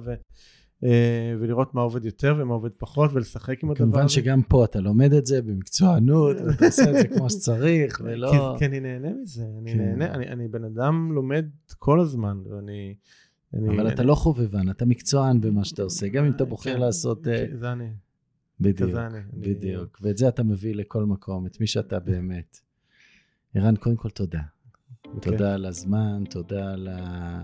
ולראות 1.39 1.75
מה 1.75 1.81
עובד 1.81 2.05
יותר 2.05 2.35
ומה 2.39 2.53
עובד 2.53 2.69
פחות 2.77 3.11
ולשחק 3.13 3.63
עם 3.63 3.71
הדבר 3.71 3.83
הזה. 3.83 3.91
כמובן 3.91 4.07
שגם 4.07 4.41
פה 4.41 4.65
אתה 4.65 4.79
לומד 4.79 5.13
את 5.13 5.25
זה 5.25 5.41
במקצוענות 5.41 6.37
ואתה 6.45 6.65
עושה 6.65 6.89
את 6.89 6.95
זה 6.95 7.07
כמו 7.07 7.29
שצריך 7.29 8.01
ולא... 8.03 8.31
כי, 8.31 8.59
כי 8.59 8.65
אני 8.65 8.79
נהנה 8.79 9.09
מזה, 9.21 9.45
אני 9.61 9.73
כן. 9.73 9.77
נהנה, 9.77 10.13
אני, 10.13 10.27
אני 10.27 10.47
בן 10.47 10.63
אדם 10.63 11.11
לומד 11.11 11.45
כל 11.79 11.99
הזמן 11.99 12.37
ואני... 12.49 12.95
אני, 13.53 13.69
אבל 13.69 13.79
אני... 13.79 13.93
אתה 13.93 14.03
לא 14.03 14.15
חובבן, 14.15 14.69
אתה 14.69 14.85
מקצוען 14.85 15.41
במה 15.41 15.65
שאתה 15.65 15.83
עושה, 15.83 16.07
גם 16.07 16.25
אם 16.25 16.31
אתה 16.31 16.45
בוחר 16.45 16.73
כן, 16.73 16.79
לעשות... 16.79 17.27
אה, 17.27 17.45
זה 17.53 17.71
אני. 17.71 17.89
בדיוק, 18.59 18.95
אני, 18.95 19.19
בדיוק. 19.33 19.99
אני... 20.01 20.09
ואת 20.09 20.17
זה 20.17 20.27
אתה 20.27 20.43
מביא 20.43 20.75
לכל 20.75 21.05
מקום, 21.05 21.45
את 21.45 21.59
מי 21.61 21.67
שאתה 21.67 21.99
באמת. 21.99 22.59
ערן, 23.55 23.75
קודם 23.75 23.95
כל 23.95 24.09
תודה. 24.09 24.39
Okay. 24.39 25.09
אוקיי. 25.15 25.31
תודה 25.31 25.53
על 25.53 25.65
הזמן, 25.65 26.23
תודה 26.29 26.73
על 26.73 26.87
ה... 26.87 27.43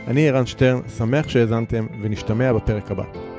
אני 0.09 0.28
ערן 0.28 0.47
שטרן, 0.47 0.80
שמח 0.99 1.28
שהאזנתם 1.28 1.86
ונשתמע 2.03 2.53
בפרק 2.53 2.90
הבא. 2.90 3.32